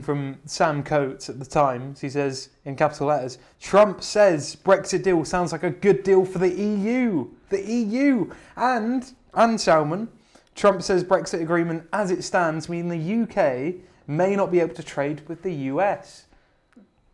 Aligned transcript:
from 0.00 0.38
Sam 0.46 0.82
Coates 0.82 1.28
at 1.28 1.38
the 1.38 1.44
Times. 1.44 2.00
He 2.00 2.08
says 2.08 2.50
in 2.64 2.76
capital 2.76 3.08
letters, 3.08 3.38
Trump 3.60 4.02
says 4.02 4.56
Brexit 4.56 5.02
deal 5.02 5.24
sounds 5.24 5.52
like 5.52 5.62
a 5.62 5.70
good 5.70 6.02
deal 6.02 6.24
for 6.24 6.38
the 6.38 6.50
EU. 6.50 7.28
The 7.50 7.62
EU. 7.62 8.30
And, 8.56 9.12
and 9.34 9.60
Salman, 9.60 10.08
Trump 10.54 10.82
says 10.82 11.04
Brexit 11.04 11.40
agreement 11.40 11.88
as 11.92 12.10
it 12.10 12.22
stands 12.22 12.68
mean 12.68 12.88
the 12.88 13.22
UK 13.22 13.74
may 14.06 14.36
not 14.36 14.50
be 14.50 14.60
able 14.60 14.74
to 14.74 14.82
trade 14.82 15.22
with 15.28 15.42
the 15.42 15.52
US. 15.52 16.26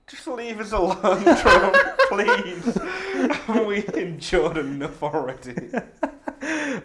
Just 0.06 0.26
leave 0.26 0.58
us 0.58 0.72
alone, 0.72 1.22
Trump, 1.36 1.76
please. 2.08 2.78
we 3.66 3.84
endured 4.00 4.56
enough 4.56 5.02
already. 5.02 5.70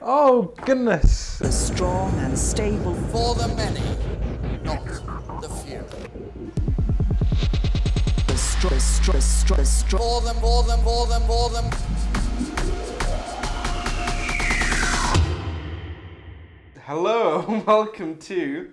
Oh, 0.01 0.53
goodness. 0.65 1.39
A 1.41 1.51
strong 1.51 2.11
and 2.19 2.37
stable 2.37 2.95
For 3.11 3.35
the 3.35 3.47
many, 3.55 3.83
not 4.63 4.85
str- 8.69 9.97
For 9.97 10.21
them, 10.21 10.35
for 10.37 10.63
them, 10.63 10.79
for 10.83 11.07
them, 11.07 11.21
for 11.23 11.49
them. 11.49 11.69
Hello, 16.85 17.45
and 17.49 17.65
welcome 17.65 18.17
to 18.19 18.71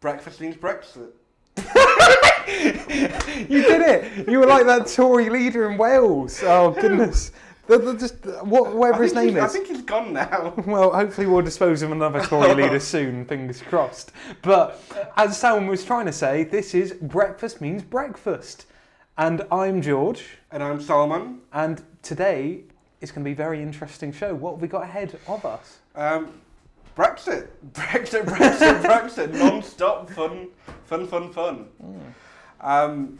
Breakfast 0.00 0.40
Means 0.40 0.56
Brexit. 0.56 1.10
You 2.48 3.62
did 3.62 3.82
it. 3.82 4.28
You 4.28 4.38
were 4.38 4.46
like 4.46 4.64
that 4.64 4.86
Tory 4.86 5.28
leader 5.28 5.70
in 5.70 5.76
Wales. 5.76 6.42
Oh, 6.42 6.70
goodness. 6.70 7.30
The, 7.66 7.76
the, 7.76 7.94
just, 7.94 8.24
what, 8.42 8.74
whatever 8.74 9.02
his 9.02 9.12
name 9.12 9.36
is. 9.36 9.42
I 9.42 9.48
think 9.48 9.68
he's 9.68 9.82
gone 9.82 10.14
now. 10.14 10.54
Well, 10.66 10.90
hopefully 10.90 11.26
we'll 11.26 11.42
dispose 11.42 11.82
of 11.82 11.92
another 11.92 12.22
Tory 12.22 12.54
leader 12.54 12.80
soon, 12.80 13.26
fingers 13.26 13.60
crossed. 13.60 14.12
But 14.40 14.82
as 15.18 15.38
Salman 15.38 15.68
was 15.68 15.84
trying 15.84 16.06
to 16.06 16.12
say, 16.12 16.44
this 16.44 16.74
is 16.74 16.94
breakfast 16.94 17.60
means 17.60 17.82
breakfast. 17.82 18.64
And 19.18 19.42
I'm 19.50 19.82
George, 19.82 20.24
And 20.52 20.62
I'm 20.62 20.80
Salman. 20.80 21.40
and 21.52 21.82
today 22.02 22.60
is 23.00 23.10
going 23.10 23.24
to 23.24 23.28
be 23.28 23.32
a 23.32 23.36
very 23.36 23.60
interesting 23.60 24.12
show. 24.12 24.32
What 24.34 24.52
have 24.52 24.62
we 24.62 24.68
got 24.68 24.84
ahead 24.84 25.18
of 25.26 25.44
us? 25.44 25.78
Um, 25.96 26.40
Brexit. 26.96 27.48
Brexit, 27.72 28.24
Brexit, 28.26 28.80
Brexit. 28.82 29.34
Non-stop 29.34 30.08
fun, 30.10 30.48
fun, 30.84 31.06
fun, 31.08 31.32
fun. 31.32 31.66
Um, 32.60 33.18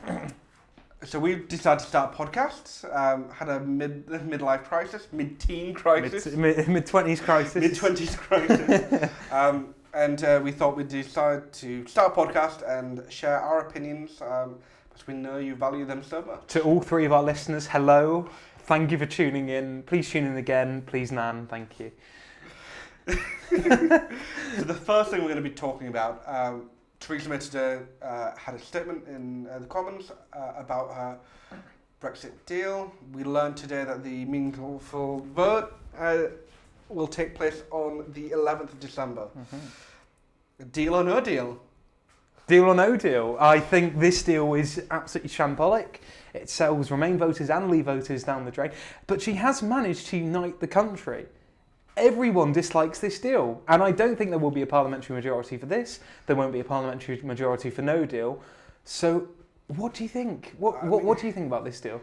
so 1.04 1.18
we 1.18 1.34
decided 1.36 1.80
to 1.80 1.86
start 1.86 2.14
podcasts. 2.14 2.84
Um, 2.96 3.28
had 3.30 3.48
a 3.48 3.60
mid 3.60 4.06
midlife 4.06 4.64
crisis, 4.64 5.06
mid-teen 5.12 5.74
crisis, 5.74 6.26
Mid 6.34 6.68
mid 6.68 6.86
twenties 6.86 7.20
crisis. 7.20 7.54
mid 7.56 7.74
twenties 7.76 8.14
crisis, 8.16 9.10
um, 9.32 9.74
and 9.94 10.22
uh, 10.24 10.40
we 10.42 10.50
thought 10.50 10.76
we'd 10.76 10.88
decide 10.88 11.52
to 11.54 11.86
start 11.86 12.12
a 12.12 12.20
podcast 12.20 12.62
and 12.68 13.00
share 13.12 13.38
our 13.40 13.60
opinions 13.68 14.20
um, 14.22 14.56
because 14.98 15.06
we 15.06 15.14
know 15.14 15.38
you 15.38 15.54
value 15.54 15.84
them 15.84 16.02
so 16.02 16.22
much. 16.22 16.46
To 16.48 16.62
all 16.62 16.80
three 16.80 17.04
of 17.04 17.12
our 17.12 17.22
listeners, 17.22 17.66
hello. 17.66 18.28
Thank 18.60 18.90
you 18.90 18.98
for 18.98 19.06
tuning 19.06 19.48
in. 19.48 19.82
Please 19.84 20.10
tune 20.10 20.24
in 20.24 20.36
again. 20.36 20.82
Please, 20.82 21.12
Nan. 21.12 21.46
Thank 21.46 21.80
you. 21.80 21.92
So 24.56 24.64
the 24.64 24.74
first 24.74 25.10
thing 25.10 25.20
we're 25.20 25.28
going 25.28 25.42
to 25.42 25.48
be 25.48 25.54
talking 25.54 25.88
about, 25.88 26.22
um, 26.26 26.68
Theresa 27.00 27.28
May 27.28 27.38
today 27.38 27.78
uh, 28.02 28.32
had 28.36 28.54
a 28.54 28.58
statement 28.58 29.06
in 29.06 29.46
uh, 29.46 29.60
the 29.60 29.66
Commons 29.66 30.10
uh, 30.10 30.52
about 30.56 30.92
her 30.92 31.18
Brexit 32.02 32.32
deal. 32.44 32.92
We 33.12 33.24
learned 33.24 33.56
today 33.56 33.84
that 33.84 34.02
the 34.02 34.24
meaningful 34.24 35.24
vote 35.34 35.74
uh, 35.96 36.24
will 36.88 37.06
take 37.06 37.34
place 37.34 37.62
on 37.70 38.04
the 38.12 38.30
11th 38.30 38.72
of 38.72 38.80
December. 38.80 39.28
Deal 40.72 40.94
or 40.94 41.04
no 41.04 41.20
deal? 41.20 41.60
Deal 42.48 42.64
or 42.64 42.74
no 42.74 42.96
deal? 42.96 43.36
I 43.38 43.60
think 43.60 43.98
this 43.98 44.22
deal 44.22 44.54
is 44.54 44.82
absolutely 44.90 45.28
shambolic. 45.28 45.96
It 46.32 46.48
sells 46.48 46.90
Remain 46.90 47.18
voters 47.18 47.50
and 47.50 47.70
Leave 47.70 47.84
voters 47.84 48.24
down 48.24 48.46
the 48.46 48.50
drain. 48.50 48.70
But 49.06 49.20
she 49.20 49.34
has 49.34 49.62
managed 49.62 50.06
to 50.08 50.16
unite 50.16 50.58
the 50.58 50.66
country. 50.66 51.26
Everyone 51.98 52.52
dislikes 52.52 53.00
this 53.00 53.18
deal. 53.18 53.62
And 53.68 53.82
I 53.82 53.92
don't 53.92 54.16
think 54.16 54.30
there 54.30 54.38
will 54.38 54.50
be 54.50 54.62
a 54.62 54.66
parliamentary 54.66 55.14
majority 55.14 55.58
for 55.58 55.66
this. 55.66 56.00
There 56.26 56.36
won't 56.36 56.54
be 56.54 56.60
a 56.60 56.64
parliamentary 56.64 57.20
majority 57.22 57.68
for 57.68 57.82
no 57.82 58.06
deal. 58.06 58.40
So, 58.84 59.28
what 59.66 59.92
do 59.92 60.02
you 60.02 60.08
think? 60.08 60.54
What, 60.56 60.76
I 60.82 60.86
what, 60.86 60.98
mean- 60.98 61.06
what 61.06 61.18
do 61.18 61.26
you 61.26 61.34
think 61.34 61.48
about 61.48 61.66
this 61.66 61.80
deal? 61.82 62.00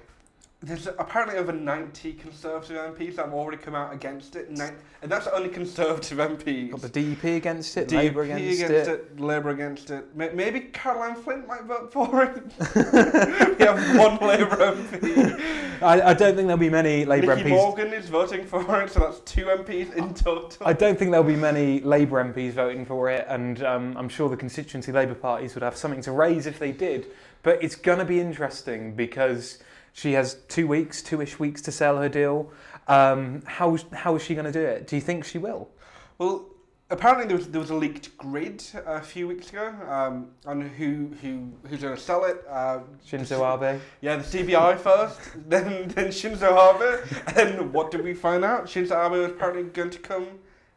There's 0.66 0.88
apparently 0.88 1.38
over 1.38 1.52
90 1.52 2.14
Conservative 2.14 2.76
MPs 2.76 3.18
that 3.18 3.26
have 3.26 3.36
already 3.36 3.58
come 3.58 3.76
out 3.76 3.94
against 3.94 4.36
it, 4.36 4.50
and 4.50 4.60
that's 5.04 5.28
only 5.28 5.50
Conservative 5.50 6.18
MPs. 6.18 6.72
Got 6.72 6.82
the 6.82 6.90
DUP 6.90 7.38
against 7.38 7.78
it, 7.78 7.88
DUP 7.88 7.96
Labour 7.96 8.24
against, 8.24 8.62
it. 8.64 9.20
Labour 9.20 9.50
against 9.52 9.92
it. 9.92 10.16
Maybe 10.16 10.62
Caroline 10.62 11.18
Flint 11.18 11.48
might 11.48 11.66
vote 11.66 11.94
for 11.94 12.24
it. 12.24 12.36
we 13.60 13.64
have 13.64 13.96
one 13.96 14.18
Labour 14.28 14.56
MP. 14.56 15.82
I, 15.84 16.02
I 16.02 16.14
don't 16.16 16.36
think 16.36 16.48
there'll 16.48 16.58
be 16.58 16.72
many 16.72 17.06
Labour 17.06 17.36
Nicky 17.36 17.50
MPs. 17.52 17.54
Morgan 17.54 17.94
is 17.94 18.10
voting 18.10 18.44
for 18.44 18.82
it, 18.82 18.90
so 18.90 19.02
that's 19.02 19.20
two 19.20 19.46
MPs 19.46 19.94
in 19.96 20.16
total. 20.16 20.52
I 20.62 20.74
don't 20.74 20.98
think 20.98 21.12
there'll 21.12 21.24
be 21.24 21.36
many 21.36 21.80
Labour 21.82 22.24
MPs 22.24 22.54
voting 22.54 22.88
for 22.88 23.12
it, 23.12 23.28
and 23.30 23.64
um, 23.64 23.96
I'm 23.98 24.10
sure 24.10 24.30
the 24.30 24.38
constituency 24.38 24.92
Labour 24.92 25.14
parties 25.14 25.54
would 25.54 25.64
have 25.64 25.78
something 25.78 26.02
to 26.02 26.12
raise 26.12 26.48
if 26.48 26.58
they 26.58 26.72
did. 26.72 27.06
But 27.44 27.64
it's 27.64 27.76
going 27.76 28.00
to 28.00 28.06
be 28.06 28.20
interesting 28.20 28.96
because 28.96 29.60
she 29.96 30.12
has 30.12 30.34
two 30.50 30.68
weeks, 30.68 31.02
two-ish 31.02 31.40
weeks 31.40 31.62
to 31.62 31.72
sell 31.72 31.98
her 31.98 32.10
deal. 32.10 32.52
Um, 32.90 33.42
how 33.46 33.78
how 33.94 34.16
is 34.16 34.22
she 34.22 34.36
going 34.36 34.46
to 34.46 34.52
do 34.52 34.60
it? 34.60 34.88
Do 34.88 34.98
you 34.98 35.02
think 35.02 35.24
she 35.24 35.38
will? 35.38 35.70
Well, 36.18 36.48
apparently 36.90 37.28
there 37.28 37.38
was 37.38 37.48
there 37.48 37.62
was 37.62 37.70
a 37.70 37.76
leaked 37.76 38.18
grid 38.18 38.62
a 38.86 39.00
few 39.00 39.26
weeks 39.26 39.50
ago 39.52 39.74
um, 39.88 40.32
on 40.46 40.60
who 40.60 41.12
who 41.22 41.50
who's 41.70 41.80
going 41.80 41.96
to 41.96 42.02
sell 42.02 42.26
it. 42.26 42.44
Uh, 42.50 42.80
Shinzo 43.08 43.40
Abe. 43.40 43.80
yeah, 44.02 44.18
the 44.18 44.24
CBI 44.24 44.78
first, 44.78 45.18
then 45.50 45.88
then 45.88 46.08
Shinzo 46.08 46.52
Abe, 46.52 47.38
and 47.38 47.72
what 47.74 47.90
did 47.90 48.04
we 48.04 48.14
find 48.14 48.44
out? 48.44 48.66
Shinzo 48.66 49.06
Abe 49.06 49.14
was 49.14 49.32
apparently 49.32 49.64
going 49.64 49.92
to 49.92 50.00
come 50.00 50.28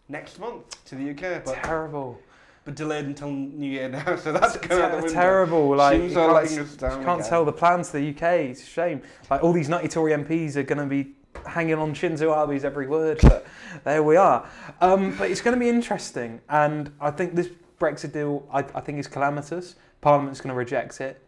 next 0.08 0.38
month 0.38 0.84
to 0.84 0.94
the 0.94 1.10
UK, 1.10 1.44
but 1.44 1.56
Terrible. 1.64 2.20
But 2.68 2.74
delayed 2.74 3.06
until 3.06 3.30
New 3.30 3.70
Year 3.70 3.88
now, 3.88 4.16
so 4.22 4.30
that's 4.30 4.58
going 4.58 4.82
out 4.82 4.90
the 4.90 4.96
window. 4.98 5.12
terrible. 5.14 5.74
Like 5.74 6.02
Shinzo 6.02 6.08
you 6.08 6.14
can't, 6.14 6.32
letting 6.34 6.58
us 6.58 6.76
down 6.76 6.98
you 6.98 7.06
can't 7.06 7.20
again. 7.20 7.30
tell 7.30 7.44
the 7.46 7.52
plans 7.52 7.90
to 7.92 7.98
the 7.98 8.10
UK. 8.10 8.22
It's 8.50 8.62
a 8.62 8.66
shame. 8.66 9.00
Like 9.30 9.42
all 9.42 9.54
these 9.54 9.70
nutty 9.70 9.88
Tory 9.88 10.12
MPs 10.12 10.54
are 10.56 10.62
going 10.64 10.78
to 10.78 10.84
be 10.84 11.12
hanging 11.46 11.76
on 11.76 11.94
Shinzo 11.94 12.30
Abe's 12.36 12.66
every 12.66 12.86
word. 12.86 13.20
But 13.22 13.46
there 13.84 14.02
we 14.02 14.16
are. 14.16 14.46
Um, 14.82 15.16
but 15.16 15.30
it's 15.30 15.40
going 15.40 15.54
to 15.54 15.58
be 15.58 15.70
interesting, 15.70 16.42
and 16.50 16.92
I 17.00 17.10
think 17.10 17.34
this 17.34 17.48
Brexit 17.80 18.12
deal, 18.12 18.46
I, 18.52 18.58
I 18.58 18.80
think, 18.80 18.98
is 18.98 19.06
calamitous. 19.06 19.76
Parliament's 20.02 20.42
going 20.42 20.52
to 20.52 20.54
reject 20.54 21.00
it, 21.00 21.22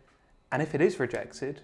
and 0.52 0.60
if 0.60 0.74
it 0.74 0.82
is 0.82 1.00
rejected, 1.00 1.62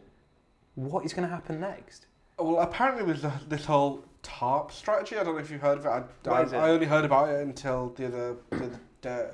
what 0.75 1.04
is 1.04 1.12
going 1.12 1.28
to 1.28 1.34
happen 1.34 1.60
next? 1.60 2.06
Well, 2.38 2.60
apparently 2.60 3.04
there's 3.04 3.25
a, 3.25 3.41
this 3.47 3.66
whole 3.66 4.06
TARP 4.22 4.72
strategy. 4.72 5.19
I 5.19 5.22
don't 5.22 5.34
know 5.34 5.41
if 5.41 5.50
you've 5.50 5.60
heard 5.60 5.76
of 5.76 5.84
it. 5.84 5.88
I, 5.91 6.31
I, 6.31 6.43
it? 6.44 6.54
I 6.54 6.70
only 6.70 6.87
heard 6.87 7.04
about 7.04 7.28
it 7.28 7.43
until 7.43 7.91
the 7.91 8.06
other, 8.06 8.37
the 8.48 8.56
other 8.56 8.81
day. 9.03 9.28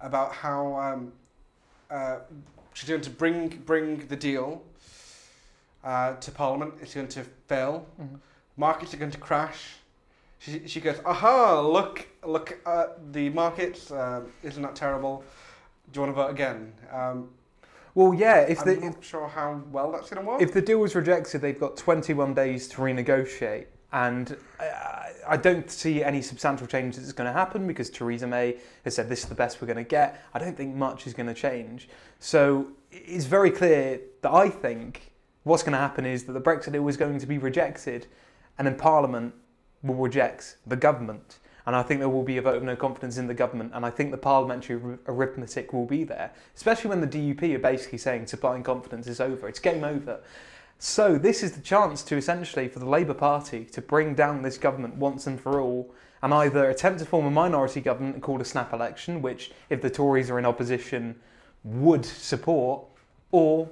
About 0.00 0.32
how 0.32 0.76
um, 0.76 1.12
uh, 1.90 2.16
she's 2.74 2.88
going 2.88 3.00
to 3.02 3.10
bring 3.10 3.48
bring 3.66 4.06
the 4.08 4.16
deal 4.16 4.62
uh, 5.84 6.14
to 6.14 6.30
Parliament. 6.30 6.74
It's 6.80 6.94
going 6.94 7.08
to 7.08 7.24
fail. 7.48 7.86
Mhm. 8.00 8.18
Markets 8.56 8.94
are 8.94 8.96
going 8.98 9.10
to 9.12 9.18
crash. 9.18 9.76
She, 10.38 10.66
she 10.66 10.80
goes, 10.80 10.96
aha! 11.04 11.60
Look 11.60 12.06
look 12.24 12.58
at 12.66 13.12
the 13.12 13.28
markets. 13.30 13.90
Um, 13.90 14.32
isn't 14.42 14.62
that 14.62 14.74
terrible? 14.74 15.22
Do 15.92 16.00
you 16.00 16.06
want 16.06 16.16
to 16.16 16.22
vote 16.22 16.30
again? 16.30 16.72
Um, 16.92 17.28
Well, 17.94 18.14
yeah. 18.14 18.40
If 18.40 18.60
I'm 18.60 18.66
the 18.66 18.76
not 18.86 19.04
sure 19.04 19.28
how 19.28 19.60
well 19.70 19.92
that's 19.92 20.08
going 20.08 20.22
to 20.24 20.28
work. 20.30 20.40
If 20.40 20.52
the 20.52 20.62
deal 20.62 20.78
was 20.78 20.94
rejected, 20.94 21.42
they've 21.42 21.58
got 21.58 21.76
21 21.76 22.32
days 22.34 22.68
to 22.68 22.76
renegotiate. 22.78 23.66
And 23.92 24.36
I, 24.58 25.10
I 25.28 25.36
don't 25.36 25.70
see 25.70 26.02
any 26.02 26.22
substantial 26.22 26.66
change 26.66 26.96
that's 26.96 27.12
going 27.12 27.26
to 27.26 27.32
happen 27.32 27.66
because 27.66 27.90
Theresa 27.90 28.26
May 28.26 28.56
has 28.84 28.94
said 28.94 29.08
this 29.08 29.22
is 29.22 29.28
the 29.28 29.34
best 29.34 29.60
we're 29.60 29.66
going 29.66 29.76
to 29.76 29.88
get. 29.88 30.22
I 30.34 30.38
don't 30.38 30.56
think 30.56 30.74
much 30.74 31.06
is 31.06 31.14
going 31.14 31.26
to 31.26 31.34
change. 31.34 31.88
So 32.18 32.68
it's 32.90 33.26
very 33.26 33.50
clear 33.50 34.00
that 34.22 34.32
I 34.32 34.48
think 34.48 35.12
what's 35.42 35.62
going 35.62 35.72
to 35.72 35.78
happen 35.78 36.06
is 36.06 36.24
that 36.24 36.32
the 36.32 36.40
Brexit 36.40 36.72
deal 36.72 36.86
is 36.88 36.96
going 36.96 37.18
to 37.18 37.26
be 37.26 37.38
rejected 37.38 38.06
and 38.58 38.66
then 38.66 38.76
Parliament 38.76 39.34
will 39.82 39.96
reject 39.96 40.56
the 40.66 40.76
government. 40.76 41.38
And 41.66 41.76
I 41.76 41.82
think 41.82 42.00
there 42.00 42.08
will 42.08 42.22
be 42.22 42.36
a 42.36 42.42
vote 42.42 42.56
of 42.56 42.62
no 42.62 42.74
confidence 42.74 43.16
in 43.18 43.26
the 43.26 43.34
government. 43.34 43.72
And 43.74 43.84
I 43.84 43.90
think 43.90 44.10
the 44.10 44.18
parliamentary 44.18 44.98
arithmetic 45.06 45.72
will 45.72 45.86
be 45.86 46.04
there, 46.04 46.32
especially 46.56 46.88
when 46.90 47.00
the 47.00 47.06
DUP 47.06 47.54
are 47.54 47.58
basically 47.58 47.98
saying 47.98 48.26
supplying 48.26 48.62
confidence 48.62 49.06
is 49.06 49.20
over. 49.20 49.48
It's 49.48 49.60
game 49.60 49.84
over. 49.84 50.20
So 50.82 51.18
this 51.18 51.42
is 51.42 51.52
the 51.52 51.60
chance 51.60 52.02
to 52.04 52.16
essentially 52.16 52.66
for 52.66 52.78
the 52.78 52.88
Labour 52.88 53.12
Party 53.12 53.66
to 53.66 53.82
bring 53.82 54.14
down 54.14 54.40
this 54.40 54.56
government 54.56 54.94
once 54.94 55.26
and 55.26 55.38
for 55.38 55.60
all 55.60 55.94
and 56.22 56.32
either 56.32 56.70
attempt 56.70 57.00
to 57.00 57.04
form 57.04 57.26
a 57.26 57.30
minority 57.30 57.82
government 57.82 58.14
and 58.14 58.22
call 58.22 58.40
a 58.40 58.46
snap 58.46 58.72
election, 58.72 59.20
which 59.20 59.52
if 59.68 59.82
the 59.82 59.90
Tories 59.90 60.30
are 60.30 60.38
in 60.38 60.46
opposition 60.46 61.20
would 61.64 62.06
support, 62.06 62.82
or 63.30 63.68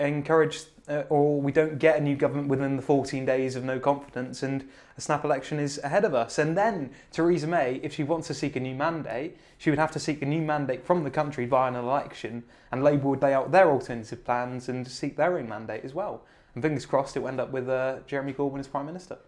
encourage 0.00 0.64
uh, 0.88 1.04
or 1.08 1.40
we 1.40 1.52
don't 1.52 1.78
get 1.78 1.98
a 1.98 2.00
new 2.00 2.16
government 2.16 2.48
within 2.48 2.74
the 2.74 2.82
14 2.82 3.24
days 3.24 3.54
of 3.54 3.62
no 3.62 3.78
confidence, 3.78 4.42
and 4.42 4.68
a 4.98 5.00
snap 5.00 5.24
election 5.24 5.60
is 5.60 5.78
ahead 5.84 6.04
of 6.04 6.14
us. 6.14 6.36
And 6.36 6.58
then 6.58 6.90
Theresa 7.12 7.46
May, 7.46 7.76
if 7.84 7.94
she 7.94 8.02
wants 8.02 8.26
to 8.26 8.34
seek 8.34 8.56
a 8.56 8.60
new 8.60 8.74
mandate, 8.74 9.38
she 9.56 9.70
would 9.70 9.78
have 9.78 9.92
to 9.92 10.00
seek 10.00 10.20
a 10.20 10.26
new 10.26 10.42
mandate 10.42 10.84
from 10.84 11.04
the 11.04 11.10
country 11.10 11.46
via 11.46 11.68
an 11.68 11.76
election, 11.76 12.42
and 12.72 12.82
Labour 12.82 13.10
would 13.10 13.22
lay 13.22 13.34
out 13.34 13.52
their 13.52 13.70
alternative 13.70 14.24
plans 14.24 14.68
and 14.68 14.88
seek 14.88 15.16
their 15.16 15.38
own 15.38 15.48
mandate 15.48 15.84
as 15.84 15.94
well. 15.94 16.24
And 16.54 16.62
fingers 16.62 16.86
crossed, 16.86 17.16
it 17.16 17.20
will 17.20 17.28
end 17.28 17.40
up 17.40 17.50
with 17.50 17.68
uh, 17.68 17.98
Jeremy 18.06 18.32
Corbyn 18.32 18.58
as 18.58 18.68
Prime 18.68 18.86
Minister. 18.86 19.18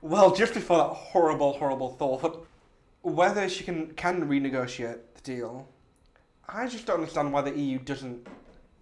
Well, 0.00 0.34
just 0.34 0.54
before 0.54 0.78
that 0.78 0.94
horrible, 0.94 1.54
horrible 1.54 1.90
thought, 1.90 2.46
whether 3.02 3.48
she 3.48 3.64
can 3.64 3.92
can 3.94 4.28
renegotiate 4.28 4.98
the 5.14 5.20
deal, 5.22 5.68
I 6.48 6.66
just 6.66 6.86
don't 6.86 6.96
understand 6.96 7.32
why 7.32 7.42
the 7.42 7.56
EU 7.58 7.78
doesn't 7.78 8.26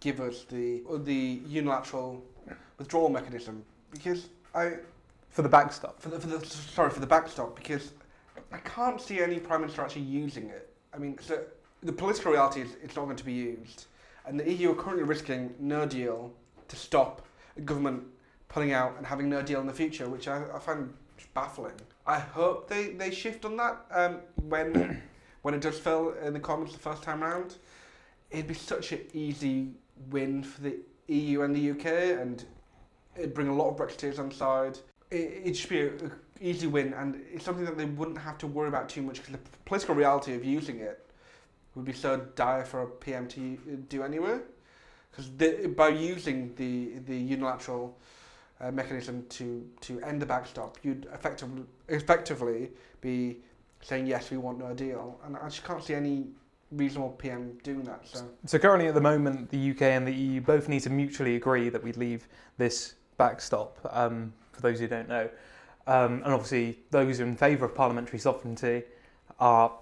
give 0.01 0.21
us 0.21 0.45
the 0.45 0.83
the 1.05 1.41
unilateral 1.47 2.23
withdrawal 2.79 3.09
mechanism 3.09 3.65
because 3.91 4.29
I 4.55 4.79
For 5.31 5.43
the 5.43 5.49
backstop. 5.49 6.01
for 6.01 6.11
the, 6.11 6.21
for 6.21 6.29
the 6.29 6.47
sorry 6.47 6.91
for 6.91 7.01
the 7.01 7.07
backstop 7.07 7.57
because 7.57 7.93
I 8.53 8.59
can't 8.59 9.01
see 9.01 9.21
any 9.21 9.39
prime 9.39 9.63
minister 9.63 9.83
actually 9.83 10.03
using 10.03 10.49
it. 10.49 10.73
I 10.95 10.99
mean, 10.99 11.19
so 11.21 11.43
the 11.83 11.93
political 11.93 12.33
reality 12.33 12.61
is 12.63 12.77
it's 12.83 12.97
not 12.97 13.05
going 13.05 13.17
to 13.17 13.25
be 13.25 13.33
used, 13.33 13.87
and 14.27 14.39
the 14.39 14.51
EU 14.53 14.73
are 14.73 14.75
currently 14.75 15.05
risking 15.05 15.55
no 15.59 15.87
deal 15.87 16.33
to 16.69 16.77
stop 16.77 17.26
government 17.65 18.05
pulling 18.49 18.73
out 18.73 18.95
and 18.97 19.07
having 19.07 19.29
no 19.29 19.43
deal 19.43 19.61
in 19.61 19.67
the 19.67 19.73
future, 19.73 20.09
which 20.09 20.29
I, 20.29 20.43
I 20.55 20.59
find 20.59 20.93
baffling. 21.35 21.75
I 22.07 22.19
hope 22.19 22.69
they, 22.69 22.93
they 22.93 23.11
shift 23.11 23.45
on 23.45 23.57
that 23.57 23.85
um, 23.91 24.21
when 24.49 25.03
when 25.43 25.55
it 25.55 25.61
does 25.61 25.79
fail 25.79 26.15
in 26.23 26.33
the 26.33 26.41
Commons 26.41 26.73
the 26.73 26.79
first 26.79 27.03
time 27.03 27.23
round. 27.23 27.57
It'd 28.31 28.49
be 28.49 28.55
such 28.55 28.91
an 28.93 29.01
easy 29.13 29.71
win 30.11 30.43
for 30.43 30.63
the 30.63 30.79
EU 31.07 31.43
and 31.43 31.55
the 31.55 31.71
UK, 31.71 31.87
and 32.21 32.45
it'd 33.17 33.35
bring 33.35 33.49
a 33.49 33.55
lot 33.55 33.69
of 33.71 33.77
Brexiteers 33.77 34.19
on 34.19 34.33
side. 34.33 34.79
It, 35.11 35.43
it'd 35.43 35.55
just 35.55 35.69
be 35.69 35.83
an 35.83 36.13
easy 36.41 36.67
win, 36.67 36.93
and 36.95 37.23
it's 37.33 37.45
something 37.45 37.65
that 37.65 37.79
they 37.79 37.85
wouldn't 37.85 38.19
have 38.19 38.39
to 38.39 38.47
worry 38.49 38.69
about 38.69 38.89
too 38.89 39.03
much 39.03 39.17
because 39.17 39.33
the 39.33 39.39
political 39.65 39.95
reality 39.95 40.35
of 40.35 40.45
using 40.45 40.81
it 40.81 41.09
would 41.77 41.85
be 41.85 41.93
so 41.93 42.17
dire 42.35 42.65
for 42.65 42.83
a 42.83 42.87
PM 42.87 43.29
to 43.29 43.57
do 43.89 44.03
anyway. 44.03 44.39
Because 45.17 45.31
by 45.75 45.89
using 45.89 46.55
the 46.57 46.99
the 47.07 47.17
unilateral 47.17 47.97
uh, 48.61 48.71
mechanism 48.71 49.25
to 49.31 49.67
to 49.83 50.01
end 50.03 50.21
the 50.21 50.27
backstop, 50.27 50.77
you'd 50.83 51.07
effectively 51.13 51.65
effectively 51.89 52.71
be 53.01 53.39
saying 53.81 54.07
yes, 54.07 54.31
we 54.31 54.37
want 54.37 54.59
no 54.59 54.75
deal, 54.75 55.19
and 55.25 55.37
I 55.37 55.49
just 55.49 55.65
can't 55.65 55.83
see 55.83 55.95
any 55.95 56.27
reasonable 56.73 57.11
PM 57.11 57.57
doing 57.63 57.85
that. 57.85 58.07
So 58.07 58.29
So 58.45 58.59
currently, 58.59 58.89
at 58.89 58.95
the 58.95 59.01
moment, 59.01 59.51
the 59.51 59.71
UK 59.71 59.83
and 59.83 60.07
the 60.07 60.13
EU 60.13 60.41
both 60.41 60.69
need 60.69 60.81
to 60.81 60.91
mutually 60.91 61.37
agree 61.37 61.69
that 61.69 61.83
we'd 61.83 61.97
leave 61.97 62.29
this 62.59 62.95
backstop. 63.17 63.79
Um, 63.91 64.33
for 64.53 64.63
those 64.63 64.81
who 64.81 64.89
don't 64.89 65.09
know, 65.09 65.29
um, 65.87 66.23
and 66.25 66.33
obviously 66.33 66.79
those 66.91 67.21
in 67.21 67.37
favour 67.37 67.67
of 67.67 67.75
parliamentary 67.75 68.19
sovereignty 68.19 68.83
are 69.39 69.73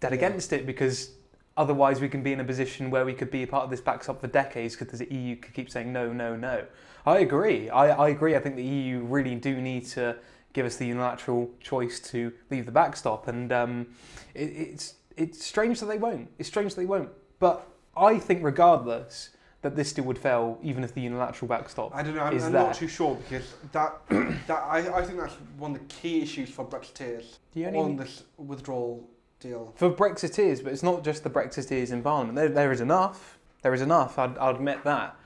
dead 0.00 0.10
Yeah. 0.10 0.18
against 0.18 0.52
it 0.52 0.66
because 0.66 1.10
otherwise 1.56 2.00
we 2.00 2.08
can 2.08 2.22
be 2.22 2.32
in 2.32 2.40
a 2.40 2.44
position 2.44 2.90
where 2.90 3.04
we 3.04 3.14
could 3.14 3.30
be 3.30 3.42
a 3.42 3.46
part 3.46 3.64
of 3.64 3.70
this 3.70 3.80
backstop 3.80 4.20
for 4.20 4.26
decades 4.26 4.76
because 4.76 4.98
the 4.98 5.12
EU 5.12 5.36
could 5.36 5.54
keep 5.54 5.70
saying 5.70 5.92
no, 5.92 6.12
no, 6.12 6.36
no. 6.36 6.64
I 7.06 7.18
agree. 7.18 7.70
I, 7.70 7.88
I 7.90 8.08
agree. 8.08 8.34
I 8.34 8.40
think 8.40 8.56
the 8.56 8.64
EU 8.64 9.00
really 9.00 9.34
do 9.34 9.60
need 9.60 9.86
to 9.88 10.16
give 10.52 10.64
us 10.64 10.76
the 10.76 10.86
unilateral 10.86 11.50
choice 11.60 12.00
to 12.00 12.32
leave 12.50 12.64
the 12.64 12.72
backstop, 12.72 13.28
and 13.28 13.52
um, 13.52 13.86
it, 14.34 14.44
it's 14.44 14.94
it's 15.16 15.44
strange 15.44 15.80
that 15.80 15.86
they 15.86 15.98
won't. 15.98 16.30
It's 16.38 16.48
strange 16.48 16.74
that 16.74 16.80
they 16.80 16.86
won't. 16.86 17.10
But 17.38 17.68
I 17.96 18.18
think, 18.18 18.42
regardless, 18.42 19.30
that 19.62 19.76
this 19.76 19.90
still 19.90 20.04
would 20.04 20.18
fail, 20.18 20.58
even 20.62 20.82
if 20.82 20.94
the 20.94 21.02
unilateral 21.02 21.48
backstop. 21.48 21.94
I 21.94 22.02
don't 22.02 22.14
know. 22.14 22.22
I'm, 22.22 22.40
I'm 22.40 22.52
not 22.52 22.74
too 22.74 22.88
sure 22.88 23.16
because 23.16 23.54
that 23.72 24.00
that 24.08 24.62
I, 24.62 24.98
I 24.98 25.04
think 25.04 25.18
that's 25.18 25.34
one 25.58 25.74
of 25.74 25.80
the 25.80 25.94
key 25.94 26.22
issues 26.22 26.48
for 26.48 26.64
Brexiteers 26.64 27.36
on 27.74 27.96
this 27.96 28.24
withdrawal 28.38 29.08
deal. 29.44 29.72
For 29.76 29.90
Brexiteers, 29.90 30.62
but 30.62 30.72
it's 30.72 30.82
not 30.82 31.04
just 31.04 31.22
the 31.24 31.30
Brexiteers 31.30 31.92
in 31.92 32.02
Parliament. 32.02 32.36
There, 32.36 32.48
there 32.48 32.72
is 32.72 32.80
enough. 32.80 33.38
There 33.62 33.74
is 33.74 33.80
enough. 33.80 34.18
I'd, 34.18 34.36
I'll 34.38 34.54
admit 34.54 34.82
that. 34.84 35.16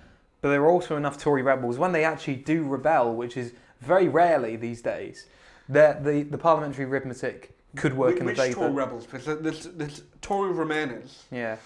But 0.40 0.50
there 0.50 0.62
are 0.62 0.70
also 0.70 0.96
enough 0.96 1.18
Tory 1.18 1.42
rebels 1.42 1.78
when 1.78 1.92
they 1.92 2.04
actually 2.04 2.36
do 2.36 2.62
rebel, 2.64 3.14
which 3.14 3.36
is 3.36 3.52
very 3.80 4.08
rarely 4.08 4.56
these 4.56 4.82
days. 4.82 5.26
that 5.68 6.04
The 6.04 6.22
the 6.22 6.38
parliamentary 6.38 6.84
arithmetic 6.86 7.56
could 7.76 7.94
work 7.96 8.16
Wh- 8.16 8.20
in 8.20 8.26
the 8.26 8.32
Which. 8.34 8.54
Tory 8.54 8.72
rebels? 8.72 9.04
Because 9.06 9.24
there- 9.26 9.36
there's, 9.36 9.64
there's 9.64 10.02
Tory 10.22 10.52
Remainers, 10.52 11.22
Yeah. 11.30 11.56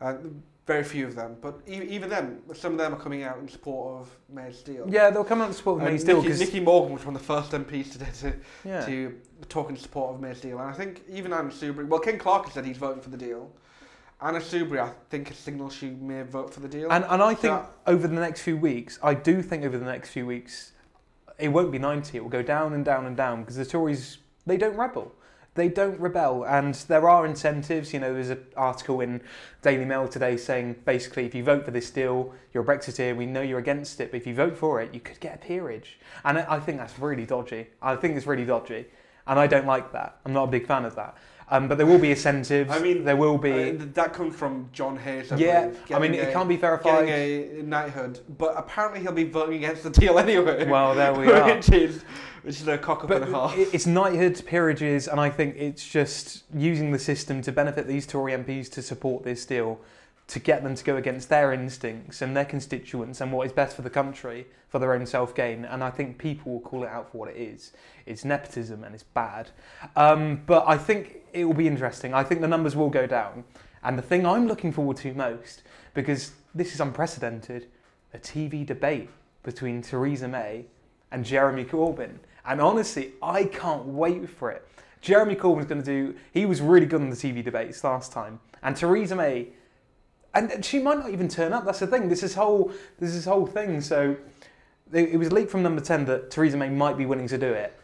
uh, 0.00 0.14
very 0.66 0.84
few 0.84 1.06
of 1.06 1.14
them, 1.16 1.36
but 1.40 1.60
e- 1.66 1.82
even 1.82 2.08
them, 2.08 2.40
some 2.54 2.72
of 2.72 2.78
them 2.78 2.94
are 2.94 2.98
coming 2.98 3.24
out 3.24 3.38
in 3.38 3.48
support 3.48 4.00
of 4.00 4.16
May's 4.32 4.60
deal. 4.62 4.86
Yeah, 4.88 5.10
they'll 5.10 5.24
come 5.24 5.40
out 5.42 5.48
in 5.48 5.54
support 5.54 5.82
of 5.82 5.88
May's 5.88 6.04
deal 6.04 6.16
Nicky, 6.18 6.28
because 6.28 6.40
Nicky 6.40 6.60
Morgan 6.60 6.92
was 6.94 7.04
one 7.04 7.16
of 7.16 7.20
the 7.20 7.26
first 7.26 7.50
MPs 7.50 7.92
today 7.92 8.08
to, 8.20 8.32
yeah. 8.64 8.86
to 8.86 9.18
talk 9.48 9.70
in 9.70 9.76
support 9.76 10.14
of 10.14 10.20
May's 10.20 10.40
deal, 10.40 10.60
and 10.60 10.68
I 10.70 10.72
think 10.72 11.02
even 11.10 11.32
Anna 11.32 11.50
Soubry, 11.50 11.86
well, 11.86 11.98
Ken 12.00 12.16
Clarke 12.18 12.44
has 12.44 12.54
said 12.54 12.64
he's 12.64 12.76
voting 12.76 13.02
for 13.02 13.10
the 13.10 13.16
deal. 13.16 13.50
Anna 14.20 14.38
Soubry, 14.38 14.78
I 14.78 14.92
think, 15.10 15.28
has 15.28 15.36
signalled 15.36 15.72
she 15.72 15.90
may 15.90 16.22
vote 16.22 16.54
for 16.54 16.60
the 16.60 16.68
deal. 16.68 16.92
And, 16.92 17.04
and 17.08 17.20
I 17.20 17.34
think 17.34 17.54
So- 17.54 17.66
over 17.88 18.06
the 18.06 18.14
next 18.14 18.42
few 18.42 18.56
weeks, 18.56 19.00
I 19.02 19.14
do 19.14 19.42
think 19.42 19.64
over 19.64 19.76
the 19.76 19.84
next 19.84 20.10
few 20.10 20.24
weeks, 20.26 20.72
it 21.40 21.48
won't 21.48 21.72
be 21.72 21.78
90. 21.80 22.18
It 22.18 22.20
will 22.22 22.30
go 22.30 22.42
down 22.42 22.72
and 22.72 22.84
down 22.84 23.06
and 23.06 23.16
down 23.16 23.40
because 23.40 23.56
the 23.56 23.64
Tories, 23.64 24.18
they 24.46 24.56
don't 24.56 24.76
rebel. 24.76 25.12
They 25.54 25.68
don't 25.68 26.00
rebel. 26.00 26.44
And 26.44 26.74
there 26.74 27.08
are 27.08 27.26
incentives. 27.26 27.92
You 27.92 28.00
know, 28.00 28.14
there's 28.14 28.30
an 28.30 28.44
article 28.56 29.00
in 29.00 29.20
Daily 29.60 29.84
Mail 29.84 30.08
today 30.08 30.36
saying 30.36 30.76
basically 30.84 31.26
if 31.26 31.34
you 31.34 31.44
vote 31.44 31.64
for 31.64 31.70
this 31.70 31.90
deal, 31.90 32.32
you're 32.54 32.62
a 32.62 32.66
Brexiteer, 32.66 33.16
we 33.16 33.26
know 33.26 33.42
you're 33.42 33.58
against 33.58 34.00
it, 34.00 34.10
but 34.10 34.18
if 34.18 34.26
you 34.26 34.34
vote 34.34 34.56
for 34.56 34.80
it, 34.80 34.94
you 34.94 35.00
could 35.00 35.20
get 35.20 35.34
a 35.34 35.38
peerage. 35.38 35.98
And 36.24 36.38
I 36.38 36.58
think 36.60 36.78
that's 36.78 36.98
really 36.98 37.26
dodgy. 37.26 37.68
I 37.80 37.96
think 37.96 38.16
it's 38.16 38.26
really 38.26 38.44
dodgy. 38.44 38.86
And 39.26 39.38
I 39.38 39.46
don't 39.46 39.66
like 39.66 39.92
that. 39.92 40.16
I'm 40.26 40.32
not 40.32 40.44
a 40.44 40.50
big 40.50 40.66
fan 40.66 40.84
of 40.84 40.94
that. 40.96 41.16
Um, 41.48 41.68
but 41.68 41.76
there 41.76 41.86
will 41.86 41.98
be 41.98 42.10
incentives. 42.10 42.70
I 42.70 42.78
mean, 42.78 43.04
there 43.04 43.16
will 43.16 43.36
be. 43.36 43.70
Uh, 43.70 43.74
that 43.94 44.14
comes 44.14 44.34
from 44.34 44.70
John 44.72 44.96
Hayes. 44.96 45.30
I 45.32 45.36
yeah, 45.36 45.70
I 45.92 45.98
mean, 45.98 46.14
it 46.14 46.28
a- 46.28 46.32
can't 46.32 46.48
be 46.48 46.56
verified. 46.56 47.06
Getting 47.06 47.60
a 47.60 47.62
knighthood, 47.62 48.20
but 48.38 48.54
apparently 48.56 49.00
he'll 49.00 49.12
be 49.12 49.24
voting 49.24 49.56
against 49.56 49.82
the 49.82 49.90
deal 49.90 50.18
anyway. 50.18 50.66
Well, 50.66 50.94
there 50.94 51.12
we 51.12 51.26
are. 51.32 51.54
which 51.54 51.68
is 51.70 52.04
which 52.42 52.60
is 52.60 52.66
a 52.68 52.78
cock 52.78 53.02
up 53.02 53.08
But 53.10 53.22
and 53.22 53.34
a 53.34 53.38
half. 53.48 53.54
it's 53.56 53.86
knighthoods, 53.86 54.40
peerages, 54.40 55.08
and 55.08 55.20
I 55.20 55.28
think 55.28 55.56
it's 55.56 55.86
just 55.86 56.44
using 56.54 56.90
the 56.90 56.98
system 56.98 57.42
to 57.42 57.52
benefit 57.52 57.86
these 57.86 58.06
Tory 58.06 58.32
MPs 58.32 58.70
to 58.72 58.82
support 58.82 59.22
this 59.22 59.44
deal, 59.44 59.78
to 60.28 60.38
get 60.38 60.62
them 60.62 60.74
to 60.74 60.84
go 60.84 60.96
against 60.96 61.28
their 61.28 61.52
instincts 61.52 62.22
and 62.22 62.36
their 62.36 62.44
constituents 62.44 63.20
and 63.20 63.32
what 63.32 63.46
is 63.46 63.52
best 63.52 63.76
for 63.76 63.82
the 63.82 63.90
country 63.90 64.46
for 64.68 64.78
their 64.78 64.94
own 64.94 65.04
self 65.04 65.34
gain. 65.34 65.64
And 65.64 65.82
I 65.82 65.90
think 65.90 66.18
people 66.18 66.52
will 66.52 66.60
call 66.60 66.84
it 66.84 66.88
out 66.88 67.10
for 67.10 67.18
what 67.18 67.28
it 67.28 67.36
is. 67.36 67.72
It's 68.06 68.24
nepotism 68.24 68.84
and 68.84 68.94
it's 68.94 69.04
bad. 69.04 69.50
Um, 69.96 70.42
but 70.46 70.64
I 70.66 70.78
think 70.78 71.16
it 71.32 71.44
will 71.44 71.54
be 71.54 71.66
interesting. 71.66 72.14
I 72.14 72.24
think 72.24 72.40
the 72.40 72.48
numbers 72.48 72.76
will 72.76 72.90
go 72.90 73.06
down. 73.06 73.44
And 73.82 73.98
the 73.98 74.02
thing 74.02 74.24
I'm 74.24 74.46
looking 74.46 74.72
forward 74.72 74.96
to 74.98 75.12
most, 75.12 75.62
because 75.92 76.32
this 76.54 76.72
is 76.72 76.80
unprecedented, 76.80 77.68
a 78.14 78.18
TV 78.18 78.64
debate 78.64 79.10
between 79.42 79.82
Theresa 79.82 80.28
May 80.28 80.66
and 81.10 81.24
Jeremy 81.24 81.64
Corbyn. 81.64 82.18
And 82.44 82.60
honestly, 82.60 83.12
I 83.22 83.44
can't 83.44 83.86
wait 83.86 84.28
for 84.28 84.50
it. 84.50 84.66
Jeremy 85.00 85.34
Corbyn's 85.34 85.66
going 85.66 85.82
to 85.82 85.84
do, 85.84 86.14
he 86.32 86.46
was 86.46 86.60
really 86.60 86.86
good 86.86 87.00
on 87.00 87.10
the 87.10 87.16
TV 87.16 87.44
debates 87.44 87.82
last 87.82 88.12
time. 88.12 88.38
And 88.62 88.76
Theresa 88.76 89.16
May, 89.16 89.48
and 90.34 90.64
she 90.64 90.78
might 90.78 90.98
not 90.98 91.10
even 91.10 91.28
turn 91.28 91.52
up. 91.52 91.64
That's 91.64 91.80
the 91.80 91.86
thing. 91.86 92.08
This 92.08 92.22
is 92.22 92.34
whole, 92.34 92.72
this 92.98 93.14
is 93.14 93.24
whole 93.24 93.46
thing. 93.46 93.80
So 93.80 94.16
it 94.92 95.18
was 95.18 95.32
leaked 95.32 95.50
from 95.50 95.62
number 95.62 95.80
10 95.80 96.04
that 96.06 96.30
Theresa 96.30 96.56
May 96.56 96.68
might 96.68 96.96
be 96.96 97.06
willing 97.06 97.28
to 97.28 97.38
do 97.38 97.52
it, 97.52 97.78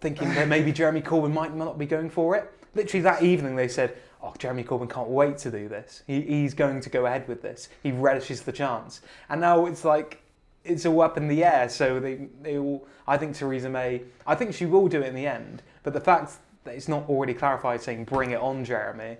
thinking 0.00 0.34
that 0.34 0.48
maybe 0.48 0.72
Jeremy 0.72 1.00
Corbyn 1.00 1.32
might 1.32 1.54
not 1.54 1.78
be 1.78 1.86
going 1.86 2.10
for 2.10 2.36
it. 2.36 2.50
Literally 2.74 3.02
that 3.02 3.22
evening, 3.22 3.56
they 3.56 3.68
said, 3.68 3.96
Oh, 4.20 4.34
Jeremy 4.36 4.64
Corbyn 4.64 4.90
can't 4.90 5.08
wait 5.08 5.38
to 5.38 5.50
do 5.50 5.68
this. 5.68 6.02
He, 6.08 6.22
he's 6.22 6.52
going 6.52 6.80
to 6.80 6.90
go 6.90 7.06
ahead 7.06 7.28
with 7.28 7.40
this. 7.40 7.68
He 7.84 7.92
relishes 7.92 8.42
the 8.42 8.50
chance. 8.50 9.00
And 9.28 9.40
now 9.40 9.66
it's 9.66 9.84
like, 9.84 10.20
it's 10.64 10.84
all 10.84 11.02
up 11.02 11.16
in 11.16 11.28
the 11.28 11.44
air. 11.44 11.68
So 11.68 12.00
they, 12.00 12.26
they 12.42 12.58
all, 12.58 12.86
I 13.06 13.16
think 13.16 13.36
Theresa 13.36 13.68
May, 13.68 14.02
I 14.26 14.34
think 14.34 14.54
she 14.54 14.66
will 14.66 14.88
do 14.88 15.02
it 15.02 15.06
in 15.06 15.14
the 15.14 15.26
end. 15.26 15.62
But 15.84 15.92
the 15.92 16.00
fact 16.00 16.32
that 16.64 16.74
it's 16.74 16.88
not 16.88 17.08
already 17.08 17.32
clarified 17.32 17.80
saying, 17.80 18.04
bring 18.04 18.32
it 18.32 18.40
on, 18.40 18.64
Jeremy, 18.64 19.18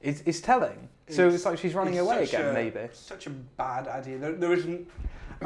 is, 0.00 0.22
is 0.22 0.40
telling. 0.40 0.88
So 1.08 1.22
It's- 1.22 1.34
it's 1.36 1.44
like 1.44 1.58
she's 1.58 1.74
running 1.74 1.94
it's 1.94 2.02
away 2.02 2.24
again, 2.24 2.48
a- 2.48 2.52
maybe. 2.52 2.80
It's 2.80 2.98
such 2.98 3.26
a 3.26 3.30
bad 3.30 3.86
idea. 3.88 4.18
There, 4.18 4.32
there 4.32 4.52
isn't. 4.52 4.88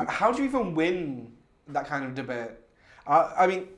How 0.09 0.33
do 0.33 0.43
you 0.43 0.49
even 0.49 0.75
win 0.75 1.33
that 1.69 1.87
kind 1.87 2.05
of 2.05 2.15
debate? 2.15 2.51
I, 3.07 3.33
I 3.41 3.47
mean, 3.47 3.69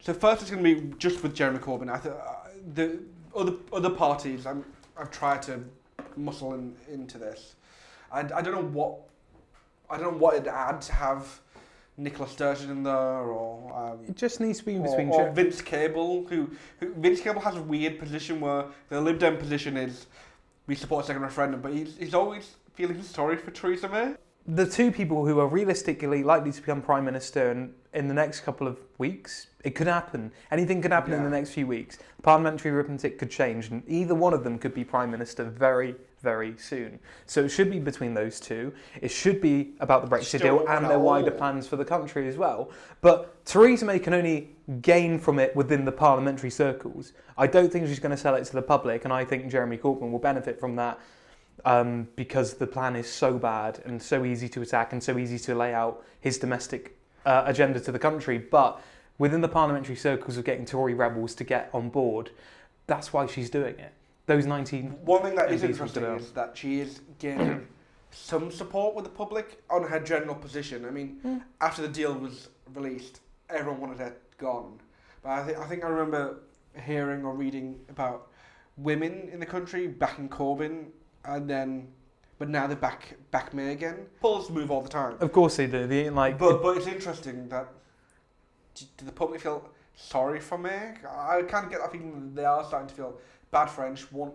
so 0.00 0.12
first 0.14 0.42
it's 0.42 0.50
going 0.50 0.64
to 0.64 0.74
be 0.74 0.96
just 0.98 1.22
with 1.22 1.34
Jeremy 1.34 1.58
Corbyn. 1.60 1.90
I 1.92 1.98
th- 1.98 2.14
uh, 2.14 2.48
the 2.74 2.98
other 3.36 3.54
other 3.72 3.90
parties, 3.90 4.46
I'm, 4.46 4.64
I've 4.96 5.10
tried 5.10 5.42
to 5.42 5.60
muscle 6.16 6.54
in, 6.54 6.74
into 6.90 7.18
this. 7.18 7.54
I, 8.10 8.20
I 8.20 8.42
don't 8.42 8.54
know 8.54 8.62
what 8.78 8.98
I 9.88 9.98
don't 9.98 10.12
know 10.12 10.18
what 10.18 10.34
it'd 10.34 10.48
add 10.48 10.80
to 10.82 10.92
have 10.92 11.40
Nicola 11.98 12.28
Sturgeon 12.28 12.70
in 12.70 12.82
there 12.82 12.94
or. 12.96 13.72
Um, 13.92 14.00
It 14.08 14.16
just 14.16 14.40
needs 14.40 14.58
to 14.58 14.64
be 14.64 14.76
or, 14.78 14.82
between. 14.88 15.10
or 15.10 15.26
Jer- 15.26 15.32
Vince 15.32 15.60
Cable, 15.60 16.26
who, 16.26 16.50
who 16.80 16.92
Vince 16.94 17.20
Cable 17.20 17.40
has 17.42 17.56
a 17.56 17.62
weird 17.62 17.98
position 18.00 18.40
where 18.40 18.64
the 18.88 19.00
Lib 19.00 19.18
Dem 19.20 19.36
position 19.36 19.76
is 19.76 20.06
we 20.72 20.76
support 20.76 21.04
a 21.04 21.06
second 21.08 21.20
referendum, 21.20 21.60
but 21.60 21.74
he's, 21.74 21.98
he's 21.98 22.14
always 22.14 22.52
feeling 22.72 23.02
sorry 23.02 23.36
for 23.36 23.50
Theresa 23.50 23.90
May. 23.90 24.14
the 24.46 24.64
two 24.64 24.90
people 24.90 25.26
who 25.26 25.38
are 25.38 25.46
realistically 25.46 26.22
likely 26.22 26.50
to 26.50 26.60
become 26.62 26.80
prime 26.80 27.04
minister 27.04 27.50
in, 27.50 27.74
in 27.92 28.08
the 28.08 28.14
next 28.14 28.40
couple 28.40 28.66
of 28.66 28.78
weeks, 28.96 29.48
it 29.64 29.74
could 29.74 29.86
happen. 29.86 30.32
Anything 30.50 30.80
could 30.80 30.90
happen 30.90 31.12
in 31.12 31.24
the 31.24 31.28
next 31.28 31.50
few 31.50 31.66
weeks. 31.66 31.98
Parliamentary 32.22 32.70
arithmetic 32.70 33.18
could 33.18 33.30
change, 33.30 33.68
and 33.68 33.82
either 33.86 34.14
one 34.14 34.32
of 34.32 34.44
them 34.44 34.58
could 34.58 34.72
be 34.72 34.82
prime 34.82 35.10
minister 35.10 35.44
very, 35.44 35.94
very 36.22 36.56
soon. 36.56 36.98
So 37.26 37.44
it 37.44 37.48
should 37.48 37.70
be 37.70 37.80
between 37.80 38.14
those 38.14 38.38
two. 38.38 38.72
It 39.00 39.10
should 39.10 39.40
be 39.40 39.72
about 39.80 40.08
the 40.08 40.16
Brexit 40.16 40.38
Still 40.38 40.58
deal 40.58 40.68
and 40.68 40.86
their 40.88 40.98
wider 40.98 41.30
plans 41.30 41.66
for 41.66 41.76
the 41.76 41.84
country 41.84 42.28
as 42.28 42.36
well. 42.36 42.70
But 43.00 43.44
Theresa 43.44 43.84
May 43.84 43.98
can 43.98 44.14
only 44.14 44.50
gain 44.80 45.18
from 45.18 45.38
it 45.38 45.54
within 45.56 45.84
the 45.84 45.92
parliamentary 45.92 46.50
circles. 46.50 47.12
I 47.36 47.46
don't 47.46 47.70
think 47.72 47.88
she's 47.88 47.98
going 47.98 48.12
to 48.12 48.16
sell 48.16 48.36
it 48.36 48.44
to 48.44 48.52
the 48.52 48.62
public, 48.62 49.04
and 49.04 49.12
I 49.12 49.24
think 49.24 49.50
Jeremy 49.50 49.76
Corbyn 49.76 50.10
will 50.10 50.18
benefit 50.20 50.60
from 50.60 50.76
that 50.76 51.00
um, 51.64 52.08
because 52.16 52.54
the 52.54 52.66
plan 52.66 52.96
is 52.96 53.10
so 53.10 53.38
bad 53.38 53.80
and 53.84 54.00
so 54.00 54.24
easy 54.24 54.48
to 54.50 54.62
attack 54.62 54.92
and 54.92 55.02
so 55.02 55.18
easy 55.18 55.38
to 55.40 55.54
lay 55.54 55.74
out 55.74 56.04
his 56.20 56.38
domestic 56.38 56.96
uh, 57.26 57.42
agenda 57.46 57.80
to 57.80 57.92
the 57.92 57.98
country. 57.98 58.38
But 58.38 58.80
within 59.18 59.40
the 59.40 59.48
parliamentary 59.48 59.96
circles 59.96 60.36
of 60.36 60.44
getting 60.44 60.64
Tory 60.64 60.94
rebels 60.94 61.34
to 61.36 61.44
get 61.44 61.68
on 61.72 61.90
board, 61.90 62.30
that's 62.86 63.12
why 63.12 63.26
she's 63.26 63.50
doing 63.50 63.78
it. 63.78 63.92
Those 64.26 64.46
19. 64.46 64.90
One 65.04 65.22
thing 65.22 65.34
that 65.34 65.50
is 65.50 65.62
MPs 65.62 65.66
interesting 65.70 66.04
is 66.04 66.30
that 66.32 66.56
she 66.56 66.80
is 66.80 67.00
gaining 67.18 67.66
some 68.10 68.50
support 68.52 68.94
with 68.94 69.04
the 69.04 69.10
public 69.10 69.62
on 69.68 69.82
her 69.84 69.98
general 69.98 70.34
position. 70.34 70.84
I 70.84 70.90
mean, 70.90 71.18
Hmm. 71.22 71.38
after 71.60 71.82
the 71.82 71.88
deal 71.88 72.14
was 72.14 72.48
released, 72.74 73.20
everyone 73.50 73.80
wanted 73.80 73.98
her 73.98 74.14
gone. 74.38 74.78
But 75.22 75.30
I, 75.30 75.46
th- 75.46 75.58
I 75.58 75.64
think 75.66 75.84
I 75.84 75.88
remember 75.88 76.40
hearing 76.84 77.24
or 77.24 77.34
reading 77.34 77.80
about 77.88 78.28
women 78.76 79.28
in 79.32 79.40
the 79.40 79.46
country 79.46 79.88
backing 79.88 80.28
Corbyn, 80.28 80.86
and 81.24 81.48
then, 81.50 81.88
but 82.38 82.48
now 82.48 82.66
they're 82.66 82.76
back 82.76 83.14
back 83.30 83.52
May 83.52 83.72
again. 83.72 84.06
Polls 84.20 84.50
move 84.50 84.70
all 84.70 84.80
the 84.82 84.88
time. 84.88 85.16
Of 85.20 85.32
course 85.32 85.56
they 85.56 85.66
do. 85.66 85.86
They 85.86 86.10
like. 86.10 86.38
But 86.38 86.62
but 86.62 86.76
it's 86.76 86.86
interesting 86.86 87.48
that 87.48 87.68
do, 88.74 88.84
do 88.96 89.04
the 89.04 89.12
public 89.12 89.40
feel 89.40 89.68
sorry 89.96 90.40
for 90.40 90.58
me? 90.58 90.70
I 90.70 91.42
kind 91.42 91.64
of 91.66 91.70
get 91.70 91.80
that 91.80 91.92
feeling 91.92 92.12
that 92.20 92.34
they 92.40 92.44
are 92.44 92.64
starting 92.64 92.88
to 92.88 92.94
feel 92.94 93.18
bad 93.52 93.66
French, 93.66 94.10
want 94.10 94.34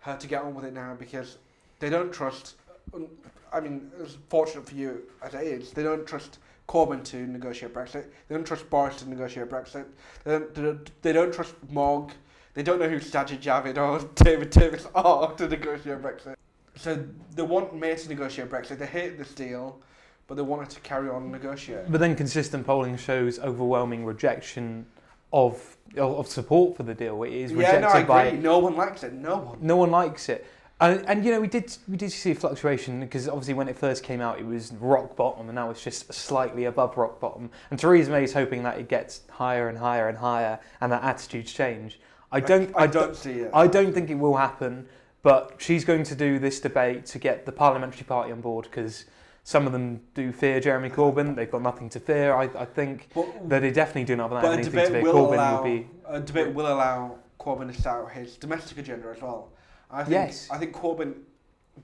her 0.00 0.16
to 0.16 0.26
get 0.26 0.42
on 0.42 0.54
with 0.54 0.66
it 0.66 0.74
now 0.74 0.94
because 0.98 1.38
they 1.78 1.88
don't 1.88 2.12
trust. 2.12 2.56
I 3.52 3.60
mean, 3.60 3.90
it's 3.98 4.18
fortunate 4.28 4.68
for 4.68 4.74
you 4.74 5.02
as 5.22 5.32
it 5.32 5.44
is. 5.44 5.72
They 5.72 5.82
don't 5.82 6.06
trust 6.06 6.38
Corbyn 6.68 7.02
to 7.04 7.26
negotiate 7.26 7.72
Brexit. 7.72 8.04
They 8.28 8.34
don't 8.34 8.46
trust 8.46 8.68
Boris 8.68 8.96
to 8.96 9.08
negotiate 9.08 9.48
Brexit. 9.48 9.86
They 10.24 10.32
don't. 10.32 10.54
They 10.54 10.62
don't, 10.62 11.02
they 11.02 11.12
don't 11.12 11.32
trust 11.32 11.54
Mogg. 11.70 12.12
They 12.52 12.62
don't 12.62 12.80
know 12.80 12.88
who 12.88 12.98
Sajid 12.98 13.40
Javid 13.40 13.78
or 13.78 14.06
David 14.22 14.50
Davis 14.50 14.86
are 14.94 15.32
to 15.34 15.48
negotiate 15.48 16.02
Brexit. 16.02 16.34
So 16.74 17.02
they 17.34 17.42
want 17.42 17.74
May 17.74 17.94
to 17.94 18.08
negotiate 18.08 18.50
Brexit. 18.50 18.78
They 18.78 18.86
hate 18.86 19.18
this 19.18 19.32
deal, 19.32 19.78
but 20.26 20.36
they 20.36 20.42
want 20.42 20.62
her 20.62 20.68
to 20.68 20.80
carry 20.80 21.08
on 21.08 21.30
negotiating. 21.30 21.90
But 21.90 22.00
then 22.00 22.14
consistent 22.14 22.66
polling 22.66 22.96
shows 22.96 23.38
overwhelming 23.38 24.04
rejection 24.04 24.86
of 25.32 25.76
of 25.96 26.28
support 26.28 26.76
for 26.76 26.82
the 26.82 26.94
deal. 26.94 27.22
It 27.22 27.32
is 27.32 27.52
yeah, 27.52 27.58
rejected 27.58 27.80
no, 27.80 27.88
I 27.88 28.02
by. 28.04 28.30
No 28.32 28.58
one 28.58 28.76
likes 28.76 29.02
it. 29.02 29.12
No 29.12 29.38
one. 29.38 29.58
no 29.60 29.76
one 29.76 29.90
likes 29.90 30.28
it. 30.28 30.46
And, 30.80 31.04
and 31.06 31.24
you 31.24 31.32
know 31.32 31.40
we 31.40 31.48
did 31.48 31.76
we 31.88 31.96
did 31.96 32.12
see 32.12 32.30
a 32.30 32.34
fluctuation 32.34 33.00
because 33.00 33.28
obviously 33.28 33.54
when 33.54 33.68
it 33.68 33.76
first 33.76 34.04
came 34.04 34.20
out 34.20 34.38
it 34.38 34.46
was 34.46 34.72
rock 34.74 35.16
bottom 35.16 35.48
and 35.48 35.54
now 35.56 35.70
it's 35.70 35.82
just 35.82 36.12
slightly 36.12 36.66
above 36.66 36.96
rock 36.96 37.18
bottom. 37.20 37.50
And 37.70 37.80
Theresa 37.80 38.10
May 38.10 38.22
is 38.22 38.32
hoping 38.32 38.62
that 38.62 38.78
it 38.78 38.88
gets 38.88 39.22
higher 39.28 39.68
and 39.68 39.78
higher 39.78 40.08
and 40.08 40.18
higher 40.18 40.60
and 40.80 40.92
that 40.92 41.02
attitudes 41.02 41.52
change. 41.52 41.98
I 42.30 42.40
don't 42.40 42.74
I, 42.76 42.82
I, 42.82 42.86
don't 42.86 43.16
see 43.16 43.40
it. 43.40 43.50
I 43.52 43.66
don't 43.66 43.92
think 43.92 44.10
it 44.10 44.14
will 44.14 44.36
happen, 44.36 44.86
but 45.22 45.56
she's 45.58 45.84
going 45.84 46.04
to 46.04 46.14
do 46.14 46.38
this 46.38 46.60
debate 46.60 47.06
to 47.06 47.18
get 47.18 47.44
the 47.44 47.52
parliamentary 47.52 48.04
party 48.04 48.30
on 48.30 48.40
board 48.40 48.66
because 48.66 49.06
some 49.48 49.66
of 49.66 49.72
them 49.72 49.98
do 50.12 50.30
fear 50.30 50.60
Jeremy 50.60 50.90
Corbyn. 50.90 51.34
They've 51.34 51.50
got 51.50 51.62
nothing 51.62 51.88
to 51.90 52.00
fear. 52.00 52.34
I, 52.34 52.50
I 52.54 52.66
think 52.66 53.08
but, 53.14 53.48
that 53.48 53.62
they 53.62 53.70
definitely 53.70 54.04
do 54.04 54.14
not 54.14 54.30
have 54.30 54.44
anything 54.44 54.72
to 54.72 54.86
fear. 54.90 55.02
will 55.02 55.14
Corbyn 55.14 55.32
allow 55.36 55.56
will 55.56 55.64
be. 55.64 55.86
a 56.06 56.20
debate 56.20 56.52
will 56.52 56.66
allow 56.66 57.16
Corbyn 57.40 57.72
to 57.72 57.80
start 57.80 58.12
his 58.12 58.36
domestic 58.36 58.76
agenda 58.76 59.08
as 59.08 59.22
well. 59.22 59.48
I 59.90 60.00
think, 60.04 60.10
Yes. 60.10 60.48
I 60.50 60.58
think 60.58 60.74
Corbyn 60.74 61.14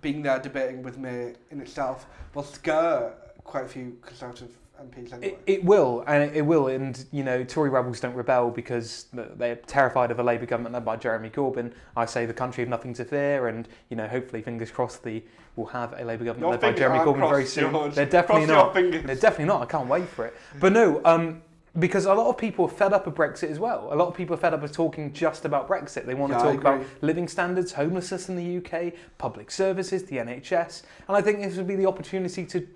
being 0.02 0.20
there 0.20 0.38
debating 0.40 0.82
with 0.82 0.98
May 0.98 1.36
in 1.50 1.58
itself 1.62 2.06
will 2.34 2.42
scare 2.42 3.14
quite 3.44 3.64
a 3.64 3.68
few 3.68 3.96
Conservative 4.02 4.50
MPs 4.90 5.12
anyway. 5.12 5.28
It, 5.28 5.42
it 5.46 5.64
will, 5.64 6.04
and 6.06 6.34
it, 6.34 6.42
will, 6.42 6.68
and 6.68 7.04
you 7.12 7.24
know, 7.24 7.44
Tory 7.44 7.70
rebels 7.70 8.00
don't 8.00 8.14
rebel 8.14 8.50
because 8.50 9.06
they're 9.12 9.56
terrified 9.56 10.10
of 10.10 10.18
a 10.18 10.22
Labour 10.22 10.46
government 10.46 10.74
led 10.74 10.84
by 10.84 10.96
Jeremy 10.96 11.30
Corbyn. 11.30 11.72
I 11.96 12.04
say 12.06 12.26
the 12.26 12.34
country 12.34 12.62
have 12.62 12.68
nothing 12.68 12.94
to 12.94 13.04
fear, 13.04 13.48
and 13.48 13.68
you 13.90 13.96
know, 13.96 14.08
hopefully, 14.08 14.42
fingers 14.42 14.70
crossed, 14.70 15.02
the 15.02 15.22
we'll 15.56 15.66
have 15.66 15.92
a 15.98 16.04
Labour 16.04 16.24
government 16.24 16.40
Your 16.40 16.50
led 16.50 16.60
by 16.60 16.72
Jeremy 16.72 16.98
Corbyn 17.00 17.28
very 17.28 17.46
soon. 17.46 17.70
George. 17.70 17.94
They're 17.94 18.06
definitely 18.06 18.46
Cross 18.46 18.74
not. 18.74 19.06
They're 19.06 19.14
definitely 19.14 19.44
not. 19.46 19.62
I 19.62 19.66
can't 19.66 19.88
wait 19.88 20.08
for 20.08 20.26
it. 20.26 20.36
But 20.60 20.72
no, 20.72 21.00
um, 21.04 21.42
because 21.78 22.04
a 22.06 22.14
lot 22.14 22.28
of 22.28 22.38
people 22.38 22.66
are 22.66 22.70
fed 22.70 22.92
up 22.92 23.06
of 23.06 23.14
Brexit 23.14 23.50
as 23.50 23.58
well. 23.58 23.88
A 23.92 23.96
lot 23.96 24.08
of 24.08 24.14
people 24.14 24.34
are 24.34 24.38
fed 24.38 24.54
up 24.54 24.62
of 24.62 24.72
talking 24.72 25.12
just 25.12 25.44
about 25.44 25.68
Brexit. 25.68 26.06
They 26.06 26.14
want 26.14 26.32
Yeah, 26.32 26.38
to 26.38 26.44
talk 26.44 26.60
about 26.60 26.84
living 27.00 27.26
standards, 27.26 27.72
homelessness 27.72 28.28
in 28.28 28.36
the 28.36 28.58
UK, 28.58 28.92
public 29.18 29.50
services, 29.50 30.04
the 30.04 30.16
NHS, 30.16 30.82
and 31.08 31.16
I 31.16 31.20
think 31.20 31.40
this 31.40 31.56
would 31.56 31.66
be 31.66 31.76
the 31.76 31.86
opportunity 31.86 32.46
to 32.46 32.66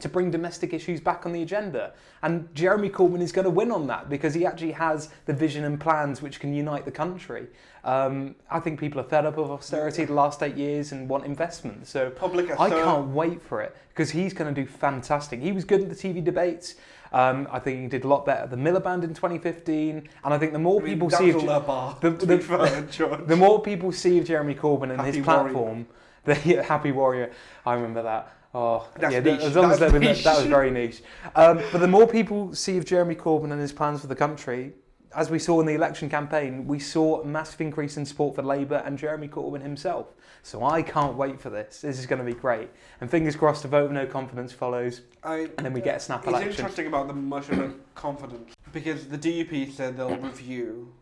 to 0.00 0.08
bring 0.08 0.30
domestic 0.30 0.72
issues 0.72 1.00
back 1.00 1.26
on 1.26 1.32
the 1.32 1.42
agenda. 1.42 1.92
And 2.22 2.52
Jeremy 2.54 2.90
Corbyn 2.90 3.20
is 3.20 3.32
going 3.32 3.44
to 3.44 3.50
win 3.50 3.70
on 3.70 3.86
that 3.88 4.08
because 4.08 4.34
he 4.34 4.44
actually 4.46 4.72
has 4.72 5.10
the 5.26 5.32
vision 5.32 5.64
and 5.64 5.78
plans 5.80 6.20
which 6.22 6.40
can 6.40 6.52
unite 6.54 6.84
the 6.84 6.90
country. 6.90 7.46
Um, 7.84 8.34
I 8.50 8.60
think 8.60 8.78
people 8.80 9.00
are 9.00 9.04
fed 9.04 9.24
up 9.24 9.38
of 9.38 9.50
austerity 9.50 10.04
the 10.04 10.12
last 10.12 10.42
eight 10.42 10.56
years 10.56 10.92
and 10.92 11.08
want 11.08 11.24
investment. 11.24 11.86
So 11.86 12.10
Public 12.10 12.50
I 12.58 12.68
can't 12.70 13.08
wait 13.08 13.40
for 13.40 13.62
it 13.62 13.76
because 13.90 14.10
he's 14.10 14.34
going 14.34 14.52
to 14.54 14.60
do 14.60 14.66
fantastic. 14.66 15.40
He 15.40 15.52
was 15.52 15.64
good 15.64 15.82
at 15.82 15.88
the 15.88 15.94
TV 15.94 16.22
debates. 16.22 16.74
Um, 17.12 17.48
I 17.50 17.58
think 17.58 17.80
he 17.80 17.86
did 17.86 18.04
a 18.04 18.08
lot 18.08 18.26
better 18.26 18.42
at 18.42 18.50
the 18.50 18.56
Miliband 18.56 19.02
in 19.04 19.14
2015. 19.14 20.08
And 20.24 20.34
I 20.34 20.38
think 20.38 20.52
the 20.52 20.58
more 20.58 20.80
I 20.82 20.84
mean, 20.84 20.94
people 20.94 21.10
see 21.10 21.30
of, 21.30 21.66
bar, 21.66 21.96
the- 22.00 22.10
the- 22.10 22.38
fair, 22.38 23.16
the 23.16 23.36
more 23.36 23.62
people 23.62 23.92
see 23.92 24.18
of 24.18 24.26
Jeremy 24.26 24.54
Corbyn 24.54 24.90
and 24.90 25.00
Happy 25.00 25.16
his 25.18 25.26
warrior. 25.26 25.42
platform, 25.44 25.86
the 26.24 26.38
yeah, 26.44 26.62
happy 26.62 26.92
warrior. 26.92 27.30
I 27.64 27.74
remember 27.74 28.02
that. 28.02 28.34
Oh, 28.54 28.88
That's 28.96 29.12
yeah, 29.12 29.20
niche. 29.20 29.40
as 29.40 29.56
long 29.56 29.70
as 29.70 29.78
That's 29.78 29.92
that, 29.92 29.98
was- 30.00 30.08
niche. 30.08 30.24
that 30.24 30.36
was 30.38 30.46
very 30.46 30.70
niche. 30.70 31.02
Um, 31.36 31.60
but 31.70 31.78
the 31.78 31.88
more 31.88 32.06
people 32.06 32.54
see 32.54 32.78
of 32.78 32.84
Jeremy 32.86 33.14
Corbyn 33.14 33.52
and 33.52 33.60
his 33.60 33.72
plans 33.72 34.00
for 34.00 34.06
the 34.06 34.14
country, 34.16 34.72
as 35.14 35.30
we 35.30 35.38
saw 35.38 35.60
in 35.60 35.66
the 35.66 35.74
election 35.74 36.08
campaign, 36.08 36.66
we 36.66 36.78
saw 36.78 37.20
a 37.20 37.26
massive 37.26 37.60
increase 37.60 37.96
in 37.96 38.06
support 38.06 38.34
for 38.34 38.42
Labour 38.42 38.82
and 38.86 38.98
Jeremy 38.98 39.28
Corbyn 39.28 39.60
himself. 39.62 40.06
So 40.42 40.64
I 40.64 40.82
can't 40.82 41.14
wait 41.16 41.40
for 41.40 41.50
this. 41.50 41.82
This 41.82 41.98
is 41.98 42.06
going 42.06 42.20
to 42.20 42.24
be 42.24 42.32
great. 42.38 42.70
And 43.00 43.10
fingers 43.10 43.36
crossed, 43.36 43.64
a 43.64 43.68
vote 43.68 43.86
of 43.86 43.92
no 43.92 44.06
confidence 44.06 44.52
follows, 44.52 45.02
I, 45.22 45.48
and 45.58 45.66
then 45.66 45.72
we 45.74 45.80
get 45.80 45.96
a 45.96 46.00
snap 46.00 46.20
It's 46.20 46.28
election. 46.28 46.50
interesting 46.50 46.86
about 46.86 47.08
the 47.08 47.14
motion 47.14 47.60
of 47.62 47.74
confidence 47.94 48.54
because 48.72 49.08
the 49.08 49.18
DUP 49.18 49.72
said 49.72 49.96
they'll 49.96 50.16
review 50.16 50.92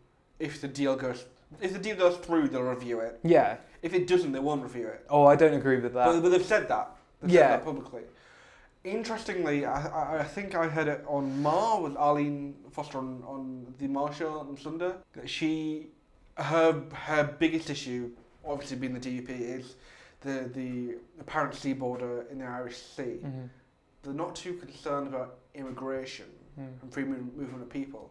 if 0.40 0.60
the 0.60 0.68
deal 0.68 0.96
goes 0.96 1.24
if 1.60 1.72
the 1.72 1.78
deal 1.78 1.94
goes 1.96 2.16
through. 2.16 2.48
They'll 2.48 2.62
review 2.62 3.00
it. 3.00 3.20
Yeah. 3.22 3.58
If 3.82 3.94
it 3.94 4.08
doesn't, 4.08 4.32
they 4.32 4.40
won't 4.40 4.62
review 4.64 4.88
it. 4.88 5.04
Oh, 5.08 5.26
I 5.26 5.36
don't 5.36 5.54
agree 5.54 5.78
with 5.78 5.94
that. 5.94 6.06
But, 6.06 6.20
but 6.22 6.30
they've 6.30 6.44
said 6.44 6.66
that. 6.68 6.95
They've 7.22 7.30
Yeah. 7.30 7.40
said 7.50 7.60
that 7.60 7.64
publicly. 7.64 8.02
Interestingly, 8.84 9.66
I, 9.66 10.20
I, 10.20 10.22
think 10.24 10.54
I 10.54 10.68
heard 10.68 10.86
it 10.86 11.04
on 11.08 11.42
Marr 11.42 11.80
with 11.82 11.96
Arlene 11.96 12.54
Foster 12.70 12.98
on, 12.98 13.22
on 13.26 13.74
the 13.78 13.88
Marr 13.88 14.12
show 14.12 14.38
on 14.38 14.56
Sunday. 14.56 14.92
That 15.14 15.28
she, 15.28 15.88
her 16.36 16.84
her 16.92 17.24
biggest 17.38 17.68
issue, 17.68 18.12
obviously 18.46 18.76
being 18.76 18.94
the 18.94 19.00
DUP, 19.00 19.28
is 19.30 19.74
the 20.20 20.48
the 20.54 20.98
apparent 21.20 21.54
sea 21.56 21.72
border 21.72 22.26
in 22.30 22.38
the 22.38 22.44
Irish 22.44 22.76
Sea. 22.76 23.18
Mhm. 23.24 23.48
They're 24.04 24.12
not 24.14 24.36
too 24.36 24.54
concerned 24.54 25.08
about 25.08 25.38
immigration 25.54 26.26
Mm. 26.60 26.80
and 26.82 26.92
free 26.92 27.04
movement 27.04 27.60
of 27.62 27.68
people. 27.68 28.10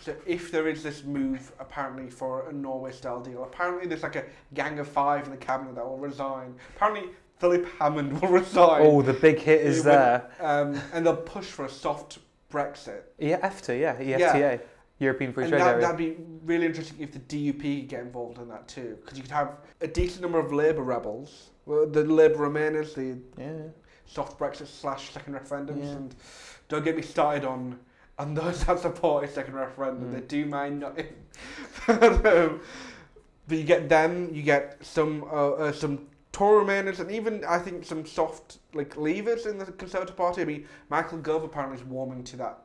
So 0.00 0.16
if 0.26 0.50
there 0.50 0.66
is 0.68 0.82
this 0.82 1.04
move 1.04 1.52
apparently 1.60 2.08
for 2.10 2.48
a 2.48 2.52
Norway 2.52 2.90
style 2.92 3.20
deal, 3.20 3.44
apparently 3.44 3.86
there's 3.86 4.02
like 4.02 4.16
a 4.16 4.24
gang 4.54 4.78
of 4.80 4.88
five 4.88 5.26
in 5.26 5.30
the 5.30 5.36
cabinet 5.36 5.74
that 5.76 5.86
will 5.86 5.98
resign. 5.98 6.56
Apparently 6.74 7.10
Philip 7.42 7.66
Hammond 7.80 8.20
will 8.20 8.28
resign. 8.40 8.82
Oh, 8.82 9.02
the 9.02 9.14
big 9.14 9.40
hit 9.40 9.62
is 9.62 9.82
there. 9.82 10.30
Um, 10.38 10.80
and 10.92 11.04
they'll 11.04 11.16
push 11.16 11.46
for 11.46 11.64
a 11.64 11.68
soft 11.68 12.20
Brexit. 12.52 13.00
Yeah, 13.18 13.40
EFTA, 13.40 13.80
yeah, 13.80 14.00
E 14.00 14.10
Yeah. 14.10 14.32
EFTA, 14.32 14.60
European 15.00 15.32
Free 15.32 15.44
And 15.44 15.50
Trade 15.50 15.60
that, 15.60 15.68
Area. 15.74 15.80
that'd 15.80 15.96
be 15.96 16.16
really 16.44 16.66
interesting 16.66 16.98
if 17.00 17.10
the 17.10 17.18
DUP 17.18 17.80
could 17.80 17.88
get 17.88 18.00
involved 18.02 18.38
in 18.38 18.48
that 18.48 18.68
too. 18.68 18.96
Because 19.00 19.18
you 19.18 19.24
could 19.24 19.32
have 19.32 19.56
a 19.80 19.88
decent 19.88 20.22
number 20.22 20.38
of 20.38 20.52
Labour 20.52 20.82
rebels, 20.84 21.50
well, 21.66 21.84
the 21.84 22.04
Labour 22.04 22.48
Remainers, 22.48 22.94
the 22.94 23.18
Yeah. 23.36 23.70
soft 24.06 24.38
Brexit 24.38 24.68
slash 24.68 25.10
second 25.12 25.34
referendums, 25.34 25.82
Yeah. 25.82 25.96
and 25.96 26.14
don't 26.68 26.84
get 26.84 26.94
me 26.94 27.02
started 27.02 27.44
on 27.44 27.80
on 28.20 28.34
those 28.34 28.62
that 28.66 28.78
support 28.78 29.24
a 29.24 29.28
second 29.28 29.54
referendum. 29.54 30.10
Mm. 30.10 30.12
They 30.12 30.20
do 30.20 30.46
mind 30.46 30.78
not. 30.78 30.96
um, 31.88 32.60
but 33.48 33.58
you 33.58 33.64
get 33.64 33.88
them, 33.88 34.30
you 34.32 34.42
get 34.42 34.76
some 34.80 35.24
uh, 35.24 35.50
uh, 35.54 35.72
some 35.72 36.06
Tory 36.32 36.64
Remainers, 36.64 36.98
and 36.98 37.10
even 37.10 37.44
I 37.44 37.58
think 37.58 37.84
some 37.84 38.06
soft 38.06 38.58
like 38.72 38.94
leavers 38.96 39.46
in 39.46 39.58
the 39.58 39.66
Conservative 39.66 40.16
Party. 40.16 40.40
I 40.40 40.44
mean, 40.46 40.66
Michael 40.88 41.18
Gove 41.18 41.44
apparently 41.44 41.78
is 41.78 41.84
warming 41.84 42.24
to 42.24 42.36
that 42.38 42.58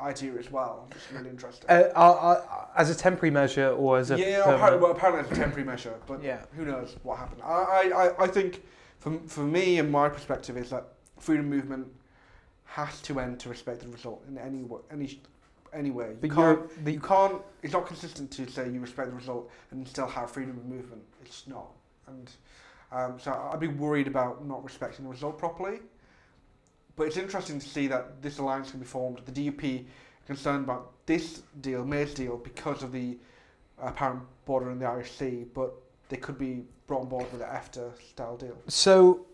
idea 0.00 0.34
as 0.34 0.50
well. 0.50 0.88
It's 0.90 1.12
really 1.12 1.30
interesting. 1.30 1.70
Uh, 1.70 1.84
uh, 1.94 2.00
uh, 2.00 2.66
as 2.76 2.90
a 2.90 2.94
temporary 2.94 3.30
measure 3.30 3.70
or 3.70 3.98
as 3.98 4.10
a 4.10 4.18
yeah, 4.18 4.40
apparently, 4.42 4.80
well, 4.80 4.90
apparently 4.90 5.22
it's 5.22 5.32
a 5.32 5.40
temporary 5.40 5.64
measure, 5.64 5.94
but 6.06 6.22
yeah. 6.22 6.40
who 6.56 6.64
knows 6.64 6.96
what 7.04 7.18
happened. 7.18 7.42
I, 7.42 7.90
I, 7.94 8.24
I- 8.24 8.26
think 8.26 8.62
for, 8.98 9.18
for 9.26 9.40
me 9.40 9.78
and 9.78 9.90
my 9.90 10.08
perspective 10.08 10.56
is 10.56 10.70
that 10.70 10.88
freedom 11.18 11.46
of 11.46 11.52
movement 11.52 11.86
has 12.64 13.00
to 13.02 13.20
end 13.20 13.38
to 13.40 13.48
respect 13.48 13.80
the 13.80 13.88
result 13.88 14.22
in 14.28 14.36
any 14.36 14.64
any 14.90 15.20
any 15.72 15.90
way. 15.90 16.08
You 16.10 16.28
But 16.28 16.30
can't, 16.34 16.84
the 16.84 16.92
you 16.92 17.00
can't. 17.00 17.40
It's 17.62 17.72
not 17.72 17.86
consistent 17.86 18.30
to 18.32 18.50
say 18.50 18.68
you 18.68 18.80
respect 18.80 19.10
the 19.10 19.16
result 19.16 19.50
and 19.70 19.86
still 19.86 20.08
have 20.08 20.30
freedom 20.30 20.58
of 20.58 20.66
movement. 20.66 21.02
It's 21.24 21.46
not, 21.46 21.68
and 22.08 22.30
um, 22.92 23.18
so 23.18 23.32
I'd 23.52 23.60
be 23.60 23.68
worried 23.68 24.06
about 24.06 24.46
not 24.46 24.62
respecting 24.64 25.04
the 25.04 25.10
result 25.10 25.38
properly. 25.38 25.80
But 26.94 27.08
it's 27.08 27.16
interesting 27.16 27.60
to 27.60 27.68
see 27.68 27.86
that 27.88 28.22
this 28.22 28.38
alliance 28.38 28.70
can 28.70 28.80
be 28.80 28.86
formed. 28.86 29.20
The 29.26 29.32
DUP 29.32 29.84
concerned 30.26 30.64
about 30.64 30.92
this 31.06 31.42
deal, 31.60 31.84
May's 31.84 32.14
deal, 32.14 32.38
because 32.38 32.82
of 32.82 32.92
the 32.92 33.18
apparent 33.78 34.22
border 34.46 34.70
in 34.70 34.78
the 34.78 34.86
Irish 34.86 35.12
Sea, 35.12 35.44
but 35.54 35.74
they 36.08 36.16
could 36.16 36.38
be 36.38 36.64
brought 36.86 37.02
on 37.02 37.08
board 37.08 37.30
with 37.32 37.42
an 37.42 37.48
EFTA 37.48 37.90
style 38.10 38.36
deal. 38.36 38.56
So, 38.68 39.26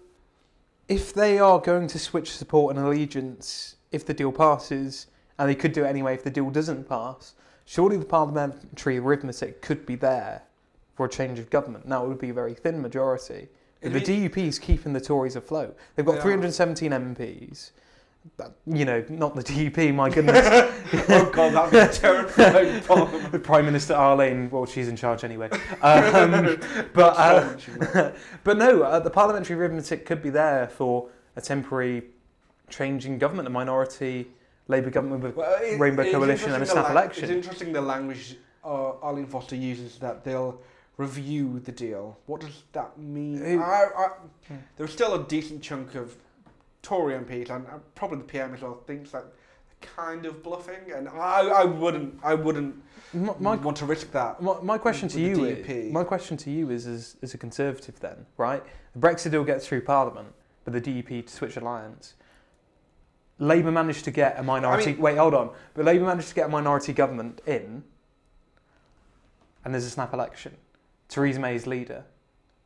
if 0.89 1.15
they 1.15 1.39
are 1.39 1.61
going 1.61 1.87
to 1.89 1.99
switch 1.99 2.33
support 2.33 2.75
and 2.75 2.85
allegiance 2.85 3.77
if 3.93 4.05
the 4.05 4.15
deal 4.15 4.33
passes, 4.33 5.07
and 5.39 5.49
they 5.49 5.55
could 5.55 5.73
do 5.73 5.85
it 5.85 5.89
anyway 5.89 6.15
if 6.15 6.25
the 6.25 6.31
deal 6.31 6.51
doesn't 6.51 6.89
pass, 6.89 7.35
surely 7.65 7.97
the 7.97 8.05
parliamentary 8.05 8.99
arithmetic 8.99 9.63
could 9.63 9.87
be 9.87 9.95
there 9.95 10.43
for 10.95 11.07
a 11.07 11.09
change 11.09 11.39
of 11.39 11.51
government. 11.51 11.87
Now, 11.87 12.05
it 12.05 12.09
would 12.09 12.19
be 12.19 12.31
a 12.31 12.35
very 12.35 12.55
thin 12.55 12.81
majority. 12.81 13.49
But 13.83 13.95
the 13.95 14.01
DUP 14.01 14.37
is 14.37 14.59
keeping 14.59 14.93
the 14.93 15.01
Tories 15.01 15.35
afloat. 15.35 15.77
They've 15.97 16.07
got 16.07 16.13
They 16.13 16.19
are. 16.19 16.23
317 16.23 16.93
MPs. 16.93 17.73
But, 18.37 18.55
you 18.67 18.85
know, 18.85 19.05
not 19.09 19.35
the 19.35 19.43
DUP, 19.43 19.93
my 19.93 20.09
goodness. 20.09 20.47
oh 21.09 21.29
god, 21.33 21.53
that'd 21.55 21.73
be 21.73 21.79
a 21.79 21.89
terrifying 21.89 22.81
the 23.33 23.39
Prime 23.41 23.65
Minister 23.65 23.95
Arlene, 23.95 24.49
well, 24.49 24.65
she's 24.65 24.87
in 24.87 24.95
charge 24.95 25.25
anyway. 25.25 25.51
Um, 25.83 26.61
but 26.95 27.17
uh, 27.19 28.13
but 28.45 28.59
no, 28.59 28.83
uh, 28.83 29.01
the 29.01 29.11
parliamentary 29.11 29.57
arithmetic 29.57 30.07
could 30.07 30.23
be 30.23 30.31
there 30.31 30.69
for 30.69 31.09
a 31.35 31.41
temporary 31.41 32.05
change 32.71 33.07
in 33.07 33.19
government, 33.19 33.49
a 33.49 33.51
minority 33.51 34.29
Labour 34.69 34.91
government 34.91 35.25
with 35.25 35.35
Well, 35.35 35.59
it- 35.61 35.81
Rainbow 35.81 36.09
Coalition 36.09 36.53
and 36.53 36.63
a 36.63 36.67
snap 36.67 36.85
la- 36.85 36.93
election. 36.93 37.25
It's 37.25 37.33
interesting 37.33 37.73
the 37.73 37.81
language 37.81 38.37
uh, 38.65 38.99
Arlene 39.03 39.27
Foster 39.27 39.57
uses 39.57 39.99
that 39.99 40.23
they'll 40.23 40.61
review 40.97 41.59
the 41.61 41.73
deal. 41.73 42.19
What 42.27 42.41
does 42.43 42.63
that 42.73 42.99
mean? 42.99 43.59
I, 43.59 43.87
I, 43.97 44.09
Hmm. 44.49 44.55
there's 44.77 44.93
still 44.93 45.15
a 45.15 45.25
decent 45.25 45.63
chunk 45.63 45.95
of 45.95 46.17
Tory 46.83 47.15
MPs 47.15 47.51
and 47.51 47.67
uh, 47.67 47.79
probably 47.95 48.19
the 48.19 48.25
PM 48.25 48.55
as 48.55 48.61
well 48.63 48.83
thinks 48.87 49.11
that 49.13 49.25
kind 49.81 50.27
of 50.27 50.43
bluffing, 50.45 50.93
and 50.95 51.09
I, 51.09 51.41
I 51.49 51.65
wouldn't, 51.65 52.15
I 52.23 52.35
wouldn't 52.35 52.77
my, 53.13 53.35
my, 53.41 53.57
want 53.57 53.77
to 53.79 53.85
risk 53.87 54.13
that. 54.13 54.41
my, 54.41 54.61
my 54.63 54.79
question 54.79 55.09
to 55.09 55.21
you 55.21 55.45
is, 55.45 55.93
my 55.93 56.05
question 56.05 56.37
to 56.39 56.51
you 56.51 56.71
is 56.71 56.87
as, 56.87 57.17
as 57.21 57.35
a 57.35 57.39
Conservative 57.39 57.99
then, 57.99 58.25
right? 58.37 58.63
The 58.95 59.01
Brexit 59.01 59.33
deal 59.33 59.43
gets 59.45 59.67
through 59.67 59.81
Parliament, 59.83 60.29
but 60.65 60.73
the 60.73 60.81
DUP 60.81 61.27
to 61.27 61.33
switch 61.33 61.57
alliance. 61.57 62.15
Labour 63.39 63.73
managed 63.73 64.05
to 64.05 64.13
get 64.13 64.39
a 64.39 64.43
minority. 64.45 64.93
mean- 64.93 65.01
wait, 65.03 65.17
hold 65.19 65.35
on. 65.35 65.51
But 65.75 65.85
Labour 65.85 66.05
managed 66.05 66.29
to 66.29 66.35
get 66.37 66.47
a 66.47 66.49
minority 66.49 66.93
government 66.93 67.41
in, 67.45 67.83
and 69.65 69.75
there's 69.75 69.85
a 69.85 69.91
snap 69.91 70.13
election. 70.15 70.57
Theresa 71.13 71.39
May 71.39 71.55
is 71.55 71.67
leader. 71.67 72.05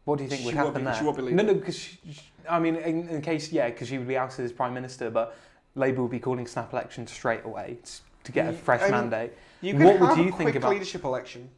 What 0.05 0.19
do 0.19 0.25
you 0.25 0.31
think 0.31 0.45
would 0.45 0.53
She 0.53 0.57
happen 0.57 0.75
be- 0.75 0.83
there? 0.85 0.95
she 0.95 1.05
won't 1.05 1.17
be 1.17 1.23
No, 1.25 1.29
leader. 1.31 1.43
no, 1.43 1.55
because 1.55 1.77
she, 1.77 1.99
she- 2.13 2.23
I 2.49 2.61
mean, 2.61 2.77
in, 2.77 3.09
in 3.09 3.21
case, 3.21 3.51
yeah, 3.51 3.69
because 3.71 3.89
she 3.89 3.99
would 3.99 4.07
be 4.07 4.17
ousted 4.17 4.45
as 4.45 4.53
prime 4.53 4.73
minister, 4.73 5.11
but 5.11 5.37
Labour 5.75 6.03
would 6.03 6.13
be 6.13 6.21
calling 6.21 6.47
snap 6.47 6.73
election 6.73 7.07
straight 7.09 7.45
away 7.45 7.79
to 8.23 8.33
get 8.33 8.49
a 8.49 8.53
fresh 8.53 8.83
I 8.83 8.85
mean, 8.85 8.93
mandate. 8.93 9.33
You 9.61 9.75
can 9.75 9.83
What 9.85 9.99
would 10.01 10.17
you 10.19 10.25
a 10.25 10.27
think 10.33 10.35
quick 10.43 10.55
about- 10.55 10.71
leadership 10.71 11.03
election. 11.05 11.49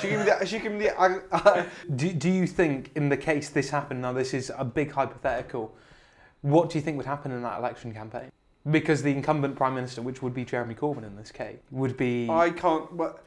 She 0.00 0.08
can 0.08 0.24
be 0.24 0.30
the, 0.30 0.46
she 0.46 0.60
can 0.60 0.78
be 0.78 0.84
the, 0.88 1.66
Do, 1.96 2.12
do 2.12 2.30
you 2.30 2.46
think, 2.46 2.90
in 2.94 3.08
the 3.08 3.16
case 3.16 3.48
this 3.48 3.70
happened, 3.70 4.02
now 4.02 4.12
this 4.12 4.34
is 4.34 4.52
a 4.56 4.64
big 4.64 4.92
hypothetical, 4.92 5.74
what 6.42 6.68
do 6.70 6.78
you 6.78 6.82
think 6.82 6.96
would 6.98 7.06
happen 7.06 7.32
in 7.32 7.42
that 7.42 7.58
election 7.58 7.92
campaign? 7.92 8.30
Because 8.70 9.02
the 9.02 9.10
incumbent 9.10 9.56
prime 9.56 9.74
minister, 9.74 10.02
which 10.02 10.20
would 10.22 10.34
be 10.34 10.44
Jeremy 10.44 10.74
Corbyn 10.74 11.02
in 11.04 11.16
this 11.16 11.32
case, 11.32 11.56
would 11.70 11.96
be. 11.96 12.28
I 12.28 12.50
can't. 12.50 12.94
But 12.94 13.24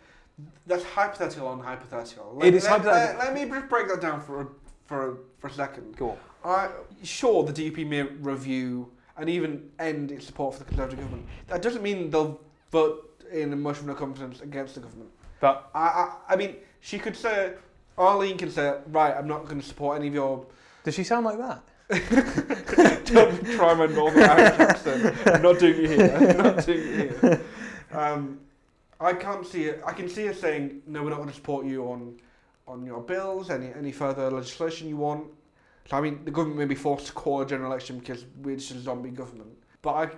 that's 0.67 0.83
hypothetical 0.83 1.47
on 1.47 1.59
hypothetical. 1.59 2.39
It 2.43 2.53
is 2.53 2.63
let, 2.63 2.71
hypothetical. 2.71 3.19
Let, 3.19 3.35
let 3.35 3.49
me 3.49 3.49
just 3.49 3.69
break 3.69 3.87
that 3.87 4.01
down 4.01 4.21
for 4.21 4.41
a, 4.41 4.47
for 4.85 5.11
a, 5.11 5.17
for 5.39 5.47
a 5.47 5.51
second. 5.51 5.95
Go 5.97 6.11
on. 6.11 6.17
I 6.45 6.69
sure 7.03 7.43
the 7.43 7.53
DUP 7.53 7.87
may 7.87 8.03
review 8.03 8.91
and 9.17 9.29
even 9.29 9.69
end 9.79 10.11
its 10.11 10.25
support 10.25 10.53
for 10.55 10.59
the 10.59 10.65
Conservative 10.65 10.99
government. 10.99 11.27
That 11.47 11.61
doesn't 11.61 11.81
mean 11.81 12.09
they'll 12.09 12.39
vote 12.71 13.23
in 13.31 13.53
a 13.53 13.55
motion 13.55 13.89
of 13.89 13.95
no 13.95 14.05
confidence 14.05 14.41
against 14.41 14.75
the 14.75 14.81
government. 14.81 15.09
But 15.39 15.69
I, 15.73 15.79
I, 15.79 16.15
I 16.29 16.35
mean, 16.35 16.55
she 16.79 16.99
could 16.99 17.15
say, 17.15 17.53
Arlene 17.97 18.37
can 18.37 18.49
say, 18.49 18.75
right, 18.87 19.15
I'm 19.15 19.27
not 19.27 19.45
going 19.45 19.59
to 19.59 19.65
support 19.65 19.97
any 19.99 20.07
of 20.07 20.13
your. 20.13 20.45
does 20.83 20.95
she 20.95 21.03
sound 21.03 21.25
like 21.25 21.37
that? 21.37 21.63
Don't 23.05 23.45
try 23.51 23.73
my 23.73 23.85
Northern 23.87 24.23
accent. 24.23 25.15
I'm 25.27 25.41
not 25.41 25.59
doing 25.59 25.83
it 25.83 25.89
here. 25.89 26.15
I'm 26.15 26.37
not 26.37 26.65
doing 26.65 26.79
it 26.79 27.19
here. 27.19 27.41
Um, 27.91 28.39
I 29.03 29.13
can't 29.13 29.45
see 29.45 29.65
it. 29.65 29.81
I 29.85 29.93
can 29.93 30.07
see 30.09 30.25
her 30.27 30.33
saying, 30.33 30.81
no, 30.87 31.03
we're 31.03 31.09
not 31.09 31.17
going 31.17 31.29
to 31.29 31.35
support 31.35 31.65
you 31.65 31.85
on 31.85 32.19
on 32.65 32.85
your 32.85 33.01
bills, 33.01 33.49
any 33.49 33.71
any 33.73 33.91
further 33.91 34.31
legislation 34.31 34.87
you 34.87 34.97
want. 34.97 35.25
So 35.89 35.97
I 35.97 36.01
mean, 36.01 36.23
the 36.23 36.31
government 36.31 36.59
may 36.59 36.65
be 36.65 36.75
forced 36.75 37.07
to 37.07 37.13
call 37.13 37.41
a 37.41 37.45
general 37.45 37.69
election 37.71 37.99
because 37.99 38.25
we're 38.41 38.55
just 38.55 38.71
a 38.71 38.79
zombie 38.79 39.09
government. 39.09 39.49
But 39.81 39.91
I, 39.91 40.09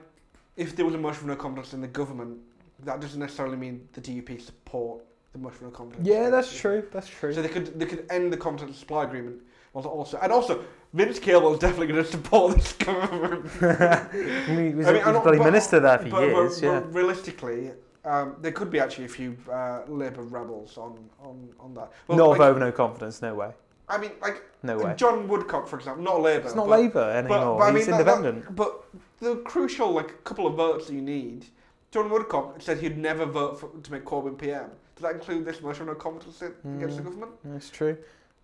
if 0.55 0.75
there 0.75 0.85
was 0.85 0.93
a 0.93 0.97
motion 0.99 1.23
of 1.23 1.27
no 1.27 1.35
confidence 1.35 1.73
in 1.73 1.81
the 1.81 1.87
government, 1.87 2.37
that 2.83 2.99
doesn't 2.99 3.19
necessarily 3.19 3.57
mean 3.57 3.87
the 3.93 4.01
DUP 4.01 4.39
support 4.41 5.03
the 5.33 5.39
motion 5.39 5.65
of 5.65 5.71
no 5.71 5.77
confidence. 5.77 6.07
Yeah, 6.07 6.29
that's 6.29 6.55
true. 6.55 6.87
That's 6.91 7.07
true. 7.09 7.33
So 7.33 7.41
they 7.41 7.49
could 7.49 7.79
they 7.79 7.85
could 7.85 8.05
end 8.11 8.31
the 8.31 8.37
confidence 8.37 8.77
supply 8.77 9.03
agreement. 9.03 9.41
Also, 9.73 9.89
also 9.89 10.17
and 10.21 10.31
also 10.31 10.63
Vince 10.93 11.19
Cable 11.19 11.53
is 11.53 11.59
definitely 11.59 11.87
going 11.87 12.03
to 12.03 12.09
support 12.09 12.55
this 12.55 12.73
government. 12.73 13.49
I 13.61 14.53
mean, 14.55 14.69
he 14.69 14.75
was, 14.75 14.87
I 14.87 14.93
mean, 14.93 15.01
he 15.01 15.07
I'm 15.07 15.07
was 15.07 15.13
not- 15.15 15.23
bloody 15.23 15.39
but- 15.39 15.45
minister 15.45 15.79
there 15.79 15.97
for 15.97 16.09
but, 16.09 16.21
years. 16.21 16.61
but, 16.61 16.65
yeah. 16.67 16.79
but 16.79 16.93
realistically, 16.93 17.71
um, 18.05 18.35
there 18.41 18.51
could 18.51 18.69
be 18.69 18.79
actually 18.79 19.05
a 19.05 19.09
few 19.09 19.35
uh, 19.51 19.81
Labour 19.87 20.23
rebels 20.23 20.77
on 20.77 20.97
on 21.21 21.49
on 21.59 21.73
that. 21.73 21.91
Well, 22.07 22.17
Not 22.17 22.29
like, 22.29 22.37
vote 22.37 22.57
no 22.59 22.71
confidence. 22.71 23.21
No 23.21 23.33
way. 23.35 23.51
I 23.87 23.97
mean, 23.97 24.11
like 24.21 24.41
No 24.63 24.77
way. 24.77 24.93
John 24.97 25.27
Woodcock, 25.27 25.67
for 25.67 25.77
example, 25.77 26.03
not 26.03 26.21
Labour. 26.21 26.45
It's 26.47 26.55
not 26.55 26.67
but, 26.67 26.79
Labour 26.79 27.11
anymore. 27.11 27.57
but 27.59 27.63
I 27.65 27.71
He's 27.77 27.87
mean, 27.87 27.97
that- 27.97 28.05
that- 28.05 28.17
independent. 28.17 28.55
but 28.55 28.83
the 29.19 29.35
crucial 29.37 29.91
like 29.91 30.23
couple 30.23 30.47
of 30.47 30.55
votes 30.55 30.87
that 30.87 30.93
you 30.93 31.01
need. 31.01 31.45
John 31.91 32.09
Woodcock 32.09 32.61
said 32.61 32.79
he'd 32.79 32.97
never 32.97 33.25
vote 33.25 33.59
for, 33.59 33.69
to 33.81 33.91
make 33.91 34.03
Corbyn 34.03 34.37
PM. 34.37 34.69
Does 34.95 35.03
that 35.03 35.13
include 35.13 35.45
this 35.45 35.61
motion 35.61 35.83
of 35.83 35.87
no 35.89 35.95
confidence 35.95 36.41
against 36.41 36.97
the 36.97 37.03
Mm. 37.03 37.05
government? 37.05 37.31
That's 37.43 37.69
true. 37.69 37.97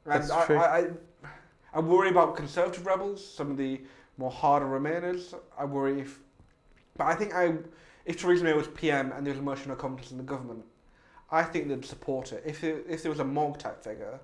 And 0.05 0.21
That's 0.23 0.31
I, 0.31 0.45
true. 0.45 0.57
I, 0.57 0.77
I, 0.77 0.87
I 1.73 1.79
worry 1.79 2.09
about 2.09 2.35
conservative 2.35 2.85
rebels, 2.85 3.19
some 3.25 3.51
of 3.51 3.57
the 3.57 3.81
more 4.17 4.31
harder 4.31 4.65
remainers. 4.67 5.33
I 5.57 5.65
worry 5.65 6.01
if, 6.01 6.19
but 6.97 7.07
I 7.07 7.15
think 7.15 7.33
I, 7.35 7.55
if 8.11 8.21
Theresa 8.21 8.43
May 8.43 8.53
was 8.53 8.67
PM 8.67 9.11
and 9.13 9.25
there 9.25 9.33
was 9.33 9.39
a 9.39 9.43
motion 9.43 9.71
of 9.71 9.77
confidence 9.77 10.11
in 10.11 10.17
the 10.17 10.23
government, 10.23 10.63
I 11.31 11.43
think 11.43 11.67
they'd 11.69 11.85
support 11.85 12.33
it. 12.33 12.43
If 12.45 12.63
it, 12.63 12.85
if 12.89 13.01
there 13.03 13.09
was 13.11 13.19
a 13.21 13.25
Mogg 13.25 13.57
type 13.57 13.81
figure, 13.83 14.19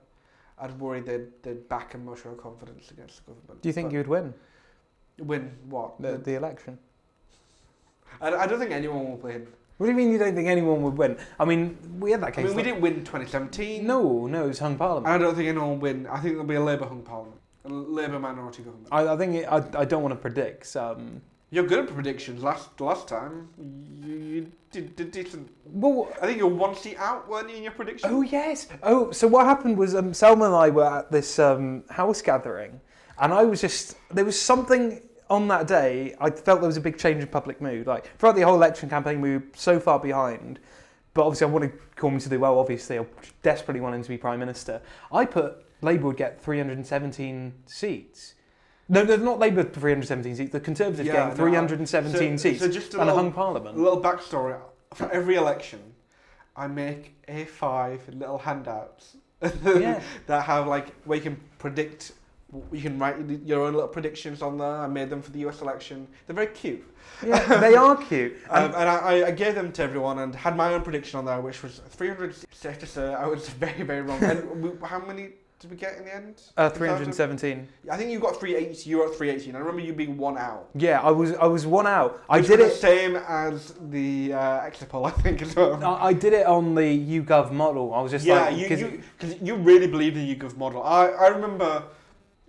I'd 0.59 0.77
worry 0.79 0.99
they'd 1.01 1.27
they'd 1.43 1.67
back 1.69 1.93
a 1.93 1.97
motion 1.97 2.31
of 2.31 2.37
confidence 2.37 2.91
against 2.91 3.15
the 3.25 3.31
government. 3.31 3.61
Do 3.61 3.69
you 3.69 3.73
think 3.73 3.89
But 3.89 3.95
you'd 3.95 4.07
win 4.07 4.33
win 5.19 5.51
what? 5.69 5.99
the, 6.01 6.11
The- 6.13 6.17
the 6.17 6.33
election? 6.35 6.77
I, 8.21 8.27
I 8.33 8.47
don't 8.47 8.59
think 8.59 8.71
anyone 8.71 9.05
will 9.09 9.17
win. 9.17 9.47
What 9.77 9.85
do 9.85 9.91
you 9.91 9.97
mean 9.97 10.11
you 10.11 10.17
don't 10.17 10.33
think 10.35 10.47
anyone 10.47 10.81
would 10.81 10.97
win? 10.97 11.17
I 11.39 11.45
mean, 11.45 11.77
we 11.99 12.09
had 12.11 12.21
that 12.21 12.27
I 12.27 12.31
case. 12.31 12.45
mean, 12.47 12.55
we 12.55 12.63
didn't 12.63 12.81
win 12.81 12.95
2017. 13.05 13.85
No, 13.85 14.25
no, 14.25 14.45
it 14.45 14.47
was 14.47 14.59
hung 14.59 14.75
parliament. 14.75 15.07
I 15.07 15.17
don't 15.19 15.35
think 15.35 15.47
anyone 15.47 15.69
will 15.69 15.77
win. 15.77 16.07
I 16.07 16.15
think 16.19 16.33
there'll 16.33 16.45
be 16.45 16.55
a 16.55 16.63
Labour 16.63 16.85
hung 16.87 17.03
parliament, 17.03 17.39
a 17.65 17.69
Labour 17.69 18.17
minority 18.19 18.63
government. 18.63 18.87
I, 18.91 19.07
I 19.13 19.17
think 19.17 19.35
it, 19.35 19.45
I, 19.45 19.57
I 19.81 19.85
don't 19.85 20.01
want 20.01 20.13
to 20.13 20.19
predict. 20.19 20.75
Um, 20.75 21.21
You're 21.49 21.65
good 21.65 21.79
at 21.79 21.87
predictions. 21.87 22.43
Last 22.43 22.79
last 22.81 23.07
time, 23.07 23.47
you, 24.03 24.15
you 24.15 24.51
did, 24.69 24.95
did 24.97 25.11
decent. 25.11 25.49
well, 25.65 26.11
I 26.21 26.25
think 26.25 26.39
you're 26.39 26.47
one 26.47 26.75
seat 26.75 26.97
out, 26.97 27.29
weren't 27.29 27.49
you, 27.49 27.55
in 27.55 27.63
your 27.63 27.71
prediction? 27.71 28.09
oh 28.11 28.21
yes. 28.21 28.67
Oh, 28.83 29.11
so 29.11 29.27
what 29.27 29.45
happened 29.45 29.77
was 29.77 29.95
um, 29.95 30.13
Salman 30.13 30.47
and 30.47 30.55
I 30.55 30.69
were 30.69 30.85
at 30.85 31.09
this 31.09 31.39
um, 31.39 31.83
house 31.89 32.21
gathering, 32.21 32.81
and 33.19 33.33
I 33.33 33.43
was 33.43 33.61
just 33.61 33.95
there 34.11 34.25
was 34.25 34.39
something 34.39 35.01
on 35.29 35.47
that 35.47 35.67
day. 35.67 36.15
I 36.19 36.29
felt 36.31 36.59
there 36.59 36.67
was 36.67 36.77
a 36.77 36.81
big 36.81 36.97
change 36.97 37.21
in 37.21 37.29
public 37.29 37.61
mood. 37.61 37.87
Like 37.87 38.17
throughout 38.17 38.35
the 38.35 38.41
whole 38.41 38.55
election 38.55 38.89
campaign, 38.89 39.21
we 39.21 39.37
were 39.37 39.43
so 39.55 39.79
far 39.79 39.99
behind. 39.99 40.59
But 41.13 41.25
obviously, 41.25 41.47
I 41.47 41.49
wanted 41.49 41.95
Corbyn 41.95 42.21
to 42.23 42.29
do 42.29 42.41
well. 42.41 42.59
Obviously, 42.59 42.99
I 42.99 43.05
desperately 43.41 43.79
wanted 43.79 43.97
him 43.97 44.03
to 44.03 44.09
be 44.09 44.17
prime 44.17 44.39
minister. 44.39 44.81
I 45.13 45.23
put 45.23 45.63
Labour 45.81 46.07
would 46.07 46.17
get 46.17 46.41
317 46.41 47.53
seats. 47.65 48.33
No, 48.89 49.03
they're 49.03 49.17
not 49.17 49.39
Labour 49.39 49.63
317 49.63 50.35
seats. 50.35 50.51
The 50.51 50.59
Conservatives 50.59 51.07
Yeah, 51.07 51.29
no, 51.29 51.35
317 51.35 52.37
so- 52.37 52.49
seats 52.49 52.59
so 52.61 52.69
just 52.69 52.93
a 52.93 53.01
and 53.01 53.09
a 53.09 53.13
little- 53.13 53.31
hung 53.31 53.55
A 53.55 53.71
little 53.71 54.01
backstory. 54.01 54.57
For 54.93 55.11
every 55.11 55.35
election, 55.35 55.79
I 56.55 56.67
make 56.67 57.15
A5 57.27 57.99
little 58.19 58.37
handouts 58.37 59.17
Yeah. 59.63 60.01
that 60.27 60.43
have 60.43 60.67
like 60.67 60.93
where 61.05 61.17
you 61.17 61.23
can 61.23 61.37
predict. 61.59 62.13
You 62.71 62.81
can 62.81 62.97
write 62.97 63.17
your 63.45 63.65
own 63.65 63.73
little 63.73 63.89
predictions 63.89 64.41
on 64.41 64.57
there. 64.57 64.77
I 64.77 64.87
made 64.87 65.09
them 65.09 65.21
for 65.21 65.31
the 65.31 65.39
US 65.47 65.61
election. 65.61 66.07
They're 66.25 66.33
very 66.35 66.47
cute. 66.47 66.81
Yeah, 67.25 67.45
they 67.59 67.75
are 67.75 67.97
cute. 67.97 68.37
Um, 68.49 68.73
and 68.73 68.89
I, 68.89 69.27
I 69.27 69.31
gave 69.31 69.53
them 69.53 69.73
to 69.73 69.83
everyone 69.83 70.19
and 70.19 70.33
had 70.33 70.55
my 70.55 70.73
own 70.73 70.81
prediction 70.81 71.19
on 71.19 71.25
there, 71.25 71.41
which 71.41 71.61
was 71.61 71.81
300. 71.89 72.33
Safe 72.53 72.79
to 72.79 72.85
say, 72.87 73.13
I 73.13 73.25
was 73.27 73.49
very, 73.65 73.83
very 73.83 74.01
wrong. 74.01 74.23
and 74.23 74.63
we, 74.63 74.69
how 74.87 74.99
many 75.05 75.31
did 75.59 75.71
we 75.71 75.77
get 75.77 75.97
in 75.97 76.05
the 76.05 76.13
end? 76.15 76.41
Uh, 76.55 76.69
317. 76.69 77.67
I 77.91 77.97
think 77.97 78.11
you 78.11 78.19
got 78.19 78.39
380. 78.39 78.89
You 78.89 78.99
were 78.99 79.05
at 79.05 79.15
318. 79.15 79.55
I 79.55 79.59
remember 79.59 79.81
you 79.81 79.91
being 79.93 80.15
one 80.17 80.37
out. 80.37 80.69
Yeah, 80.75 81.01
I 81.01 81.09
was 81.11 81.33
I 81.33 81.45
was 81.47 81.65
one 81.65 81.87
out. 81.87 82.21
I 82.29 82.41
did 82.41 82.59
it. 82.59 82.69
the 82.69 82.69
same 82.69 83.15
as 83.15 83.73
the 83.89 84.33
uh, 84.33 84.61
exit 84.61 84.89
poll, 84.89 85.05
I 85.05 85.11
think, 85.11 85.41
as 85.41 85.55
well. 85.55 85.83
I 85.83 86.07
I 86.09 86.13
did 86.13 86.33
it 86.33 86.45
on 86.45 86.75
the 86.75 86.81
YouGov 86.81 87.51
model. 87.51 87.93
I 87.93 88.01
was 88.01 88.11
just 88.11 88.25
yeah, 88.25 88.45
like, 88.45 88.57
you 88.57 88.67
'cause- 88.67 88.81
you 88.81 89.01
because 89.17 89.41
you 89.41 89.55
really 89.55 89.87
believed 89.87 90.15
in 90.17 90.27
the 90.27 90.35
YouGov 90.35 90.57
model. 90.57 90.83
I 90.83 91.07
I 91.07 91.27
remember 91.29 91.83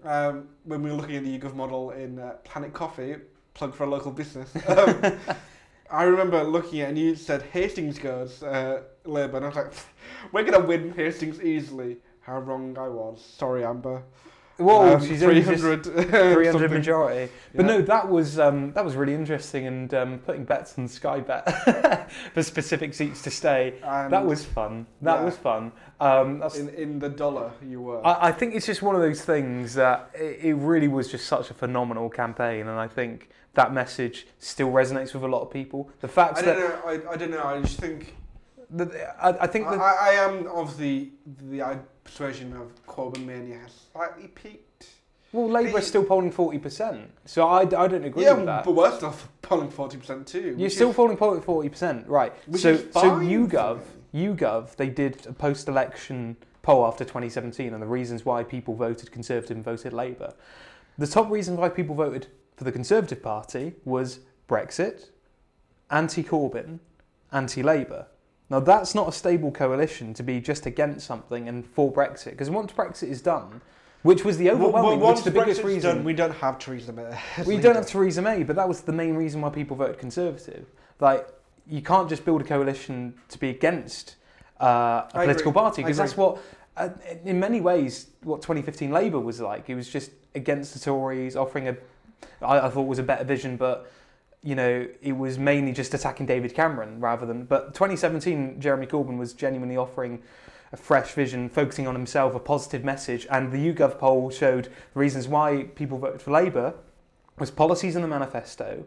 um, 0.05 0.49
when 0.65 0.83
we 0.83 0.91
were 0.91 0.97
looking 0.97 1.17
at 1.17 1.25
the 1.25 1.39
YouGov 1.39 1.55
model 1.55 1.91
in 1.93 2.19
uh, 2.19 2.33
Planet 2.45 2.73
Coffee, 2.75 3.17
plug 3.55 3.75
for 3.75 3.85
a 3.85 3.91
local 3.91 4.13
business. 4.13 4.51
Um, 4.69 5.03
I 5.91 6.03
remember 6.03 6.45
looking 6.45 6.83
at 6.83 6.89
it 6.89 6.91
and 6.91 6.99
you 6.99 7.17
said 7.17 7.41
Hastings 7.55 7.99
goes 7.99 8.43
uh, 8.43 8.83
Labour, 9.07 9.39
and 9.39 9.47
I 9.47 9.49
was 9.49 9.57
like, 9.57 9.73
we're 10.33 10.45
gonna 10.45 10.67
win 10.67 10.93
Hastings 10.93 11.41
easily. 11.41 11.97
How 12.29 12.41
wrong 12.41 12.77
I 12.79 12.89
was. 12.89 13.25
Sorry, 13.25 13.65
Amber. 13.65 14.03
whoa, 14.59 14.97
Um, 14.97 15.07
she's 15.07 15.23
only 15.23 15.41
just 15.43 15.63
300. 15.63 15.85
300 16.11 16.53
something. 16.53 16.71
majority. 16.73 17.33
But 17.55 17.65
Yeah. 17.65 17.73
no, 17.73 17.83
that 17.83 18.07
was 18.09 18.39
um, 18.39 18.73
that 18.75 18.85
was 18.85 18.97
really 18.97 19.15
interesting, 19.15 19.67
and 19.67 19.95
um, 19.95 20.19
putting 20.19 20.45
bets 20.45 20.79
on 20.79 20.89
Sky 20.89 21.21
Bet 21.21 22.11
for 22.35 22.43
specific 22.43 22.93
seats 22.93 23.23
to 23.23 23.31
stay. 23.31 23.77
And 23.83 24.13
That 24.13 24.27
was 24.27 24.45
fun. 24.45 24.87
That 25.01 25.21
Yeah. 25.21 25.25
was 25.25 25.37
fun. 25.39 25.73
Um, 26.01 26.43
in 26.55 26.69
in 26.71 26.99
the 26.99 27.09
dollar 27.09 27.51
you 27.67 27.81
were. 27.81 28.07
I, 28.07 28.29
I 28.29 28.33
think 28.33 28.55
it's 28.55 28.67
just 28.67 28.83
one 28.83 28.95
of 28.95 29.01
those 29.01 29.23
things 29.25 29.73
that 29.75 30.11
it, 30.15 30.41
it 30.43 30.55
really 30.55 30.89
was 30.89 31.11
just 31.11 31.25
such 31.27 31.51
a 31.51 31.55
phenomenal 31.55 32.11
campaign, 32.11 32.69
and 32.69 32.79
I 32.79 32.89
think 32.89 33.31
that 33.55 33.73
message 33.73 34.27
still 34.39 34.71
resonates 34.71 35.15
with 35.15 35.23
a 35.23 35.29
lot 35.29 35.41
of 35.41 35.51
people. 35.51 35.89
The 36.03 36.09
fact 36.09 36.39
I 36.39 36.43
that 36.43 36.57
don't 36.57 36.69
know. 36.69 37.09
I, 37.11 37.13
I 37.13 37.17
don't 37.17 37.31
know. 37.31 37.43
I 37.43 37.61
just 37.63 37.81
think 37.81 38.15
that 38.71 39.17
I, 39.21 39.45
I 39.45 39.47
think 39.47 39.67
I, 39.67 39.77
I 39.77 40.11
am 40.11 40.47
of 40.49 40.77
the 40.79 41.11
the 41.49 41.79
persuasion 42.05 42.55
of 42.57 42.85
Corbyn 42.87 43.25
mania 43.25 43.59
has 43.59 43.73
slightly 43.93 44.29
peaked. 44.29 44.89
well, 45.33 45.49
Labour 45.49 45.79
is 45.79 45.87
still 45.87 46.05
polling 46.05 46.31
forty 46.31 46.59
percent, 46.59 47.11
so 47.25 47.47
I, 47.47 47.61
I 47.61 47.65
don't 47.65 48.05
agree 48.05 48.25
yeah, 48.25 48.33
with 48.33 48.47
that. 48.47 48.65
but 48.65 48.73
we're 48.73 48.95
still 48.97 49.15
polling 49.43 49.71
forty 49.71 49.97
percent 49.97 50.27
too. 50.27 50.55
You're 50.59 50.71
still 50.71 50.91
is- 50.91 50.97
polling 50.97 51.43
forty 51.43 51.69
percent, 51.69 52.07
right? 52.07 52.33
So 52.57 52.77
so 52.77 53.21
YouGov, 53.21 53.81
YouGov, 54.15 54.77
they 54.77 54.89
did 54.89 55.27
a 55.27 55.33
post-election 55.33 56.37
poll 56.63 56.87
after 56.87 57.03
2017 57.03 57.73
and 57.73 57.83
the 57.83 57.87
reasons 57.87 58.27
why 58.27 58.43
people 58.43 58.75
voted 58.75 59.11
Conservative 59.11 59.57
and 59.57 59.65
voted 59.65 59.93
Labour. 59.95 60.35
The 60.99 61.07
top 61.07 61.31
reason 61.31 61.57
why 61.57 61.71
people 61.71 61.95
voted 61.95 62.27
for 62.57 62.65
the 62.65 62.73
Conservative 62.73 63.23
Party 63.23 63.73
was 63.87 64.21
Brexit, 64.49 65.09
anti-Corbyn, 65.91 66.81
anti-Labour. 67.33 68.07
Now 68.51 68.61
that's 68.61 68.95
not 68.95 69.09
a 69.09 69.13
stable 69.13 69.51
coalition 69.51 70.15
to 70.15 70.23
be 70.23 70.41
just 70.41 70.67
against 70.67 71.07
something 71.07 71.49
and 71.49 71.67
for 71.67 71.93
Brexit, 71.93 72.31
because 72.31 72.51
once 72.51 72.73
Brexit 72.73 73.09
is 73.09 73.21
done, 73.21 73.61
which 74.03 74.25
was 74.25 74.39
the 74.39 74.47
Well, 74.47 74.57
well, 74.59 74.69
overwhelming, 74.69 75.01
which 75.01 75.19
is 75.19 75.25
the 75.25 75.31
biggest 75.31 75.61
Brexit's 75.61 75.65
reason. 75.65 75.97
done, 75.97 76.05
we 76.05 76.13
don't 76.15 76.35
have 76.35 76.59
Theresa 76.59 76.93
May. 76.93 77.19
We 77.39 77.57
leader. 77.57 77.63
don't 77.63 77.75
have 77.77 77.87
Theresa 77.87 78.23
May, 78.23 78.43
but 78.43 78.57
that 78.57 78.69
was 78.69 78.83
the 78.83 78.93
main 78.93 79.17
reason 79.17 79.41
why 79.41 79.51
people 79.51 79.77
voted 79.77 79.99
Conservative. 79.99 80.67
Like, 81.01 81.29
you 81.67 81.83
can't 81.83 82.09
just 82.09 82.25
build 82.25 82.41
a 82.41 82.45
coalition 82.45 83.15
to 83.29 83.39
be 83.39 83.51
against 83.51 84.17
uh, 84.61 84.65
a 84.65 85.09
I 85.15 85.25
political 85.25 85.51
agree. 85.51 85.61
party 85.61 85.83
because 85.83 85.99
that's 85.99 86.17
what, 86.17 86.39
uh, 86.77 86.89
in 87.25 87.39
many 87.39 87.61
ways, 87.61 88.09
what 88.23 88.41
2015 88.41 88.91
Labour 88.91 89.21
was 89.21 89.41
like. 89.41 89.69
It 89.69 89.75
was 89.75 89.89
just 89.89 90.13
against 90.35 90.73
the 90.73 90.81
Tories, 90.81 91.37
offering 91.37 91.69
a, 91.69 91.77
I, 92.41 92.67
I 92.67 92.71
thought 92.71 92.83
was 92.87 92.99
a 92.99 93.03
better 93.03 93.25
vision, 93.25 93.57
but 93.57 93.91
you 94.43 94.55
know, 94.55 94.87
it 95.03 95.13
was 95.17 95.39
mainly 95.39 95.73
just 95.73 95.95
attacking 95.95 96.27
David 96.27 96.55
Cameron 96.55 97.01
rather 97.01 97.27
than. 97.27 97.45
But 97.45 97.75
2017, 97.75 98.61
Jeremy 98.61 98.87
Corbyn 98.87 99.19
was 99.19 99.33
genuinely 99.33 99.77
offering 99.77 100.23
a 100.73 100.77
fresh 100.77 101.13
vision, 101.13 101.49
focusing 101.49 101.87
on 101.87 101.95
himself, 101.95 102.35
a 102.35 102.39
positive 102.39 102.85
message. 102.85 103.27
And 103.31 103.51
the 103.51 103.73
YouGov 103.73 103.99
poll 103.99 104.31
showed 104.31 104.65
the 104.67 105.01
reasons 105.01 105.27
why 105.27 105.65
people 105.75 105.99
voted 105.99 106.21
for 106.23 106.31
Labour 106.31 106.75
was 107.39 107.51
policies 107.51 107.97
in 107.97 108.03
the 108.03 108.09
manifesto, 108.09 108.85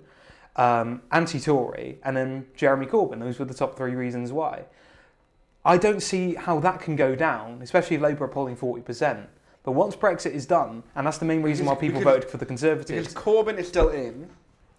um, 0.56 1.02
anti-Tory, 1.12 2.00
and 2.04 2.16
then 2.16 2.48
Jeremy 2.56 2.86
Corbyn. 2.86 3.20
Those 3.20 3.40
were 3.40 3.46
the 3.46 3.54
top 3.54 3.76
three 3.76 3.96
reasons 3.96 4.32
why. 4.32 4.66
I 5.64 5.78
don't 5.78 6.02
see 6.02 6.36
how 6.36 6.60
that 6.60 6.82
can 6.82 6.96
go 6.96 7.16
down, 7.16 7.62
especially 7.62 7.96
if 7.96 8.02
Labour 8.02 8.26
are 8.26 8.30
polling 8.30 8.56
40%. 8.56 9.28
But 9.64 9.74
once 9.74 9.96
Brexit 9.96 10.32
is 10.32 10.46
done, 10.48 10.84
and 10.96 11.06
that's 11.06 11.20
the 11.20 11.26
main 11.26 11.44
reason 11.44 11.66
why 11.66 11.76
people 11.76 12.00
because- 12.00 12.14
voted 12.16 12.30
for 12.30 12.38
the 12.38 12.46
Conservatives. 12.46 13.08
because 13.08 13.24
Corbyn 13.24 13.58
is 13.58 13.68
still 13.68 13.90
in. 13.90 14.30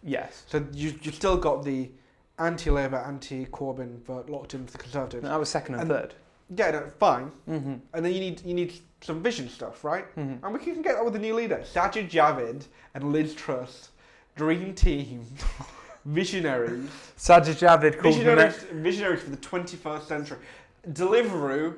Yes. 0.02 0.44
So 0.46 0.64
you 0.72 0.94
you 1.02 1.12
still 1.12 1.36
got 1.36 1.64
the 1.64 1.90
anti-Labour, 2.38 2.96
anti-Corbyn 2.96 4.02
vote 4.02 4.28
locked 4.28 4.54
in 4.54 4.66
for 4.66 4.72
the 4.72 4.78
Conservatives. 4.78 5.22
That 5.24 5.38
was 5.38 5.48
second 5.48 5.74
and, 5.76 5.82
And- 5.82 5.90
third. 5.90 6.14
Yeah, 6.54 6.70
no, 6.72 6.86
fine. 6.98 7.32
Mm-hmm. 7.48 7.74
And 7.94 8.04
then 8.04 8.12
you 8.12 8.20
need 8.20 8.42
you 8.44 8.52
need 8.52 8.74
some 9.00 9.22
vision 9.22 9.48
stuff, 9.48 9.84
right? 9.84 10.04
Mm-hmm. 10.16 10.44
And 10.44 10.52
we 10.54 10.60
can 10.60 10.82
get 10.82 10.96
that 10.96 11.04
with 11.04 11.14
the 11.14 11.18
new 11.18 11.34
leader, 11.34 11.62
Sajid 11.64 12.10
Javid 12.10 12.64
and 12.94 13.10
Liz 13.12 13.34
Truss, 13.34 13.90
dream 14.36 14.74
team, 14.74 15.24
visionaries, 16.04 16.90
Sajid 17.16 17.58
Javid 17.58 17.98
called 17.98 18.14
the 18.14 18.18
visionaries, 18.18 18.66
ne- 18.72 18.80
visionaries 18.82 19.22
for 19.22 19.30
the 19.30 19.36
21st 19.38 20.02
century. 20.02 20.38
Deliveroo, 20.90 21.74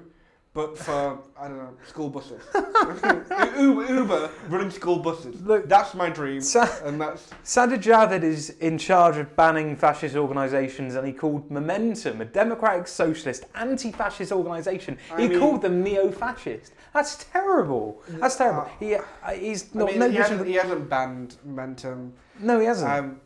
but 0.54 0.78
for 0.78 1.18
I 1.38 1.48
don't 1.48 1.58
know 1.58 1.74
school 1.86 2.08
buses. 2.08 2.40
U- 3.58 3.86
Uber 3.88 4.30
running 4.48 4.70
school 4.70 4.98
buses. 5.00 5.42
Look- 5.42 5.68
that's 5.68 5.94
my 5.94 6.08
dream, 6.08 6.40
Sa- 6.40 6.68
and 6.84 7.00
that's 7.00 7.28
Sajid 7.44 7.82
Javid 7.82 8.22
is 8.22 8.50
in 8.60 8.78
charge 8.78 9.16
of 9.16 9.34
banning 9.36 9.76
fascist 9.76 10.14
organisations, 10.14 10.94
and 10.94 11.06
he 11.06 11.12
called 11.12 11.50
Momentum, 11.50 12.20
a 12.20 12.24
democratic 12.24 12.86
socialist, 12.86 13.46
anti-fascist 13.56 14.30
organisation. 14.32 14.96
I 15.12 15.22
He 15.22 15.28
mean- 15.28 15.40
called 15.40 15.60
them 15.60 15.82
neo-fascist. 15.82 16.72
That's 16.94 17.24
terrible. 17.24 18.00
That's 18.08 18.36
terrible. 18.36 18.62
Uh, 18.62 18.68
he, 18.78 18.94
uh, 18.94 19.02
he's 19.32 19.74
I 19.74 19.78
not 19.78 19.86
mean, 19.90 19.98
no 19.98 20.08
he, 20.08 20.16
hasn't, 20.16 20.46
he 20.46 20.54
hasn't 20.54 20.88
banned 20.88 21.36
momentum. 21.44 22.12
no, 22.38 22.60
he 22.60 22.66
hasn't. 22.66 22.90
Um, 22.90 23.20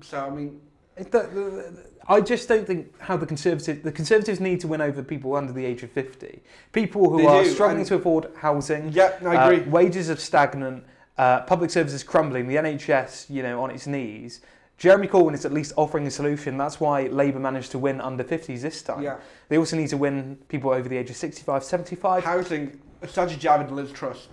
so 0.00 0.18
I 0.26 0.30
mean, 0.30 0.60
I 2.08 2.20
just 2.20 2.48
don't 2.48 2.66
think 2.66 2.98
how 3.00 3.16
the 3.16 3.26
conservative 3.26 3.82
the 3.82 3.92
conservatives 3.92 4.40
need 4.40 4.60
to 4.60 4.68
win 4.68 4.80
over 4.80 5.02
people 5.02 5.34
under 5.34 5.52
the 5.52 5.64
age 5.64 5.82
of 5.82 5.90
fifty, 5.90 6.42
people 6.72 7.10
who 7.10 7.18
They 7.18 7.26
are 7.26 7.44
do, 7.44 7.50
struggling 7.50 7.84
to 7.86 7.96
afford 7.96 8.30
housing. 8.36 8.90
yeah, 8.92 9.12
I 9.22 9.36
uh, 9.36 9.50
agree. 9.50 9.68
wages 9.70 10.08
are 10.10 10.16
stagnant, 10.16 10.84
uh, 11.18 11.42
public 11.42 11.70
services 11.70 12.02
crumbling, 12.02 12.46
the 12.48 12.56
NHS, 12.56 13.28
you 13.28 13.42
know, 13.42 13.62
on 13.62 13.70
its 13.70 13.86
knees. 13.86 14.40
Jeremy 14.78 15.08
Corbyn 15.08 15.32
is 15.34 15.44
at 15.46 15.52
least 15.52 15.72
offering 15.76 16.06
a 16.06 16.10
solution. 16.10 16.58
That's 16.58 16.78
why 16.80 17.06
Labour 17.06 17.40
managed 17.40 17.70
to 17.72 17.78
win 17.78 17.98
under 18.00 18.22
50s 18.22 18.60
this 18.60 18.82
time. 18.82 19.02
yeah, 19.02 19.16
They 19.48 19.56
also 19.56 19.74
need 19.74 19.88
to 19.88 19.96
win 19.96 20.36
people 20.48 20.70
over 20.70 20.86
the 20.86 20.98
age 20.98 21.08
of 21.08 21.16
65, 21.16 21.64
75. 21.64 22.22
housing. 22.24 22.78
Sajid 23.02 23.38
Javid 23.38 23.68
and 23.68 23.76
Liz 23.76 23.90
Truss. 23.92 24.28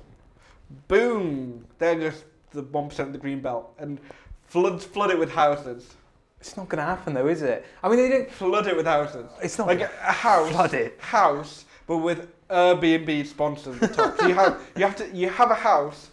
Boom! 0.87 1.65
There 1.79 1.95
goes 1.95 2.23
the 2.51 2.63
one 2.63 2.89
percent 2.89 3.07
of 3.07 3.13
the 3.13 3.19
green 3.19 3.41
belt, 3.41 3.73
and 3.79 3.99
floods 4.47 4.83
flood 4.85 5.11
it 5.11 5.19
with 5.19 5.31
houses. 5.31 5.95
It's 6.43 6.57
not 6.57 6.67
going 6.67 6.79
to 6.79 6.83
happen 6.85 7.13
though, 7.13 7.27
is 7.27 7.41
it? 7.41 7.65
I 7.81 7.87
mean, 7.87 7.99
they 7.99 8.09
don't. 8.09 8.29
Flood 8.29 8.67
it 8.67 8.75
with 8.75 8.85
houses. 8.85 9.31
It's 9.41 9.57
not 9.57 9.67
Like 9.67 9.79
a, 9.79 9.87
house. 9.87 10.49
flood 10.51 10.73
it. 10.73 10.99
House, 10.99 11.63
but 11.87 11.99
with 11.99 12.27
Airbnb 12.49 13.25
sponsors 13.27 13.81
at 13.81 13.91
the 13.91 13.95
top. 13.95 14.17
so 14.19 14.27
you 14.27 14.33
have 14.33 14.59
you 14.75 14.83
have 14.83 14.95
to 14.97 15.09
you 15.15 15.29
have 15.29 15.51
a 15.51 15.55
house, 15.55 16.09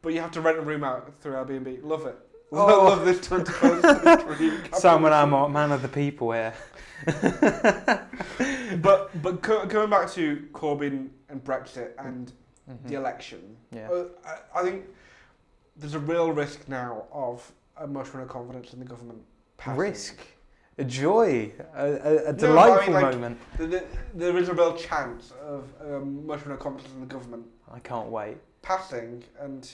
but 0.00 0.12
you 0.14 0.20
have 0.20 0.30
to 0.30 0.40
rent 0.40 0.58
a 0.58 0.60
room 0.60 0.84
out 0.84 1.12
through 1.20 1.32
Airbnb. 1.32 1.80
Love 1.82 2.06
it. 2.06 2.16
Oh. 2.52 2.84
Love 2.84 3.04
this 3.04 3.18
21st 3.26 4.02
century. 4.04 4.52
Sam 4.74 5.04
and 5.06 5.12
I'm 5.12 5.52
man 5.52 5.72
of 5.72 5.82
the 5.82 5.88
people 5.88 6.30
here. 6.30 6.54
But 8.80 9.10
but 9.22 9.42
co- 9.42 9.66
going 9.66 9.90
back 9.90 10.08
to 10.12 10.46
Corbyn 10.52 11.08
and 11.28 11.42
Brexit 11.42 11.90
and 11.98 12.32
Mhm. 12.70 12.88
the 12.88 12.94
election, 12.94 13.56
Yeah. 13.72 13.90
uh, 13.90 14.04
I, 14.24 14.60
I 14.60 14.62
think 14.62 14.84
there's 15.76 15.94
a 15.94 15.98
real 15.98 16.30
risk 16.32 16.68
now 16.68 17.06
of 17.12 17.50
a 17.76 17.86
motion 17.88 18.20
of 18.20 18.28
confidence 18.28 18.72
in 18.72 18.78
the 18.78 18.84
government. 18.86 19.20
Passing. 19.64 19.80
Risk, 19.80 20.16
a 20.78 20.84
joy, 20.84 21.52
a, 21.74 21.84
a, 21.84 21.90
a 21.90 21.92
No, 21.92 21.98
but 21.98 22.26
I 22.26 22.30
mean, 22.32 22.36
delightful 22.36 22.94
like- 22.94 23.14
moment. 23.14 23.38
There- 23.58 23.66
There, 23.68 23.84
there 24.14 24.36
is 24.38 24.48
a 24.48 24.54
real 24.54 24.74
chance 24.76 25.32
of 25.42 25.64
um, 25.80 26.26
motion 26.26 26.52
of 26.52 26.58
confidence 26.58 26.92
in 26.94 27.00
the 27.00 27.06
government 27.14 27.44
I 27.72 27.78
can't 27.80 28.08
wait. 28.08 28.36
passing, 28.62 29.22
and 29.40 29.70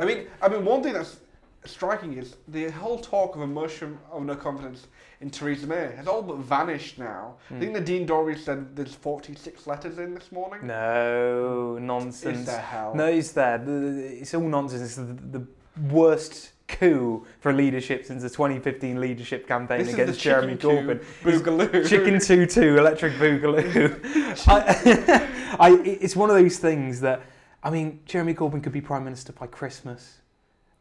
I 0.00 0.04
mean, 0.04 0.26
I 0.42 0.48
mean, 0.48 0.64
one 0.64 0.82
thing 0.82 0.92
that's 0.94 1.18
striking 1.66 2.14
is 2.14 2.36
the 2.48 2.70
whole 2.70 2.98
talk 2.98 3.34
of 3.36 3.42
a 3.42 3.46
motion 3.46 3.98
of 4.10 4.22
no 4.22 4.34
confidence 4.34 4.86
in 5.20 5.28
Theresa 5.30 5.66
May 5.66 5.92
has 5.96 6.06
all 6.06 6.22
but 6.22 6.38
vanished 6.38 6.98
now. 6.98 7.34
I 7.50 7.58
think 7.58 7.74
the 7.74 7.80
Dean 7.80 8.06
Dorey 8.06 8.36
said 8.38 8.74
there's 8.76 8.94
46 8.94 9.66
letters 9.66 9.98
in 9.98 10.14
this 10.14 10.32
morning. 10.32 10.66
no 10.66 11.76
Is 11.76 11.82
nonsense. 11.82 12.46
there 12.46 12.60
hell? 12.60 12.94
No, 12.94 13.06
it's 13.06 13.32
there. 13.32 13.58
The- 13.58 13.70
the- 13.70 14.20
It's 14.22 14.32
all 14.34 14.48
nonsense. 14.58 14.82
It's 14.82 14.96
the, 14.96 15.38
the 15.38 15.46
worst 15.94 16.52
coup 16.78 17.26
for 17.40 17.52
leadership 17.52 18.04
since 18.04 18.22
the 18.22 18.30
2015 18.30 19.00
leadership 19.00 19.46
campaign 19.46 19.78
This 19.78 19.88
is 19.88 19.94
against 19.94 20.20
Jeremy 20.20 20.56
Corbyn. 20.56 21.04
Boogaloo. 21.22 21.88
Chicken 21.88 22.20
tutu, 22.20 22.76
electric 22.76 23.14
boogaloo. 23.14 24.00
I, 24.48 25.56
I, 25.60 25.80
it's 25.82 26.16
one 26.16 26.30
of 26.30 26.36
those 26.36 26.58
things 26.58 27.00
that, 27.00 27.22
I 27.62 27.70
mean, 27.70 28.00
Jeremy 28.06 28.34
Corbyn 28.34 28.62
could 28.62 28.72
be 28.72 28.80
prime 28.80 29.04
minister 29.04 29.32
by 29.32 29.46
Christmas. 29.46 30.18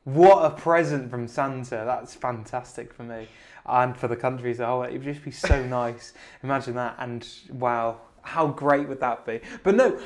What 0.06 0.46
a 0.46 0.50
present 0.50 1.10
from 1.10 1.28
Santa! 1.28 1.84
That's 1.86 2.16
fantastic 2.16 2.94
for 2.94 3.04
me 3.04 3.28
and 3.66 3.96
for 3.96 4.08
the 4.08 4.16
country 4.16 4.52
as 4.52 4.60
a 4.60 4.66
whole. 4.66 4.84
It 4.84 4.94
would 4.94 5.04
just 5.04 5.24
be 5.24 5.32
so 5.32 5.64
nice. 5.68 6.14
Imagine 6.44 6.76
that, 6.76 6.96
and 7.00 7.28
wow, 7.52 8.00
How 8.22 8.48
great 8.48 8.88
would 8.88 9.00
that 9.02 9.26
be? 9.26 9.42
But 9.64 9.76
no, 9.76 10.00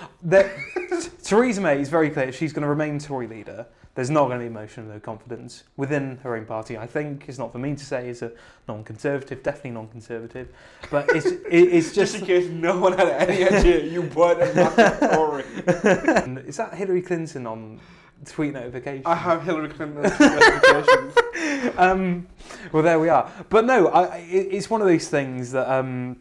Theresa 1.24 1.62
May 1.62 1.80
is 1.80 1.90
very 1.90 2.10
clear. 2.10 2.32
She's 2.32 2.54
going 2.54 2.64
to 2.64 2.70
remain 2.70 3.00
Tory 3.00 3.28
leader. 3.28 3.66
There's 3.96 4.10
not 4.10 4.26
going 4.26 4.40
to 4.40 4.46
be 4.46 4.50
motion 4.50 4.84
of 4.86 4.90
no 4.90 5.00
confidence 5.00 5.66
within 5.78 6.18
her 6.24 6.36
own 6.36 6.46
party. 6.46 6.78
I 6.80 6.88
think 6.88 7.26
it's 7.28 7.38
not 7.38 7.52
for 7.52 7.60
me 7.60 7.76
to 7.76 7.86
say. 7.86 8.10
As 8.10 8.24
a 8.24 8.32
non-conservative, 8.68 9.44
definitely 9.44 9.72
non-conservative, 9.72 10.48
but 10.90 11.08
it's 11.16 11.28
it, 11.28 11.44
it's 11.52 11.94
Just 11.94 12.14
just. 12.14 12.16
in 12.22 12.26
case 12.26 12.50
no 12.50 12.80
one 12.80 12.94
had 12.98 13.08
any 13.10 13.44
idea 13.48 13.84
you 13.86 14.02
weren't 14.02 14.42
a 14.42 15.10
Tory. 15.14 15.44
is 16.48 16.58
that 16.58 16.74
Hillary 16.74 17.04
Clinton 17.04 17.46
on 17.46 17.80
tweet 18.26 18.54
notifications? 18.54 19.06
I 19.06 19.14
have 19.14 19.44
Hillary 19.44 19.70
Clinton's 19.70 20.20
notifications. 20.20 21.74
um, 21.78 22.26
well, 22.72 22.82
there 22.82 23.00
we 23.00 23.10
are. 23.10 23.30
But 23.50 23.66
no, 23.66 23.90
I, 23.90 24.04
I- 24.06 24.18
it, 24.18 24.48
it's 24.54 24.70
one 24.72 24.82
of 24.82 24.88
these 24.88 25.08
things 25.08 25.52
that 25.52 25.70
um, 25.72 26.18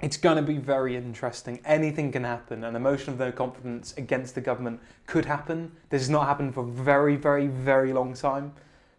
it's 0.00 0.16
going 0.16 0.36
to 0.36 0.42
be 0.42 0.56
very 0.56 0.96
interesting. 0.96 1.60
Anything 1.64 2.10
can 2.10 2.24
happen. 2.24 2.64
An 2.64 2.74
emotion 2.74 3.12
of 3.12 3.18
no 3.18 3.30
confidence 3.30 3.94
against 3.96 4.34
the 4.34 4.40
government 4.40 4.80
could 5.06 5.26
happen. 5.26 5.72
This 5.90 6.02
has 6.02 6.10
not 6.10 6.26
happened 6.26 6.54
for 6.54 6.62
a 6.62 6.66
very, 6.66 7.16
very, 7.16 7.48
very 7.48 7.92
long 7.92 8.14
time. 8.14 8.52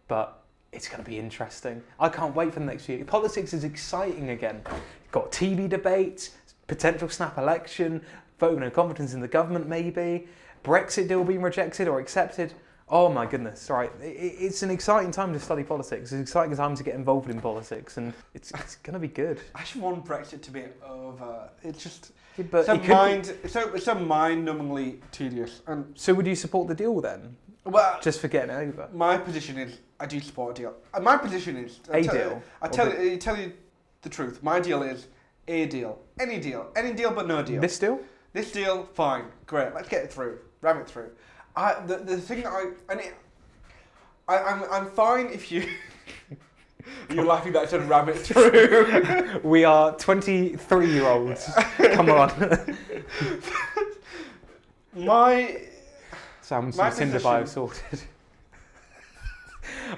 But 0.06 0.42
it's 0.72 0.88
going 0.88 1.02
to 1.02 1.08
be 1.08 1.18
interesting. 1.18 1.82
I 1.98 2.08
can't 2.08 2.34
wait 2.34 2.54
for 2.54 2.60
the 2.60 2.66
next 2.66 2.88
year. 2.88 3.04
Politics 3.04 3.52
is 3.52 3.64
exciting 3.64 4.30
again. 4.30 4.62
Got 5.10 5.32
TV 5.32 5.68
debates, 5.68 6.30
potential 6.66 7.08
snap 7.08 7.36
election, 7.36 8.02
vote 8.38 8.54
of 8.54 8.60
no 8.60 8.70
confidence 8.70 9.12
in 9.12 9.20
the 9.20 9.28
government, 9.28 9.68
maybe. 9.68 10.28
Brexit 10.64 11.08
deal 11.08 11.24
being 11.24 11.42
rejected 11.42 11.88
or 11.88 11.98
accepted. 11.98 12.54
Oh 12.94 13.08
my 13.08 13.24
goodness! 13.24 13.70
Right, 13.70 13.90
it's 14.02 14.62
an 14.62 14.70
exciting 14.70 15.10
time 15.10 15.32
to 15.32 15.40
study 15.40 15.64
politics. 15.64 16.02
It's 16.02 16.12
an 16.12 16.20
exciting 16.20 16.54
time 16.54 16.74
to 16.76 16.82
get 16.82 16.94
involved 16.94 17.30
in 17.30 17.40
politics, 17.40 17.96
and 17.96 18.12
it's, 18.34 18.50
it's 18.52 18.76
going 18.76 18.92
to 18.92 18.98
be 19.00 19.08
good. 19.08 19.40
I 19.54 19.60
just 19.60 19.76
want 19.76 20.04
Brexit 20.04 20.42
to 20.42 20.50
be 20.50 20.64
over. 20.86 21.48
It's 21.62 21.82
just 21.82 22.12
Yeah, 22.36 22.44
But 22.50 22.66
so 22.66 22.74
it 22.74 22.86
mind, 22.86 23.34
so 23.46 23.72
it's 23.72 23.86
so 23.86 23.94
mind-numbingly 23.94 24.98
tedious. 25.10 25.62
And 25.66 25.86
so 25.94 26.12
would 26.12 26.26
you 26.26 26.34
support 26.34 26.68
the 26.68 26.74
deal 26.74 27.00
then, 27.00 27.34
well, 27.64 27.98
just 28.02 28.20
for 28.20 28.28
getting 28.28 28.50
it 28.50 28.58
over? 28.58 28.90
my 28.92 29.16
position 29.16 29.56
is 29.56 29.78
I 29.98 30.04
do 30.04 30.20
support 30.20 30.58
a 30.58 30.60
deal. 30.60 30.74
Uh, 30.92 31.00
my 31.00 31.16
position 31.16 31.56
is 31.56 31.80
I 31.90 31.96
A 31.98 32.02
tell, 32.04 32.14
deal? 32.14 32.42
I 32.60 32.68
tell 32.68 32.90
the- 32.90 33.04
you, 33.06 33.16
tell 33.16 33.38
you 33.38 33.54
the 34.02 34.10
truth. 34.10 34.42
My 34.42 34.60
deal 34.60 34.82
is 34.82 35.06
a 35.48 35.64
deal, 35.64 35.98
any 36.20 36.38
deal, 36.38 36.70
any 36.76 36.92
deal 36.92 37.10
but 37.10 37.26
no 37.26 37.42
deal. 37.42 37.62
This 37.62 37.78
deal? 37.78 38.00
This 38.34 38.52
deal, 38.52 38.84
fine, 38.92 39.24
great. 39.46 39.72
Let's 39.74 39.88
get 39.88 40.04
it 40.04 40.12
through, 40.12 40.40
ram 40.60 40.76
it 40.76 40.86
through. 40.86 41.10
I 41.56 41.80
the, 41.86 41.96
the 41.98 42.16
thing 42.18 42.42
that 42.42 42.52
I 42.52 42.70
and 42.90 43.00
it, 43.00 43.14
I 44.28 44.38
I'm 44.38 44.62
I'm 44.70 44.86
fine 44.90 45.26
if 45.26 45.50
you. 45.52 45.68
You're 47.10 47.24
laughing 47.24 47.52
that 47.52 47.62
I 47.62 47.66
said 47.66 47.88
ram 47.88 48.08
it 48.08 48.16
through. 48.18 49.40
We 49.44 49.64
are 49.64 49.96
23 49.96 50.90
year 50.90 51.06
olds. 51.06 51.48
Come 51.92 52.10
on. 52.10 52.30
My 54.96 55.60
Sam's 56.40 56.76
My 56.76 56.90
Tinder 56.90 57.20
bio 57.20 57.44
sorted. 57.44 58.02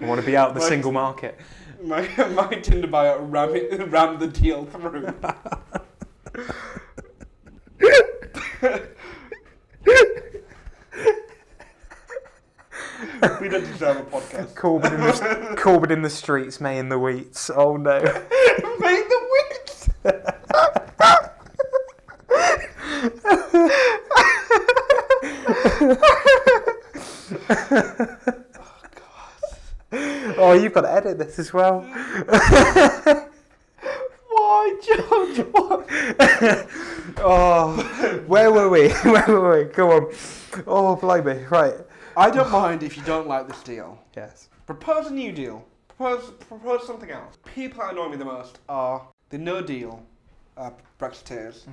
I 0.00 0.04
want 0.04 0.20
to 0.20 0.26
be 0.26 0.36
out 0.36 0.48
of 0.50 0.54
the 0.54 0.60
My- 0.60 0.68
single 0.68 0.92
market. 0.92 1.38
my 1.82 2.02
my 2.34 2.48
Tinder 2.56 2.86
bio 2.88 3.20
ram 3.22 3.54
it 3.54 3.90
ram 3.90 4.18
the 4.18 4.26
deal 4.28 4.66
through. 4.66 5.14
we 13.40 13.48
don't 13.48 13.64
deserve 13.64 13.98
a 13.98 14.02
podcast. 14.02 14.54
Corbyn 14.54 14.92
in 14.92 15.00
the, 15.00 15.92
in 15.92 16.02
the 16.02 16.10
streets, 16.10 16.60
May 16.60 16.78
in 16.78 16.88
the 16.88 16.98
wheats. 16.98 17.50
Oh 17.50 17.76
no. 17.76 18.00
Make 18.78 19.08
the 19.08 19.28
wits. 19.30 19.88
Oh, 30.36 30.52
you've 30.52 30.72
got 30.72 30.80
to 30.82 30.92
edit 30.92 31.18
this 31.18 31.38
as 31.38 31.52
well. 31.52 31.80
Why, 34.28 34.76
George? 34.82 35.38
Why? 35.52 36.66
Oh, 37.18 38.22
where 38.26 38.52
were 38.52 38.68
we? 38.68 38.88
Where 38.90 39.26
were 39.28 39.58
we? 39.58 39.64
Go 39.72 39.92
on. 39.92 40.12
Oh, 40.66 40.96
blimey. 40.96 41.44
Right. 41.48 41.74
I 42.16 42.30
don't 42.30 42.50
mind 42.50 42.82
if 42.82 42.96
you 42.96 43.02
don't 43.04 43.26
like 43.26 43.48
this 43.48 43.62
deal. 43.62 43.98
Yes. 44.16 44.48
Propose 44.66 45.06
a 45.06 45.12
new 45.12 45.32
deal. 45.32 45.64
Propose 45.88 46.30
propose 46.48 46.86
something 46.86 47.10
else. 47.10 47.38
People 47.54 47.80
that 47.80 47.92
annoy 47.92 48.08
me 48.08 48.16
the 48.16 48.24
most 48.24 48.58
are 48.68 49.06
the 49.30 49.38
no 49.38 49.60
deal 49.60 50.02
uh, 50.56 50.70
Brexiteers 50.98 51.66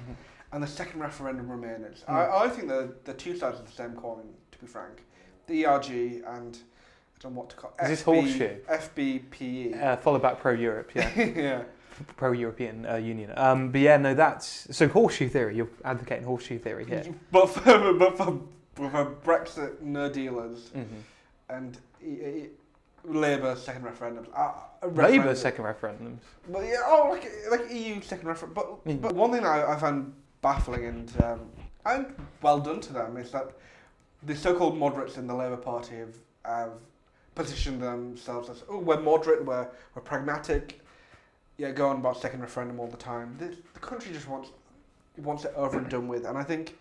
and 0.51 0.63
the 0.63 0.67
second 0.67 0.99
referendum 0.99 1.47
Remainers. 1.47 2.03
I, 2.07 2.45
I 2.45 2.49
think 2.49 2.67
they're, 2.67 2.89
they're 3.05 3.15
two 3.15 3.37
sides 3.37 3.59
of 3.59 3.65
the 3.65 3.71
same 3.71 3.93
coin, 3.93 4.23
to 4.51 4.57
be 4.59 4.67
frank. 4.67 5.03
The 5.47 5.65
ERG 5.65 6.23
and 6.27 6.57
I 6.57 7.19
don't 7.21 7.33
know 7.33 7.41
what 7.41 7.49
to 7.51 7.55
call 7.55 7.73
Is 7.81 7.89
this 7.89 8.03
FB 8.03 8.05
horseshoe? 8.05 8.57
FBPE. 8.69 9.81
Uh, 9.81 9.97
follow 9.97 10.19
back 10.19 10.39
pro 10.39 10.53
Europe, 10.53 10.91
yeah. 10.95 11.11
yeah. 11.19 11.61
pro 12.17 12.31
European 12.31 12.85
uh, 12.85 12.95
Union. 12.95 13.31
Um, 13.37 13.71
but 13.71 13.81
yeah, 13.81 13.97
no, 13.97 14.13
that's. 14.13 14.67
So, 14.75 14.87
horseshoe 14.87 15.29
theory. 15.29 15.55
You're 15.55 15.69
advocating 15.85 16.25
horseshoe 16.25 16.59
theory 16.59 16.85
here. 16.85 17.05
But 17.31 17.47
for, 17.47 17.93
but 17.93 18.17
for, 18.17 18.39
but 18.75 18.89
for 18.91 19.05
Brexit 19.23 19.81
no 19.81 20.09
dealers 20.09 20.69
hmm 20.69 20.83
and 21.49 21.77
Labour 23.03 23.55
second 23.55 23.83
referendums. 23.83 24.27
Uh, 24.35 24.87
Labour 24.87 25.35
second 25.35 25.65
referendums. 25.65 26.19
Well, 26.47 26.63
yeah, 26.63 26.77
oh, 26.85 27.07
like 27.09 27.29
like 27.49 27.71
EU 27.71 27.99
second 28.01 28.27
referendum. 28.27 28.53
But 28.53 28.85
Mm. 28.85 29.01
but 29.01 29.15
one 29.15 29.31
thing 29.31 29.45
I, 29.45 29.73
I 29.73 29.75
found 29.77 30.13
baffling 30.41 30.85
and 30.85 31.23
um, 31.23 31.39
and 31.85 32.15
well 32.41 32.59
done 32.59 32.79
to 32.81 32.93
them 32.93 33.17
is 33.17 33.31
that 33.31 33.51
the 34.23 34.35
so-called 34.35 34.77
moderates 34.77 35.17
in 35.17 35.25
the 35.25 35.33
Labour 35.33 35.57
Party 35.57 35.95
have, 35.95 36.15
have 36.45 36.73
positioned 37.33 37.81
themselves 37.81 38.49
as 38.49 38.63
oh 38.69 38.77
we're 38.77 38.99
moderate, 38.99 39.43
we're 39.45 39.67
we're 39.95 40.01
pragmatic. 40.03 40.79
Yeah, 41.57 41.71
go 41.71 41.89
on 41.89 41.97
about 41.97 42.21
second 42.21 42.41
referendum 42.41 42.79
all 42.79 42.87
the 42.87 42.97
time. 42.97 43.35
The, 43.39 43.55
the 43.73 43.79
country 43.79 44.13
just 44.13 44.27
wants 44.27 44.51
wants 45.17 45.43
it 45.45 45.53
over 45.55 45.77
and 45.79 45.89
done 45.89 46.07
with, 46.07 46.25
and 46.25 46.37
I 46.37 46.43
think 46.43 46.77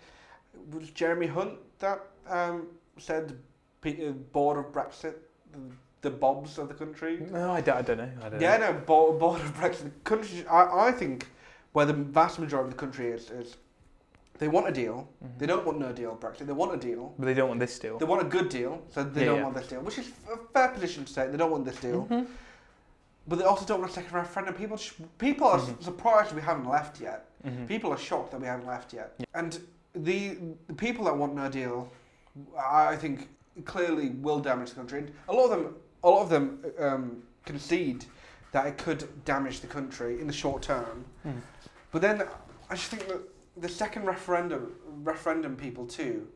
was 0.71 0.91
Jeremy 0.91 1.27
Hunt 1.29 1.59
that 1.81 2.01
um, 2.29 2.69
said 2.99 3.37
pe- 3.81 4.09
uh, 4.09 4.13
bored 4.13 4.59
of 4.59 4.73
Brexit, 4.73 5.15
the, 5.53 5.59
the 6.03 6.11
bobs 6.11 6.59
of 6.59 6.69
the 6.69 6.75
country. 6.75 7.19
No, 7.31 7.53
I 7.53 7.61
don't, 7.61 7.77
I 7.77 7.83
don't 7.83 7.99
know. 7.99 8.11
I 8.25 8.29
don't 8.29 8.41
Yeah, 8.41 8.57
know. 8.59 8.73
no, 8.73 8.79
board, 8.81 9.19
board 9.19 9.41
of 9.41 9.55
Brexit. 9.57 9.85
The 9.85 9.91
country, 10.05 10.47
I, 10.47 10.89
I 10.89 10.93
think, 10.93 11.27
where 11.73 11.87
the 11.87 11.93
vast 11.93 12.39
majority 12.39 12.69
of 12.69 12.71
the 12.71 12.79
country 12.79 13.09
is, 13.09 13.31
is 13.31 13.57
they 14.39 14.49
want 14.49 14.69
a 14.69 14.73
deal. 14.73 15.09
Mhm. 15.25 15.39
They 15.39 15.47
don't 15.47 15.67
want 15.67 15.79
no 15.79 15.93
deal 15.93 16.17
Brexit. 16.21 16.47
They 16.47 16.53
want 16.53 16.73
a 16.75 16.79
deal. 16.79 17.15
But 17.19 17.27
they 17.27 17.35
don't 17.35 17.49
want 17.49 17.61
this 17.61 17.79
deal. 17.79 17.99
They 17.99 18.07
want 18.07 18.23
a 18.23 18.31
good 18.31 18.49
deal, 18.49 18.81
so 18.91 19.05
they 19.05 19.21
Yeah, 19.21 19.27
don't 19.27 19.37
yeah. 19.39 19.43
want 19.45 19.57
this 19.57 19.67
deal, 19.69 19.81
which 19.81 19.99
is 19.99 20.09
a 20.33 20.37
fair 20.55 20.69
position 20.69 21.05
to 21.05 21.15
take. 21.15 21.31
They 21.31 21.37
don't 21.37 21.51
want 21.51 21.65
this 21.65 21.77
deal, 21.81 22.07
Mhm. 22.11 22.27
but 23.29 23.39
they 23.39 23.45
also 23.45 23.65
don't 23.67 23.81
want 23.81 23.91
a 23.91 23.95
second 23.95 24.13
referendum. 24.15 24.55
People, 24.55 24.77
sh- 24.79 24.95
people 25.19 25.47
are 25.47 25.59
Mhm. 25.59 25.83
surprised 25.83 26.35
we 26.35 26.41
haven't 26.43 26.69
left 26.69 27.01
yet. 27.01 27.27
Mhm. 27.45 27.67
People 27.69 27.91
are 27.93 27.99
shocked 27.99 28.31
that 28.33 28.41
we 28.41 28.47
haven't 28.47 28.67
left 28.67 28.93
yet. 28.95 29.13
Yeah. 29.19 29.27
And 29.35 29.59
the, 29.95 30.39
the 30.67 30.75
people 30.75 31.05
that 31.07 31.17
want 31.17 31.35
no 31.35 31.49
deal, 31.49 31.91
I 32.59 32.97
think, 32.97 33.29
clearly 33.65 34.11
will 34.11 34.41
damage 34.41 34.71
the 34.71 34.77
country. 34.77 35.01
And 35.01 35.13
a 35.29 35.33
lot 35.33 35.45
of 35.45 35.51
them, 35.51 35.75
a 36.03 36.09
lot 36.09 36.23
of 36.23 36.29
them 36.29 36.65
um, 36.79 37.23
concede 37.45 38.05
that 38.53 38.67
it 38.67 38.79
could 38.79 39.25
damage 39.25 39.61
the 39.61 39.67
country 39.67 40.21
in 40.21 40.27
the 40.27 40.33
short 40.33 40.63
term. 40.63 41.05
Mhm. 41.27 41.41
But 41.93 42.03
then 42.03 42.23
I 42.69 42.75
just 42.75 42.89
think 42.89 43.07
that 43.09 43.21
the 43.57 43.69
second 43.69 44.07
referendum, 44.07 44.75
referendum 45.03 45.57
people 45.57 45.87
too, 45.87 46.29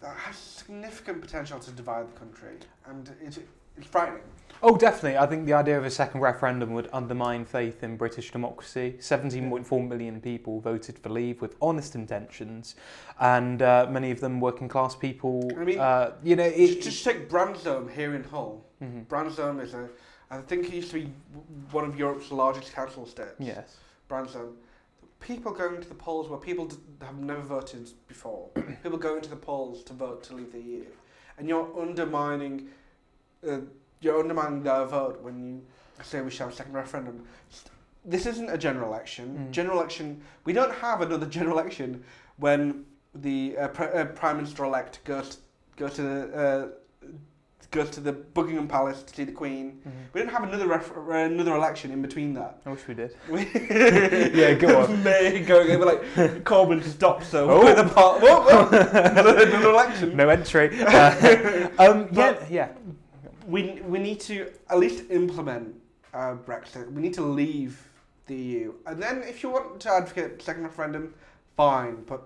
that 0.00 0.16
has 0.16 0.36
significant 0.36 1.20
potential 1.20 1.58
to 1.58 1.70
divide 1.70 2.08
the 2.08 2.18
country, 2.18 2.56
and 2.86 3.08
it, 3.22 3.46
it's 3.76 3.86
frightening. 3.86 4.22
Oh, 4.62 4.74
definitely. 4.76 5.18
I 5.18 5.26
think 5.26 5.44
the 5.44 5.52
idea 5.52 5.76
of 5.76 5.84
a 5.84 5.90
second 5.90 6.20
referendum 6.20 6.72
would 6.72 6.88
undermine 6.92 7.44
faith 7.44 7.82
in 7.84 7.96
British 7.98 8.30
democracy. 8.32 8.96
17.4 8.98 9.86
million 9.88 10.18
people 10.20 10.60
voted 10.60 10.98
for 10.98 11.10
Leave 11.10 11.42
with 11.42 11.56
honest 11.60 11.94
intentions, 11.94 12.74
and 13.20 13.60
uh, 13.60 13.86
many 13.90 14.10
of 14.10 14.20
them 14.20 14.40
working 14.40 14.66
class 14.66 14.96
people. 14.96 15.48
I 15.60 15.64
mean, 15.64 15.78
uh, 15.78 16.12
you 16.24 16.36
know, 16.36 16.48
Just, 16.48 16.58
it, 16.78 16.82
just 16.82 17.04
take 17.04 17.28
Bransholme 17.28 17.92
here 17.92 18.14
in 18.14 18.24
Hull. 18.24 18.64
Mhm. 18.82 19.06
Bransholme 19.06 19.60
is 19.62 19.74
a, 19.74 19.90
I 20.30 20.38
think 20.38 20.66
it 20.68 20.72
used 20.72 20.90
to 20.92 21.00
be 21.00 21.12
one 21.70 21.84
of 21.84 21.98
Europe's 21.98 22.32
largest 22.32 22.72
council 22.72 23.04
estates. 23.04 23.34
yes. 23.38 23.76
Bransholme. 24.08 24.54
People 25.20 25.52
going 25.52 25.80
to 25.82 25.88
the 25.88 25.94
polls 25.94 26.28
where 26.28 26.38
people 26.38 26.70
have 27.02 27.18
never 27.18 27.40
voted 27.42 27.90
before. 28.08 28.48
people 28.82 28.98
going 28.98 29.20
to 29.20 29.30
the 29.30 29.36
polls 29.36 29.82
to 29.84 29.92
vote 29.92 30.22
to 30.24 30.34
leave 30.34 30.50
the 30.52 30.60
EU, 30.60 30.86
and 31.38 31.46
you're 31.48 31.68
undermining, 31.78 32.68
uh, 33.48 33.58
you're 34.00 34.18
undermining 34.20 34.62
their 34.62 34.84
vote 34.84 35.20
when 35.22 35.38
you 35.44 35.62
say 36.04 36.20
we 36.20 36.30
should 36.30 36.40
have 36.40 36.50
a 36.52 36.54
second 36.56 36.72
referendum. 36.74 37.24
This 38.04 38.26
isn't 38.26 38.50
a 38.50 38.58
general 38.58 38.88
election. 38.88 39.48
Mm. 39.48 39.50
General 39.50 39.78
election. 39.80 40.22
We 40.44 40.52
don't 40.52 40.72
have 40.76 41.00
another 41.00 41.26
general 41.26 41.58
election 41.58 42.04
when 42.36 42.84
the 43.14 43.56
uh, 43.58 43.68
pr- 43.68 43.84
uh, 43.84 44.04
prime 44.06 44.36
minister 44.36 44.64
elect 44.64 45.02
goes 45.04 45.38
goes 45.76 45.94
to 45.94 46.02
the, 46.02 46.32
uh, 46.34 47.06
goes 47.70 47.90
to 47.90 48.00
the 48.00 48.12
Buckingham 48.12 48.68
Palace 48.68 49.02
to 49.02 49.14
see 49.14 49.24
the 49.24 49.32
Queen. 49.32 49.80
We 50.12 50.20
didn't 50.20 50.32
have 50.32 50.44
another 50.44 50.66
ref- 50.68 50.96
uh, 50.96 51.10
another 51.10 51.56
election 51.56 51.90
in 51.90 52.00
between 52.00 52.32
that. 52.34 52.60
I 52.64 52.70
wish 52.70 52.86
we 52.86 52.94
did. 52.94 53.16
Yeah, 54.34 54.54
go 54.54 54.82
on. 54.84 55.02
May 55.02 55.40
going 55.40 55.70
over 55.72 55.84
like 55.86 56.02
Corbyn 56.44 56.82
stopped 56.84 57.24
so 57.26 57.50
Oh. 57.50 57.74
the 57.74 57.88
part. 57.88 58.20
Whoa, 58.22 58.40
whoa, 58.42 58.68
another, 58.68 59.36
another 59.48 59.70
election. 59.70 60.16
No 60.16 60.28
entry. 60.28 60.80
Uh, 60.80 61.68
um, 61.78 62.08
yeah, 62.12 62.44
yeah. 62.48 62.68
We 63.46 63.80
we 63.82 63.98
need 63.98 64.20
to 64.20 64.50
at 64.70 64.78
least 64.78 65.04
implement 65.10 65.74
uh, 66.12 66.34
Brexit. 66.46 66.90
We 66.92 67.00
need 67.02 67.14
to 67.14 67.22
leave 67.22 67.80
the 68.26 68.34
EU, 68.34 68.72
and 68.86 69.00
then 69.00 69.22
if 69.22 69.42
you 69.42 69.50
want 69.50 69.78
to 69.80 69.90
advocate 69.92 70.42
second 70.42 70.64
referendum, 70.64 71.14
fine. 71.56 72.02
But 72.06 72.22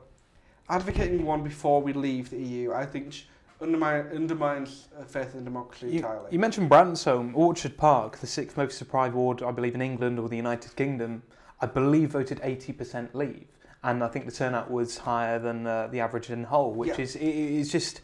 advocating 0.71 1.25
one 1.27 1.43
before 1.43 1.83
we 1.83 1.93
leave 1.93 2.31
the 2.31 2.39
EU, 2.39 2.73
I 2.73 2.87
think 2.87 3.13
sh- 3.13 3.25
undermine, 3.61 4.07
undermines 4.15 4.89
uh, 4.99 5.05
faith 5.05 5.35
in 5.35 5.45
democracy 5.45 5.89
You, 5.89 5.97
entirely. 5.99 6.29
you 6.31 6.39
mentioned 6.39 6.71
Bransholme, 6.71 7.33
Orchard 7.35 7.77
Park, 7.77 8.19
the 8.19 8.27
sixth 8.27 8.57
most 8.57 8.79
deprived 8.79 9.15
ward, 9.15 9.43
I 9.43 9.51
believe, 9.51 9.75
in 9.75 9.83
England 9.83 10.19
or 10.19 10.29
the 10.29 10.37
United 10.37 10.75
Kingdom. 10.77 11.23
I 11.61 11.67
believe 11.67 12.13
voted 12.13 12.41
80% 12.41 13.13
leave, 13.15 13.47
and 13.83 14.03
I 14.03 14.09
think 14.09 14.25
the 14.25 14.33
turnout 14.33 14.71
was 14.71 14.97
higher 14.97 15.39
than 15.39 15.67
uh, 15.67 15.89
the 15.89 16.01
average 16.01 16.31
in 16.31 16.45
Hull, 16.45 16.73
which 16.73 16.97
Yeah. 16.97 17.01
is 17.05 17.17
it, 17.17 17.27
it's 17.27 17.71
just 17.71 18.01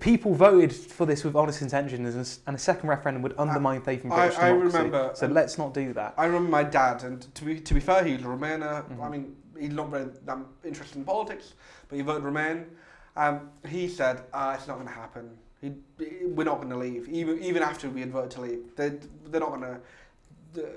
people 0.00 0.34
voted 0.34 0.72
for 0.72 1.06
this 1.06 1.22
with 1.24 1.36
honest 1.36 1.62
intentions, 1.62 2.08
and 2.08 2.18
a 2.18 2.20
s- 2.20 2.40
and 2.46 2.56
a 2.56 2.58
second 2.58 2.88
referendum 2.88 3.22
would 3.22 3.34
undermine 3.38 3.80
faith 3.82 4.04
in 4.04 4.10
I- 4.10 4.16
British 4.16 4.38
I 4.38 4.48
democracy. 4.48 4.76
remember- 4.78 5.10
so 5.14 5.26
let's 5.28 5.58
not 5.58 5.72
do 5.74 5.92
that. 5.92 6.14
I 6.18 6.26
remember 6.26 6.50
my 6.50 6.64
dad, 6.64 7.04
and 7.04 7.22
to 7.34 7.44
be 7.44 7.60
to 7.60 7.74
be 7.74 7.80
fair, 7.80 8.02
he's 8.04 8.20
a 8.20 8.24
Remainer. 8.24 8.84
Mhm. 8.88 9.02
I 9.04 9.08
mean, 9.08 9.36
he's 9.58 9.72
not 9.72 9.88
very 9.90 10.06
that 10.24 10.38
interested 10.64 10.96
in 10.98 11.04
politics, 11.04 11.54
but 11.88 11.96
he 11.96 12.02
voted 12.02 12.24
Remain. 12.24 12.66
Um, 13.16 13.50
he 13.66 13.88
said, 13.88 14.24
uh, 14.34 14.56
"It's 14.58 14.66
not 14.66 14.74
going 14.74 14.88
to 14.88 14.92
happen. 14.92 15.38
He, 15.60 15.72
we're 16.26 16.44
not 16.44 16.56
going 16.56 16.68
to 16.70 16.76
leave, 16.76 17.08
even 17.08 17.40
even 17.42 17.62
after 17.62 17.88
we 17.88 18.00
had 18.00 18.10
voted 18.10 18.30
to 18.32 18.40
leave. 18.42 18.74
They 18.76 18.88
they're 19.26 19.40
not 19.40 19.50
going 19.50 19.62
to. 19.62 19.80
The, 20.52 20.68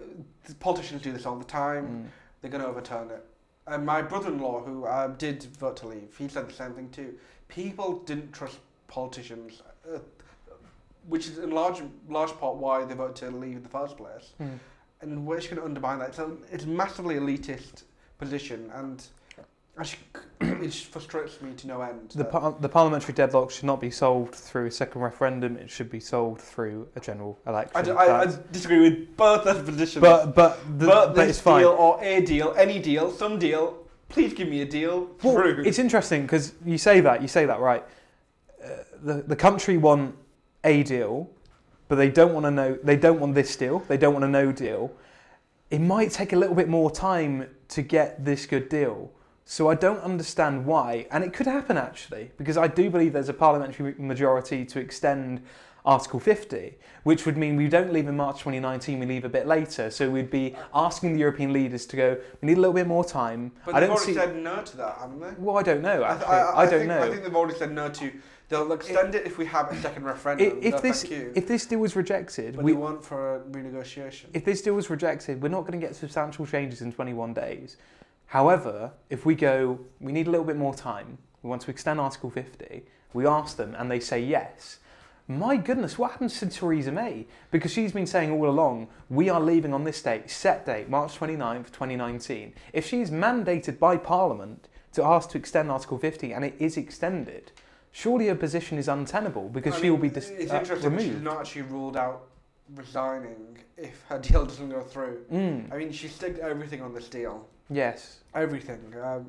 the 0.43 0.55
politicians 0.55 1.01
do 1.01 1.11
this 1.11 1.25
all 1.25 1.35
the 1.37 1.43
time. 1.45 1.85
Mm. 1.87 2.05
They're 2.41 2.51
going 2.51 2.63
to 2.63 2.69
overturn 2.69 3.09
it." 3.09 3.25
And 3.67 3.85
my 3.85 4.01
brother-in-law, 4.01 4.63
who 4.63 4.85
uh, 4.85 5.07
did 5.07 5.43
vote 5.57 5.77
to 5.77 5.87
leave, 5.87 6.15
he 6.17 6.27
said 6.27 6.47
the 6.49 6.53
same 6.53 6.73
thing 6.73 6.89
too. 6.89 7.15
People 7.49 7.99
didn't 8.05 8.31
trust 8.31 8.59
politicians, 8.89 9.61
uh, 9.93 9.99
which 11.07 11.27
is 11.27 11.37
in 11.39 11.51
large 11.51 11.81
large 12.09 12.31
part 12.39 12.55
why 12.57 12.83
they 12.83 12.93
voted 12.93 13.15
to 13.17 13.31
leave 13.31 13.55
in 13.57 13.63
the 13.63 13.69
first 13.69 13.95
place 13.95 14.33
Mm. 14.41 14.59
and 15.01 15.25
we're 15.25 15.37
just 15.37 15.49
going 15.49 15.59
to 15.61 15.65
undermine 15.65 15.99
that. 15.99 16.09
It's 16.09 16.19
a, 16.19 16.31
it's 16.51 16.65
massively 16.65 17.15
elitist 17.15 17.83
position, 18.17 18.69
and 18.75 19.01
actually, 19.79 19.99
it 20.41 20.65
just 20.71 20.87
frustrates 20.87 21.41
me 21.41 21.53
to 21.53 21.67
no 21.67 21.81
end. 21.81 22.11
The, 22.15 22.25
par- 22.25 22.55
the 22.59 22.67
parliamentary 22.67 23.13
deadlock 23.13 23.49
should 23.51 23.63
not 23.63 23.79
be 23.79 23.89
solved 23.91 24.35
through 24.35 24.65
a 24.65 24.71
second 24.71 24.99
referendum. 25.01 25.55
It 25.55 25.69
should 25.69 25.89
be 25.89 26.01
solved 26.01 26.41
through 26.41 26.87
a 26.97 26.99
general 26.99 27.39
election. 27.47 27.71
I, 27.77 27.81
d- 27.81 27.91
I- 27.91 28.21
I 28.23 28.25
disagree 28.51 28.81
with 28.89 29.15
both 29.15 29.45
those 29.45 29.63
positions. 29.63 30.01
but 30.01 30.35
but 30.35 30.59
the, 30.77 30.85
but 30.87 31.15
but 31.15 31.29
it's 31.29 31.39
fine. 31.39 31.61
deal 31.61 31.71
or 31.79 32.03
a 32.03 32.19
deal, 32.21 32.53
any 32.57 32.79
deal, 32.79 33.09
some 33.11 33.39
deal. 33.39 33.77
Please 34.09 34.33
give 34.33 34.49
me 34.49 34.61
a 34.61 34.65
deal. 34.65 35.07
Well, 35.21 35.37
it's 35.59 35.77
interesting 35.77 36.23
because 36.23 36.53
you 36.65 36.79
say 36.79 36.99
that, 37.01 37.21
you 37.21 37.27
say 37.27 37.45
that, 37.45 37.59
right? 37.59 37.83
The 39.03 39.23
the 39.25 39.35
country 39.35 39.77
want 39.77 40.15
a 40.63 40.83
deal, 40.83 41.29
but 41.87 41.95
they 41.95 42.09
don't 42.09 42.33
want 42.33 42.45
to 42.45 42.51
know. 42.51 42.77
They 42.83 42.97
don't 42.97 43.19
want 43.19 43.35
this 43.35 43.55
deal. 43.55 43.79
They 43.79 43.97
don't 43.97 44.13
want 44.13 44.25
a 44.25 44.27
no 44.27 44.51
deal. 44.51 44.91
It 45.69 45.79
might 45.79 46.11
take 46.11 46.33
a 46.33 46.35
little 46.35 46.55
bit 46.55 46.67
more 46.67 46.89
time 46.89 47.47
to 47.69 47.81
get 47.81 48.25
this 48.25 48.45
good 48.45 48.69
deal. 48.69 49.11
So 49.45 49.67
I 49.67 49.75
don't 49.75 49.99
understand 50.01 50.65
why, 50.65 51.07
and 51.11 51.23
it 51.23 51.33
could 51.33 51.47
happen 51.47 51.75
actually, 51.75 52.31
because 52.37 52.55
I 52.55 52.67
do 52.67 52.89
believe 52.89 53.13
there's 53.13 53.29
a 53.29 53.33
parliamentary 53.33 53.95
majority 53.97 54.63
to 54.65 54.79
extend 54.79 55.41
Article 55.85 56.19
50, 56.19 56.77
which 57.03 57.25
would 57.25 57.35
mean 57.35 57.55
we 57.55 57.67
don't 57.67 57.91
leave 57.91 58.07
in 58.07 58.15
March 58.15 58.37
2019, 58.39 58.99
we 58.99 59.05
leave 59.07 59.25
a 59.25 59.29
bit 59.29 59.47
later. 59.47 59.89
So 59.89 60.07
we'd 60.07 60.29
be 60.29 60.55
asking 60.73 61.13
the 61.13 61.19
European 61.19 61.51
leaders 61.51 61.87
to 61.87 61.95
go, 61.95 62.17
we 62.41 62.47
need 62.47 62.57
a 62.57 62.61
little 62.61 62.75
bit 62.75 62.85
more 62.85 63.03
time. 63.03 63.51
but 63.65 63.73
I 63.73 63.79
they've 63.79 63.89
already 63.89 64.05
see. 64.05 64.13
said 64.13 64.35
no 64.35 64.61
to 64.61 64.77
that, 64.77 64.97
haven't 64.99 65.19
they? 65.19 65.31
Well, 65.39 65.57
I 65.57 65.63
don't 65.63 65.81
know. 65.81 66.03
I, 66.03 66.13
I, 66.13 66.61
I 66.61 66.65
don't 66.65 66.79
think, 66.81 66.89
know. 66.89 67.01
I 67.01 67.09
think 67.09 67.23
they've 67.23 67.35
already 67.35 67.57
said 67.57 67.71
no 67.71 67.89
to. 67.89 68.11
They'll 68.49 68.71
extend 68.73 69.13
it 69.13 69.27
if 69.27 69.37
we 69.37 69.45
have 69.45 69.71
a 69.71 69.79
second 69.79 70.03
referendum. 70.05 70.57
if, 70.61 70.73
no, 70.73 70.79
this 70.79 71.03
if 71.03 71.47
this 71.47 71.67
deal 71.67 71.79
was 71.79 71.95
rejected, 71.95 72.55
but 72.55 72.65
we, 72.65 72.73
want 72.73 73.05
for 73.05 73.35
a 73.35 73.39
renegotiation. 73.41 74.25
if 74.33 74.43
this 74.43 74.63
deal 74.63 74.73
was 74.73 74.89
rejected, 74.89 75.41
we're 75.41 75.49
not 75.49 75.61
going 75.61 75.79
to 75.79 75.85
get 75.85 75.95
substantial 75.95 76.47
changes 76.47 76.81
in 76.81 76.91
21 76.91 77.33
days. 77.33 77.77
However, 78.25 78.91
if 79.11 79.23
we 79.25 79.35
go, 79.35 79.79
we 79.99 80.11
need 80.11 80.27
a 80.27 80.31
little 80.31 80.45
bit 80.45 80.57
more 80.57 80.73
time. 80.73 81.19
We 81.43 81.49
want 81.49 81.61
to 81.63 81.71
extend 81.71 81.99
Article 81.99 82.31
50. 82.31 82.83
We 83.13 83.25
ask 83.27 83.55
them, 83.55 83.75
and 83.77 83.89
they 83.89 83.99
say 83.99 84.19
yes. 84.19 84.79
My 85.27 85.55
goodness, 85.55 85.99
what 85.99 86.11
happens 86.11 86.39
to 86.39 86.47
Theresa 86.47 86.91
May? 86.91 87.27
Because 87.51 87.71
she's 87.71 87.91
been 87.91 88.07
saying 88.07 88.31
all 88.31 88.49
along, 88.49 88.87
we 89.09 89.29
are 89.29 89.39
leaving 89.39 89.75
on 89.75 89.83
this 89.83 90.01
date, 90.01 90.27
set 90.31 90.65
date, 90.65 90.89
March 90.89 91.19
29th, 91.19 91.67
2019. 91.67 92.53
If 92.73 92.87
she's 92.87 93.11
mandated 93.11 93.77
by 93.77 93.97
Parliament 93.97 94.67
to 94.93 95.03
ask 95.03 95.29
to 95.29 95.37
extend 95.37 95.69
Article 95.69 95.99
50 95.99 96.33
and 96.33 96.43
it 96.43 96.55
is 96.57 96.77
extended, 96.77 97.51
surely 97.91 98.27
her 98.27 98.35
position 98.35 98.77
is 98.77 98.87
untenable 98.87 99.49
because 99.49 99.73
I 99.75 99.77
she 99.77 99.83
mean, 99.83 99.91
will 99.93 99.99
be 99.99 100.09
dis- 100.09 100.29
It's 100.29 100.51
uh, 100.51 100.57
interesting 100.59 100.95
that 100.95 101.01
she's 101.01 101.21
not 101.21 101.39
actually 101.41 101.63
ruled 101.63 101.97
out 101.97 102.23
resigning 102.75 103.57
if 103.77 104.03
her 104.09 104.19
deal 104.27 104.45
doesn't 104.45 104.69
go 104.69 104.81
through. 104.81 105.19
Mm, 105.31 105.71
I 105.73 105.77
mean, 105.77 105.91
she 105.91 106.07
staked 106.07 106.39
everything 106.39 106.81
on 106.81 106.93
this 106.93 107.07
deal. 107.09 107.47
yes. 107.69 108.17
Everything. 108.35 108.79
Um, 109.03 109.27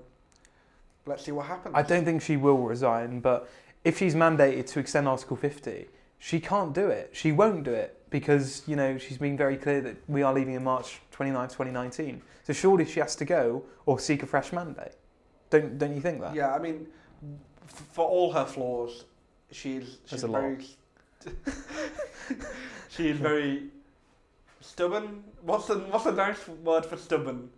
let's 1.07 1.25
see 1.25 1.33
what 1.33 1.47
happens. 1.47 1.75
I 1.75 1.83
don't 1.83 2.05
think 2.05 2.21
she 2.23 2.37
will 2.37 2.59
resign, 2.59 3.21
but 3.21 3.49
if 3.85 3.99
she's 3.99 4.15
mandated 4.15 4.67
to 4.73 4.79
extend 4.81 5.09
Article 5.09 5.37
50, 5.37 5.87
she 6.19 6.39
can't 6.39 6.75
do 6.75 6.89
it. 6.89 7.11
She 7.13 7.33
won't 7.33 7.65
do 7.65 7.73
it 7.73 7.97
because, 8.11 8.63
you 8.67 8.77
know, 8.77 8.99
she's 8.99 9.17
been 9.17 9.39
very 9.39 9.57
clear 9.57 9.81
that 9.81 9.97
we 10.07 10.23
are 10.23 10.35
leaving 10.35 10.53
in 10.55 10.63
March 10.65 11.01
29, 11.13 11.49
2019. 11.49 12.21
So 12.45 12.53
surely 12.53 12.85
she 12.85 13.01
has 13.01 13.17
to 13.17 13.25
go 13.25 13.65
or 13.87 13.99
seek 13.99 14.23
a 14.23 14.27
fresh 14.27 14.53
mandate. 14.53 14.93
Don't 15.49 15.79
don't 15.79 15.95
you 15.95 16.01
think 16.03 16.21
that? 16.21 16.35
Yeah, 16.35 16.55
I 16.55 16.59
mean, 16.59 16.87
for 17.93 18.07
all 18.07 18.33
her 18.33 18.45
flaws, 18.45 19.05
she's 19.51 19.83
she's 19.83 19.99
There's 20.11 20.23
a 20.25 20.29
lot. 20.29 20.41
very. 20.43 20.67
she 22.89 23.09
is 23.09 23.19
very 23.19 23.65
stubborn. 24.61 25.23
What's 25.43 25.67
the 25.67 25.79
what's 25.79 26.05
the 26.05 26.13
nice 26.13 26.47
word 26.49 26.87
for 26.87 26.97
stubborn? 26.97 27.51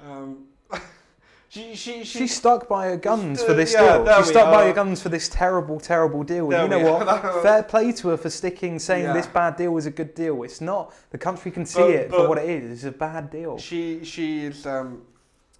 Um, 0.00 0.46
she 1.48 1.74
she 1.74 2.04
she. 2.04 2.18
She's 2.20 2.36
stuck 2.36 2.68
by 2.68 2.86
her 2.86 2.96
guns 2.96 3.42
for 3.42 3.54
this 3.54 3.72
yeah, 3.72 3.96
deal. 3.96 4.04
there 4.04 4.16
She's 4.18 4.26
we 4.26 4.32
stuck 4.32 4.52
by 4.52 4.64
are. 4.64 4.66
her 4.68 4.72
guns 4.72 5.02
for 5.02 5.08
this 5.08 5.28
terrible, 5.28 5.80
terrible 5.80 6.22
deal. 6.22 6.48
There 6.48 6.62
you 6.62 6.68
know 6.68 6.92
what? 6.98 7.22
Fair 7.42 7.62
play 7.62 7.92
to 7.92 8.08
her 8.08 8.16
for 8.16 8.30
sticking, 8.30 8.78
saying 8.78 9.04
Yeah. 9.04 9.12
this 9.12 9.26
bad 9.26 9.56
deal 9.56 9.72
was 9.72 9.86
a 9.86 9.90
good 9.90 10.14
deal. 10.14 10.42
It's 10.42 10.60
not. 10.60 10.94
The 11.10 11.18
country 11.18 11.50
can 11.50 11.66
see 11.66 11.80
But- 11.80 11.90
it 11.90 12.10
for 12.10 12.16
but- 12.18 12.28
what 12.28 12.38
it 12.38 12.48
is. 12.48 12.70
It's 12.84 12.94
a 12.94 12.98
bad 12.98 13.30
deal. 13.30 13.58
She 13.58 14.04
she 14.04 14.44
is 14.46 14.66
um, 14.66 15.02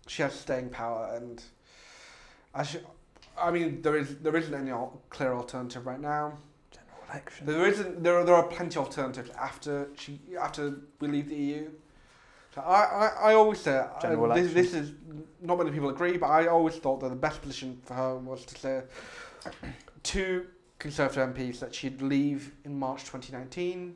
she 0.07 0.23
has 0.23 0.33
staying 0.35 0.71
power, 0.71 1.13
and 1.17 1.43
I 2.55 2.63
sh- 2.65 2.77
I 3.41 3.51
mean 3.51 3.83
there 3.83 3.97
is 3.97 4.17
there 4.19 4.37
isn't 4.37 4.55
any 4.55 4.71
al- 4.71 5.01
clear 5.11 5.33
alternative 5.35 5.87
right 5.87 6.01
now. 6.01 6.39
General 6.71 6.99
election. 7.11 7.47
There 7.47 7.67
isn't 7.67 8.03
there 8.03 8.17
are, 8.19 8.25
there 8.25 8.35
are 8.35 8.45
plenty 8.47 8.77
of 8.79 8.87
alternatives 8.87 9.31
after 9.39 9.89
she 9.97 10.21
after 10.41 10.81
we 11.01 11.09
leave 11.09 11.29
the 11.29 11.37
EU. 11.37 11.71
So 12.55 12.63
I, 12.63 12.81
I, 12.83 13.07
I 13.31 13.35
always 13.35 13.61
say 13.61 13.77
uh, 13.79 13.87
General 14.01 14.35
this, 14.35 14.53
this 14.53 14.75
is 14.75 14.93
not 15.41 15.57
many 15.59 15.71
people 15.71 15.89
agree, 15.91 16.17
but 16.17 16.27
I 16.27 16.49
always 16.49 16.77
thought 16.77 17.01
that 17.01 17.09
the 17.11 17.15
best 17.29 17.41
position 17.43 17.81
for 17.85 17.95
her 17.95 18.17
was 18.19 18.45
to 18.47 18.59
say 18.59 18.83
to 20.03 20.47
Conservative 20.79 21.35
MPs 21.35 21.61
that 21.61 21.75
she'd 21.75 22.01
leave 22.03 22.53
in 22.65 22.77
March 22.79 23.03
2019, 23.05 23.95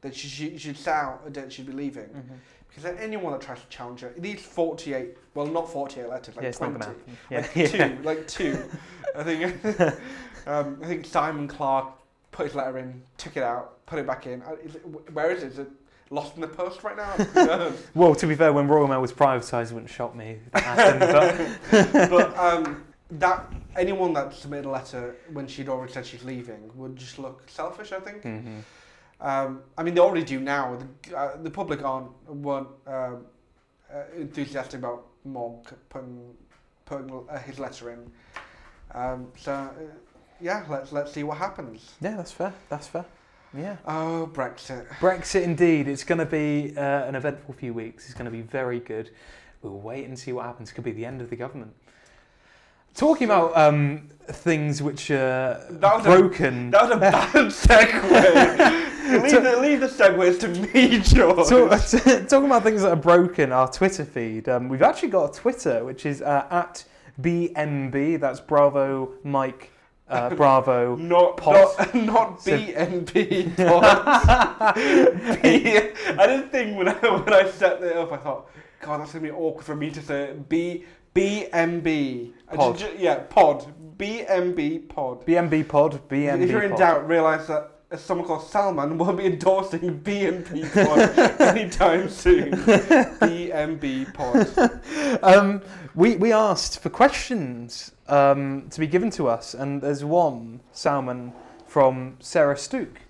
that 0.00 0.14
she, 0.16 0.26
she 0.26 0.58
she'd 0.58 0.76
set 0.76 0.94
out 0.96 1.22
a 1.26 1.30
date 1.30 1.52
she'd 1.52 1.66
be 1.66 1.72
leaving. 1.72 2.08
Mhm. 2.08 2.38
Because 2.74 2.98
anyone 2.98 3.32
that 3.32 3.40
tries 3.40 3.60
to 3.60 3.68
challenge 3.68 4.00
her, 4.00 4.12
these 4.18 4.40
48, 4.40 5.16
well, 5.34 5.46
not 5.46 5.70
48 5.70 6.08
letters, 6.08 6.34
like 6.36 6.42
yeah, 6.42 6.48
it's 6.48 6.60
not 6.60 6.70
20, 6.70 6.84
going 6.84 6.96
to 7.30 7.42
happen. 7.42 7.78
Yeah. 7.78 7.98
like 8.02 8.26
two, 8.26 8.54
like 8.56 8.62
two. 8.62 8.70
I 9.16 9.22
think, 9.22 9.64
um, 10.48 10.78
I 10.82 10.86
think 10.86 11.06
Simon 11.06 11.46
Clarke 11.46 11.92
put 12.32 12.46
his 12.46 12.54
letter 12.56 12.78
in, 12.78 13.00
took 13.16 13.36
it 13.36 13.44
out, 13.44 13.84
put 13.86 13.98
it 14.00 14.06
back 14.06 14.26
in. 14.26 14.42
Uh, 14.42 14.56
Is 14.64 14.74
it, 14.74 15.12
where 15.12 15.30
is 15.30 15.44
it? 15.44 15.52
Is 15.52 15.58
it 15.60 15.68
lost 16.10 16.34
in 16.34 16.40
the 16.40 16.48
post 16.48 16.82
right 16.82 16.96
now? 16.96 17.72
Well, 17.94 18.14
to 18.16 18.26
be 18.26 18.34
fair, 18.34 18.52
when 18.52 18.66
Royal 18.66 18.88
Mail 18.88 19.00
was 19.00 19.12
privatised, 19.12 19.70
it 19.70 19.74
wouldn't 19.74 19.90
shock 19.90 20.16
me. 20.16 20.38
Happened, 20.52 21.48
but 21.70 22.10
but 22.10 22.36
um, 22.36 22.82
that 23.12 23.52
anyone 23.76 24.12
that 24.14 24.34
submitted 24.34 24.66
a 24.66 24.70
letter 24.70 25.14
when 25.32 25.46
she'd 25.46 25.68
already 25.68 25.92
said 25.92 26.04
she's 26.06 26.24
leaving 26.24 26.70
would 26.74 26.96
just 26.96 27.20
look 27.20 27.48
selfish. 27.48 27.92
I 27.92 28.00
think. 28.00 28.22
Mhm. 28.24 28.62
Um, 29.20 29.62
I 29.78 29.82
mean, 29.82 29.94
they 29.94 30.00
already 30.00 30.24
do 30.24 30.40
now. 30.40 30.76
The, 31.08 31.16
uh, 31.16 31.36
the 31.42 31.50
public 31.50 31.82
aren't 31.82 32.10
weren't 32.28 32.68
um, 32.86 33.24
uh, 33.92 34.02
enthusiastic 34.16 34.80
about 34.80 35.06
Mogg 35.24 35.68
putting 35.88 36.34
putting 36.84 37.10
uh, 37.30 37.38
his 37.38 37.58
letter 37.58 37.90
in. 37.92 38.10
Um, 38.92 39.28
so 39.36 39.52
uh, 39.52 39.68
yeah, 40.40 40.64
let's 40.68 40.92
let's 40.92 41.12
see 41.12 41.22
what 41.22 41.38
happens. 41.38 41.92
yeah, 42.00 42.16
that's 42.16 42.32
fair. 42.32 42.52
That's 42.68 42.86
fair. 42.86 43.04
Yeah. 43.56 43.76
Oh, 43.86 44.28
Brexit. 44.32 44.88
Brexit, 44.98 45.44
indeed. 45.44 45.86
It's 45.86 46.02
going 46.02 46.18
to 46.18 46.26
be 46.26 46.74
uh, 46.76 46.80
an 47.04 47.14
eventful 47.14 47.54
few 47.54 47.72
weeks. 47.72 48.06
It's 48.06 48.14
going 48.14 48.24
to 48.24 48.30
be 48.32 48.40
very 48.42 48.80
good. 48.80 49.10
We'll 49.62 49.78
wait 49.78 50.06
and 50.08 50.18
see 50.18 50.32
what 50.32 50.44
happens. 50.44 50.72
Could 50.72 50.82
be 50.82 50.90
the 50.90 51.06
end 51.06 51.20
of 51.20 51.30
the 51.30 51.36
government. 51.36 51.72
Talking 52.96 53.26
about 53.26 53.56
um, 53.56 54.08
things 54.26 54.82
which 54.82 55.08
are 55.12 55.64
That 55.70 55.96
was 55.98 56.04
a- 56.04 56.08
broken. 56.18 56.70
That 56.72 56.82
was 56.82 56.90
a 56.90 56.96
bad 56.96 57.30
segue. 57.52 58.83
leave, 59.22 59.42
the, 59.42 59.56
leave 59.60 59.80
the 59.80 59.86
segues 59.88 60.40
to 60.40 60.48
me, 60.48 60.98
George. 61.00 61.48
Talk, 61.48 62.26
talking 62.28 62.46
about 62.46 62.62
things 62.62 62.82
that 62.82 62.90
are 62.92 62.96
broken, 62.96 63.52
our 63.52 63.70
Twitter 63.70 64.04
feed. 64.04 64.48
Um, 64.48 64.68
we've 64.68 64.82
actually 64.82 65.08
got 65.10 65.36
a 65.36 65.40
Twitter 65.40 65.84
which 65.84 66.06
is 66.06 66.22
uh, 66.22 66.46
at 66.50 66.84
BMB. 67.20 68.20
That's 68.20 68.40
Bravo 68.40 69.14
Mike 69.24 69.70
uh, 70.08 70.30
Bravo. 70.34 70.96
Not, 70.96 71.36
Pod. 71.36 71.54
not, 71.78 71.94
not 71.94 72.42
So- 72.42 72.52
BNB 72.58 73.56
pod. 73.56 74.74
B, 74.74 75.78
I 76.12 76.26
didn't 76.26 76.50
think 76.50 76.76
when 76.76 76.88
I, 76.88 76.92
when 76.94 77.32
I 77.32 77.48
set 77.50 77.80
that 77.80 77.96
up, 77.96 78.12
I 78.12 78.16
thought, 78.18 78.50
God, 78.80 79.00
that's 79.00 79.12
going 79.12 79.24
to 79.24 79.30
be 79.30 79.36
awkward 79.36 79.64
for 79.64 79.74
me 79.76 79.90
to 79.90 80.02
say. 80.02 80.34
B, 80.48 80.84
BNB. 81.14 82.32
I 82.48 82.56
Pod. 82.56 82.76
ju- 82.78 82.86
ju- 82.86 82.94
yeah, 82.98 83.20
pod. 83.20 83.66
BMB 83.96 84.88
pod. 84.88 85.24
BMB 85.24 85.68
Pod. 85.68 86.08
BNB 86.08 86.42
if 86.42 86.50
you're 86.50 86.62
in 86.62 86.70
pod. 86.70 86.78
doubt, 86.80 87.08
realise 87.08 87.46
that 87.46 87.70
someone 87.98 88.26
called 88.26 88.48
Salman 88.48 88.98
won't 88.98 89.18
be 89.18 89.26
endorsing 89.26 90.00
BNB 90.00 90.72
pod 90.72 91.40
anytime 91.40 92.08
soon. 92.08 92.52
BNB 92.52 94.12
pod. 94.14 95.22
um, 95.22 95.62
we, 95.94 96.16
we 96.16 96.32
asked 96.32 96.82
for 96.82 96.90
questions 96.90 97.92
um, 98.08 98.68
to 98.70 98.80
be 98.80 98.86
given 98.86 99.10
to 99.10 99.28
us, 99.28 99.54
and 99.54 99.80
there's 99.80 100.04
one, 100.04 100.60
Salman, 100.72 101.32
from 101.66 102.16
Sarah 102.20 102.56
Stook, 102.56 103.00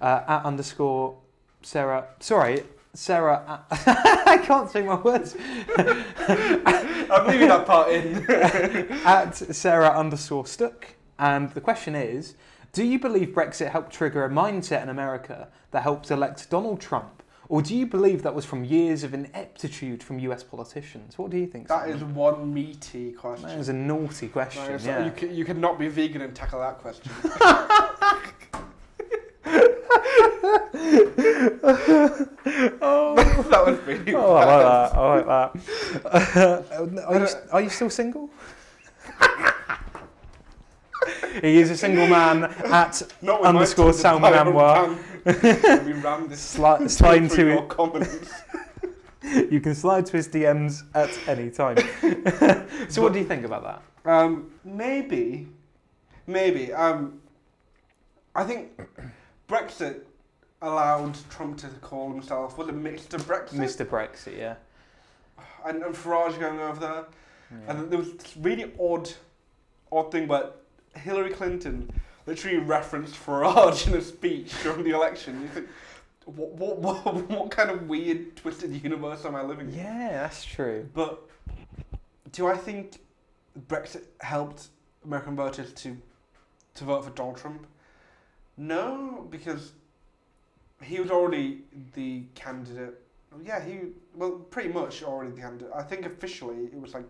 uh, 0.00 0.22
at 0.26 0.44
underscore 0.44 1.16
Sarah. 1.62 2.06
Sorry, 2.20 2.62
Sarah. 2.94 3.64
At, 3.70 4.26
I 4.26 4.38
can't 4.38 4.70
say 4.70 4.82
my 4.82 4.96
words. 4.96 5.36
I'm 5.76 7.26
leaving 7.26 7.48
that 7.48 7.64
part 7.66 7.90
in. 7.90 8.30
at 9.04 9.36
Sarah 9.36 9.90
underscore 9.90 10.46
Stook. 10.46 10.94
And 11.18 11.50
the 11.50 11.60
question 11.60 11.94
is 11.94 12.34
Do 12.72 12.84
you 12.84 12.98
believe 12.98 13.28
Brexit 13.28 13.70
helped 13.70 13.92
trigger 13.92 14.24
a 14.24 14.30
mindset 14.30 14.82
in 14.82 14.88
America 14.88 15.48
that 15.70 15.82
helped 15.82 16.10
elect 16.10 16.50
Donald 16.50 16.80
Trump? 16.80 17.22
Or 17.48 17.62
do 17.62 17.74
you 17.74 17.86
believe 17.86 18.22
that 18.24 18.34
was 18.34 18.44
from 18.44 18.62
years 18.62 19.04
of 19.04 19.14
ineptitude 19.14 20.02
from 20.02 20.18
US 20.18 20.42
politicians? 20.42 21.16
What 21.16 21.30
do 21.30 21.38
you 21.38 21.46
think? 21.46 21.68
That 21.68 21.84
Simon? 21.84 21.96
is 21.96 22.04
one 22.04 22.52
meaty 22.52 23.12
question. 23.12 23.48
That 23.48 23.58
is 23.58 23.70
a 23.70 23.72
naughty 23.72 24.28
question. 24.28 24.78
Yeah. 24.84 25.06
you, 25.06 25.10
could, 25.10 25.32
you 25.32 25.44
cannot 25.46 25.78
be 25.78 25.88
vegan 25.88 26.20
and 26.20 26.34
tackle 26.34 26.60
that 26.60 26.78
question. 26.78 27.10
oh, 32.82 33.14
that 33.50 33.66
was 33.66 33.78
really 33.86 34.14
oh, 34.14 34.34
I 34.34 34.44
like 34.44 34.62
that. 34.62 34.98
I 34.98 35.14
like 35.14 35.26
that. 36.04 37.04
are, 37.08 37.18
you, 37.18 37.28
are 37.50 37.60
you 37.62 37.70
still 37.70 37.88
single? 37.88 38.28
He 41.40 41.58
is 41.60 41.70
a 41.70 41.76
single 41.76 42.06
man 42.06 42.44
at 42.44 43.02
Underscore 43.22 43.92
Salman 43.92 44.32
Anwar. 44.32 44.98
ran- 45.24 45.84
we 45.86 45.92
ran 45.92 46.28
this 46.28 46.40
Sli- 46.56 46.90
slide 46.98 47.30
to 47.30 47.62
comments. 47.68 48.32
You 49.50 49.60
can 49.60 49.74
slide 49.74 50.06
to 50.06 50.16
his 50.16 50.28
DMs 50.28 50.84
at 50.94 51.10
any 51.28 51.50
time. 51.50 51.76
so, 52.88 53.02
what 53.02 53.12
do 53.12 53.18
you 53.18 53.24
think 53.26 53.44
about 53.44 53.62
that? 53.64 54.10
Um, 54.10 54.52
maybe, 54.64 55.48
maybe. 56.26 56.72
Um, 56.72 57.20
I 58.34 58.44
think 58.44 58.80
Brexit 59.48 60.02
allowed 60.62 61.16
Trump 61.30 61.58
to 61.58 61.66
call 61.80 62.10
himself 62.12 62.56
was 62.56 62.68
it 62.68 62.76
Mr. 62.76 63.20
Brexit? 63.20 63.54
Mr. 63.54 63.84
Brexit, 63.84 64.38
yeah. 64.38 64.54
And, 65.66 65.82
and 65.82 65.94
Farage 65.94 66.38
going 66.38 66.60
over 66.60 66.80
there. 66.80 67.04
Yeah. 67.50 67.72
And 67.72 67.90
there 67.90 67.98
was 67.98 68.12
this 68.12 68.36
really 68.36 68.72
odd, 68.80 69.10
odd 69.90 70.10
thing 70.12 70.28
where 70.28 70.50
Hillary 70.96 71.30
Clinton 71.30 71.90
literally 72.26 72.58
referenced 72.58 73.14
Farage 73.14 73.86
in 73.86 73.94
a 73.94 74.02
speech 74.02 74.52
during 74.62 74.84
the 74.84 74.90
election. 74.90 75.42
You 75.42 75.48
think, 75.48 75.68
what, 76.24 76.78
what, 76.78 76.78
what, 77.04 77.30
what 77.30 77.50
kind 77.50 77.70
of 77.70 77.88
weird, 77.88 78.36
twisted 78.36 78.82
universe 78.82 79.24
am 79.24 79.34
I 79.34 79.42
living 79.42 79.68
in? 79.68 79.74
Yeah, 79.74 80.10
that's 80.10 80.44
true. 80.44 80.88
But 80.94 81.28
do 82.32 82.46
I 82.46 82.56
think 82.56 83.00
Brexit 83.68 84.04
helped 84.20 84.68
American 85.04 85.36
voters 85.36 85.72
to 85.72 85.96
to 86.74 86.84
vote 86.84 87.04
for 87.04 87.10
Donald 87.10 87.36
Trump? 87.36 87.66
No, 88.56 89.26
because 89.30 89.72
he 90.82 91.00
was 91.00 91.10
already 91.10 91.62
the 91.94 92.22
candidate. 92.34 92.94
Yeah, 93.44 93.64
he 93.64 93.80
well 94.14 94.32
pretty 94.50 94.70
much 94.70 95.02
already 95.02 95.32
the 95.32 95.40
candidate. 95.40 95.70
I 95.74 95.82
think 95.82 96.06
officially 96.06 96.66
it 96.66 96.80
was 96.80 96.94
like 96.94 97.04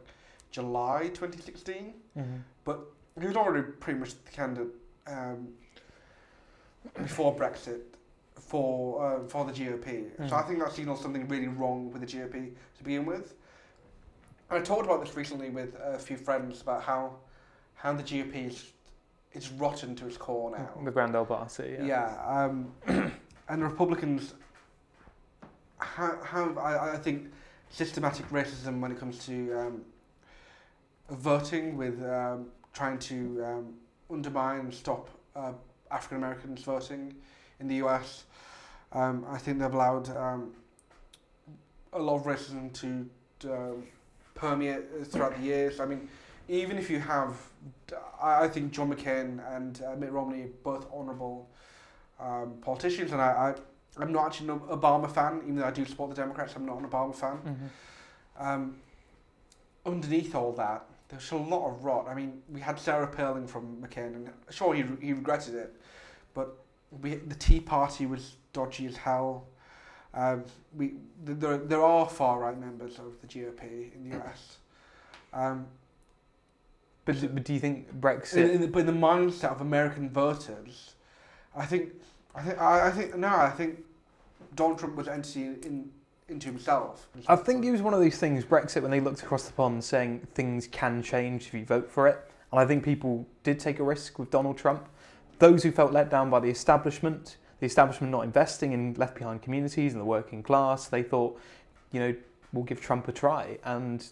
July 0.50 1.10
2016, 1.14 1.94
mm-hmm. 2.16 2.36
but 2.64 2.86
he 3.20 3.26
was 3.26 3.36
already 3.36 3.62
pretty 3.80 3.98
much 3.98 4.12
the 4.24 4.30
candidate 4.30 4.72
um, 5.06 5.48
before 6.96 7.34
Brexit 7.34 7.80
for 8.36 9.04
uh, 9.04 9.28
for 9.28 9.44
the 9.44 9.52
GOP. 9.52 10.10
So 10.16 10.22
Mm. 10.24 10.32
I 10.32 10.42
think 10.42 10.58
that 10.60 10.72
signals 10.72 11.00
something 11.02 11.26
really 11.28 11.48
wrong 11.48 11.90
with 11.92 12.00
the 12.02 12.06
GOP 12.06 12.52
to 12.78 12.84
begin 12.84 13.04
with. 13.06 13.34
And 14.50 14.58
I 14.58 14.62
talked 14.62 14.84
about 14.84 15.04
this 15.04 15.14
recently 15.16 15.50
with 15.50 15.74
a 15.82 15.98
few 15.98 16.16
friends 16.16 16.62
about 16.62 16.82
how 16.82 17.16
how 17.74 17.92
the 17.92 18.02
GOP 18.02 18.48
is 18.48 18.72
it's 19.32 19.50
rotten 19.52 19.94
to 19.96 20.06
its 20.06 20.16
core 20.16 20.50
now. 20.50 20.70
The 20.84 20.90
Grand 20.90 21.14
Old 21.14 21.28
Party, 21.28 21.76
yeah. 21.78 21.84
Yeah, 21.84 22.24
um, 22.26 22.72
and 23.48 23.62
the 23.62 23.66
Republicans 23.66 24.34
have, 25.80 26.24
have 26.24 26.58
I, 26.58 26.94
I 26.94 26.96
think, 26.96 27.30
systematic 27.68 28.26
racism 28.30 28.80
when 28.80 28.90
it 28.90 28.98
comes 28.98 29.24
to 29.26 29.52
um, 29.60 29.82
voting, 31.10 31.76
with 31.76 32.02
um, 32.04 32.46
trying 32.78 32.98
to 32.98 33.44
um, 33.44 33.74
undermine 34.08 34.60
and 34.60 34.74
stop 34.74 35.08
uh, 35.34 35.52
African 35.90 36.18
Americans 36.18 36.62
voting 36.62 37.12
in 37.58 37.66
the 37.66 37.76
US. 37.86 38.24
Um, 38.92 39.26
I 39.28 39.36
think 39.36 39.58
they've 39.58 39.74
allowed 39.74 40.08
um, 40.16 40.52
a 41.92 41.98
lot 41.98 42.14
of 42.20 42.22
racism 42.22 42.72
to 42.82 42.88
um, 43.52 43.82
permeate 44.36 44.84
throughout 45.10 45.36
the 45.36 45.42
years. 45.42 45.80
I 45.80 45.86
mean, 45.86 46.08
even 46.48 46.78
if 46.78 46.88
you 46.88 47.00
have, 47.00 47.34
I 48.22 48.46
think 48.46 48.70
John 48.72 48.94
McCain 48.94 49.40
and 49.56 49.82
uh, 49.82 49.96
Mitt 49.96 50.12
Romney 50.12 50.42
are 50.44 50.54
both 50.62 50.86
honourable 50.92 51.48
um, 52.20 52.54
politicians, 52.60 53.10
and 53.10 53.20
I, 53.20 53.30
I, 53.96 54.00
I'm 54.00 54.12
not 54.12 54.26
actually 54.26 54.50
an 54.50 54.60
Obama 54.60 55.10
fan, 55.10 55.40
even 55.42 55.56
though 55.56 55.64
I 55.64 55.72
do 55.72 55.84
support 55.84 56.10
the 56.10 56.16
Democrats. 56.16 56.54
I'm 56.54 56.64
not 56.64 56.78
an 56.78 56.88
Obama 56.88 57.14
fan. 57.14 57.38
Mhm. 57.44 58.46
Um, 58.46 58.76
underneath 59.84 60.34
all 60.36 60.52
that, 60.52 60.84
there's 61.08 61.30
a 61.32 61.36
lot 61.36 61.68
of 61.68 61.84
rot. 61.84 62.06
I 62.08 62.14
mean, 62.14 62.42
we 62.52 62.60
had 62.60 62.78
Sarah 62.78 63.06
Palin 63.06 63.46
from 63.46 63.76
McCain, 63.82 64.14
and 64.14 64.30
sure, 64.50 64.74
he, 64.74 64.84
he 65.00 65.12
regretted 65.12 65.54
it, 65.54 65.74
but 66.34 66.56
we, 67.02 67.16
the 67.16 67.34
Tea 67.34 67.60
Party 67.60 68.06
was 68.06 68.36
dodgy 68.52 68.86
as 68.86 68.96
hell. 68.96 69.46
Um, 70.14 70.44
we, 70.76 70.88
th- 71.26 71.38
there, 71.38 71.58
there 71.58 71.82
are 71.82 72.08
far 72.08 72.40
right 72.40 72.58
members 72.58 72.98
of 72.98 73.20
the 73.20 73.26
GOP 73.26 73.94
in 73.94 74.08
the 74.10 74.18
US. 74.18 74.58
Um, 75.32 75.66
But, 77.04 77.34
but 77.34 77.44
do 77.44 77.54
you 77.54 77.60
think 77.60 78.00
Brexit. 78.00 78.50
in 78.54 78.60
the, 78.60 78.68
but 78.68 78.80
in 78.80 78.86
the 78.86 78.92
mindset 78.92 79.50
of 79.52 79.60
American 79.60 80.10
voters, 80.10 80.94
I 81.56 81.64
think, 81.64 81.92
I 82.34 82.42
think, 82.42 82.58
I, 82.60 82.88
I 82.88 82.90
think, 82.90 83.16
no, 83.16 83.28
I 83.28 83.50
think 83.50 83.78
Donald 84.54 84.78
Trump 84.78 84.96
was 84.96 85.08
entity 85.08 85.44
in, 85.44 85.90
into 86.28 86.46
himself. 86.46 87.08
I 87.26 87.36
think 87.36 87.64
it 87.64 87.70
was 87.70 87.80
one 87.80 87.94
of 87.94 88.00
those 88.00 88.18
things, 88.18 88.44
Brexit, 88.44 88.82
when 88.82 88.90
they 88.90 89.00
looked 89.00 89.22
across 89.22 89.44
the 89.44 89.52
pond 89.52 89.82
saying 89.82 90.26
things 90.34 90.66
can 90.66 91.02
change 91.02 91.46
if 91.46 91.54
you 91.54 91.64
vote 91.64 91.90
for 91.90 92.06
it. 92.06 92.30
And 92.52 92.60
I 92.60 92.66
think 92.66 92.84
people 92.84 93.26
did 93.42 93.58
take 93.58 93.78
a 93.78 93.82
risk 93.82 94.18
with 94.18 94.30
Donald 94.30 94.58
Trump. 94.58 94.88
Those 95.38 95.62
who 95.62 95.72
felt 95.72 95.92
let 95.92 96.10
down 96.10 96.30
by 96.30 96.40
the 96.40 96.48
establishment, 96.48 97.36
the 97.60 97.66
establishment 97.66 98.10
not 98.10 98.24
investing 98.24 98.72
in 98.72 98.94
left 98.94 99.16
behind 99.16 99.42
communities 99.42 99.92
and 99.92 100.00
the 100.00 100.06
working 100.06 100.42
class, 100.42 100.86
they 100.86 101.02
thought, 101.02 101.38
you 101.92 102.00
know, 102.00 102.14
we'll 102.52 102.64
give 102.64 102.80
Trump 102.80 103.08
a 103.08 103.12
try. 103.12 103.58
And 103.64 104.06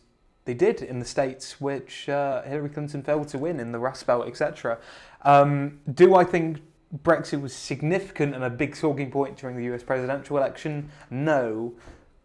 they 0.46 0.54
did 0.54 0.82
in 0.82 0.98
the 0.98 1.04
states 1.04 1.60
which 1.60 2.08
uh, 2.08 2.42
Hillary 2.42 2.70
Clinton 2.70 3.02
failed 3.02 3.28
to 3.28 3.38
win 3.38 3.60
in 3.60 3.72
the 3.72 3.78
Rust 3.78 4.06
Belt, 4.06 4.26
etc. 4.26 4.78
Um, 5.22 5.80
do 5.92 6.14
I 6.14 6.24
think 6.24 6.60
Brexit 7.02 7.40
was 7.40 7.54
significant 7.54 8.34
and 8.34 8.44
a 8.44 8.50
big 8.50 8.76
talking 8.76 9.10
point 9.10 9.36
during 9.36 9.56
the 9.56 9.74
US 9.74 9.82
presidential 9.82 10.36
election? 10.36 10.90
No. 11.10 11.74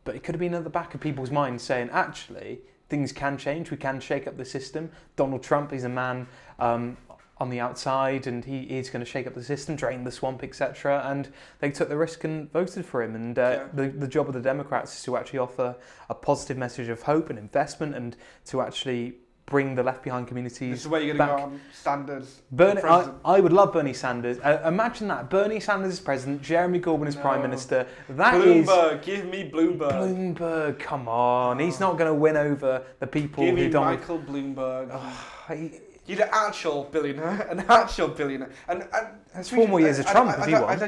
But 0.04 0.16
it 0.16 0.24
could 0.24 0.36
have 0.36 0.40
been 0.40 0.54
at 0.54 0.64
the 0.64 0.70
back 0.70 0.96
of 0.96 1.02
people's 1.02 1.32
minds 1.32 1.64
saying, 1.64 1.90
actually, 1.92 2.60
things 2.90 3.12
can 3.12 3.38
change. 3.38 3.72
We 3.72 3.78
can 3.78 4.00
shake 4.00 4.28
up 4.28 4.38
the 4.38 4.46
system. 4.46 4.92
Donald 5.16 5.44
Trump 5.44 5.74
is 5.74 5.84
a 5.84 5.90
man 5.90 6.28
um, 6.60 6.98
on 7.38 7.50
the 7.50 7.60
outside 7.60 8.28
and 8.28 8.46
he 8.46 8.62
is 8.64 8.90
going 8.90 9.04
to 9.04 9.10
shake 9.10 9.26
up 9.28 9.34
the 9.34 9.44
system, 9.44 9.76
drain 9.76 10.04
the 10.04 10.12
swamp, 10.12 10.44
etc. 10.44 11.04
And 11.06 11.30
they 11.60 11.72
took 11.72 11.90
the 11.90 11.98
risk 11.98 12.24
and 12.24 12.52
voted 12.52 12.86
for 12.86 13.02
him. 13.02 13.16
And 13.16 13.38
uh, 13.38 13.42
Yeah. 13.42 13.68
the, 13.74 13.88
the 13.90 14.08
job 14.08 14.28
of 14.28 14.34
the 14.34 14.42
Democrats 14.42 14.98
is 14.98 15.04
to 15.04 15.18
actually 15.18 15.40
offer 15.40 15.76
a 16.10 16.16
positive 16.16 16.58
message 16.58 16.90
of 16.90 17.04
hope 17.04 17.30
and 17.30 17.40
investment 17.40 17.96
and 17.96 18.16
to 18.46 18.62
actually 18.62 19.16
bring 19.52 19.76
the 19.76 19.84
left 19.84 20.02
behind 20.02 20.26
This 20.26 20.30
communities 20.30 20.80
is 20.82 20.88
where 20.88 21.02
you're 21.02 21.14
going 21.16 21.30
to 21.30 21.36
back. 21.36 21.44
go 21.46 21.52
on 21.52 21.62
Sanders. 21.74 22.42
Bernie, 22.52 22.82
I. 22.82 23.10
I 23.26 23.40
would 23.42 23.52
love 23.52 23.74
Bernie 23.74 23.94
Sanders. 23.94 24.40
Uh, 24.40 24.62
imagine 24.66 25.10
that 25.10 25.30
Bernie 25.30 25.60
Sanders 25.60 25.92
is 25.94 26.00
president, 26.00 26.42
Jeremy 26.42 26.80
Corbyn 26.80 27.08
is 27.08 27.16
prime 27.18 27.42
minister. 27.42 27.86
That 28.10 28.36
is 28.42 28.66
Bloomberg, 28.66 29.02
give 29.04 29.26
me 29.26 29.52
Bloomberg. 29.54 29.92
Bloomberg. 30.38 30.80
Come 30.80 31.08
on, 31.10 31.60
he's 31.60 31.80
not 31.82 31.98
going 31.98 32.08
to 32.08 32.14
win 32.16 32.38
over 32.38 32.82
the 33.00 33.08
people 33.08 33.44
Give 33.44 33.56
who 33.58 33.64
me 33.66 33.70
Donald. 33.70 34.00
Michael 34.00 34.20
Bloomberg. 34.20 35.14
he- 35.54 35.80
He's 36.04 36.20
an 36.20 36.30
actual 36.32 36.86
billionaire, 36.86 37.48
an 37.52 37.60
actual 37.70 38.08
billionaire. 38.08 38.50
And, 38.68 38.82
and 38.82 39.08
That's 39.36 39.50
four 39.50 39.68
more 39.68 39.80
years 39.80 40.00
of 40.00 40.08
Trump 40.08 40.32
I, 40.32 40.34
if 40.34 40.40
I, 40.42 40.48
he 40.48 40.56
I, 40.56 40.62
won. 40.62 40.84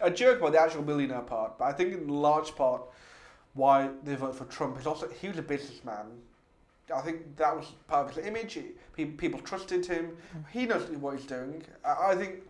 I, 0.00 0.06
I 0.06 0.10
joke 0.10 0.38
about 0.38 0.52
the 0.52 0.60
actual 0.60 0.82
billionaire 0.82 1.20
part, 1.20 1.58
but 1.58 1.66
I 1.66 1.72
think 1.72 1.92
in 1.92 2.08
large 2.08 2.56
part 2.56 2.82
why 3.52 3.90
they 4.04 4.14
vote 4.14 4.34
for 4.34 4.46
Trump 4.46 4.78
is 4.80 4.86
also 4.86 5.06
he 5.20 5.28
was 5.28 5.38
a 5.38 5.42
businessman. 5.42 6.06
I 6.94 7.00
think 7.00 7.36
that 7.36 7.54
was 7.56 7.66
part 7.86 8.08
of 8.08 8.14
his 8.16 8.26
image. 8.26 8.54
He, 8.54 8.64
pe- 8.94 9.04
people 9.12 9.40
trusted 9.40 9.84
him. 9.86 10.16
He 10.50 10.66
knows 10.66 10.88
what 10.90 11.16
he's 11.16 11.26
doing. 11.26 11.62
I, 11.84 12.12
I 12.12 12.14
think. 12.16 12.42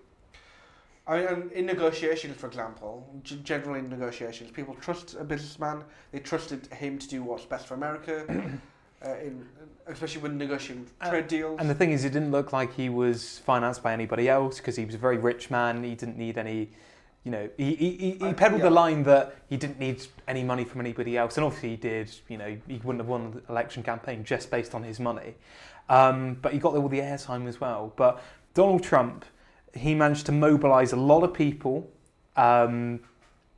I 1.07 1.25
mean, 1.25 1.51
in 1.55 1.65
negotiations, 1.65 2.37
for 2.37 2.47
example, 2.47 3.09
g- 3.23 3.41
generally 3.43 3.79
in 3.79 3.89
negotiations, 3.89 4.51
people 4.51 4.75
trust 4.75 5.17
a 5.19 5.25
businessman. 5.25 5.83
They 6.13 6.19
trusted 6.19 6.67
him 6.67 6.99
to 6.99 7.09
do 7.09 7.23
what's 7.23 7.47
best 7.47 7.67
for 7.67 7.75
America, 7.75 8.25
uh, 9.07 9.15
in, 9.17 9.47
especially 9.87 10.21
when 10.21 10.37
negotiating 10.37 10.87
Uh, 11.01 11.09
trade 11.09 11.27
deals. 11.29 11.59
And 11.61 11.71
the 11.71 11.75
thing 11.75 11.93
is, 11.93 12.05
it 12.05 12.13
didn't 12.13 12.31
look 12.31 12.53
like 12.53 12.75
he 12.75 12.91
was 12.91 13.39
financed 13.39 13.83
by 13.83 13.95
anybody 13.95 14.29
else 14.29 14.59
because 14.59 14.77
he 14.77 14.85
was 14.85 14.95
a 14.95 14.99
very 14.99 15.17
rich 15.17 15.51
man. 15.51 15.83
He 15.83 15.95
didn't 15.95 16.19
need 16.19 16.37
any, 16.37 16.73
you 17.25 17.33
know, 17.33 17.49
he, 17.57 17.75
he, 17.75 17.91
he, 17.97 18.11
he 18.13 18.33
peddled 18.33 18.61
yeah. 18.61 18.69
the 18.69 18.71
line 18.71 19.03
that 19.03 19.37
he 19.49 19.57
didn't 19.57 19.79
need 19.79 20.07
any 20.27 20.43
money 20.43 20.65
from 20.65 20.81
anybody 20.81 21.17
else. 21.17 21.37
And 21.37 21.45
obviously 21.45 21.71
he 21.71 21.77
did, 21.77 22.11
you 22.29 22.39
know, 22.39 22.57
he 22.67 22.77
wouldn't 22.77 23.01
have 23.01 23.09
won 23.09 23.43
the 23.47 23.53
election 23.53 23.83
campaign 23.83 24.25
just 24.25 24.51
based 24.51 24.75
on 24.75 24.83
his 24.83 24.99
money. 24.99 25.35
Um, 25.89 26.39
but 26.41 26.53
he 26.53 26.59
got 26.59 26.75
all 26.75 26.89
the 26.89 27.01
airtime 27.01 27.47
as 27.47 27.61
well. 27.61 27.93
But 27.97 28.23
Donald 28.55 28.83
Trump, 28.83 29.25
he 29.75 29.95
managed 29.95 30.27
to 30.27 30.33
mobilize 30.33 30.93
a 30.93 30.97
lot 30.97 31.23
of 31.23 31.35
people. 31.35 31.91
Um, 32.37 33.01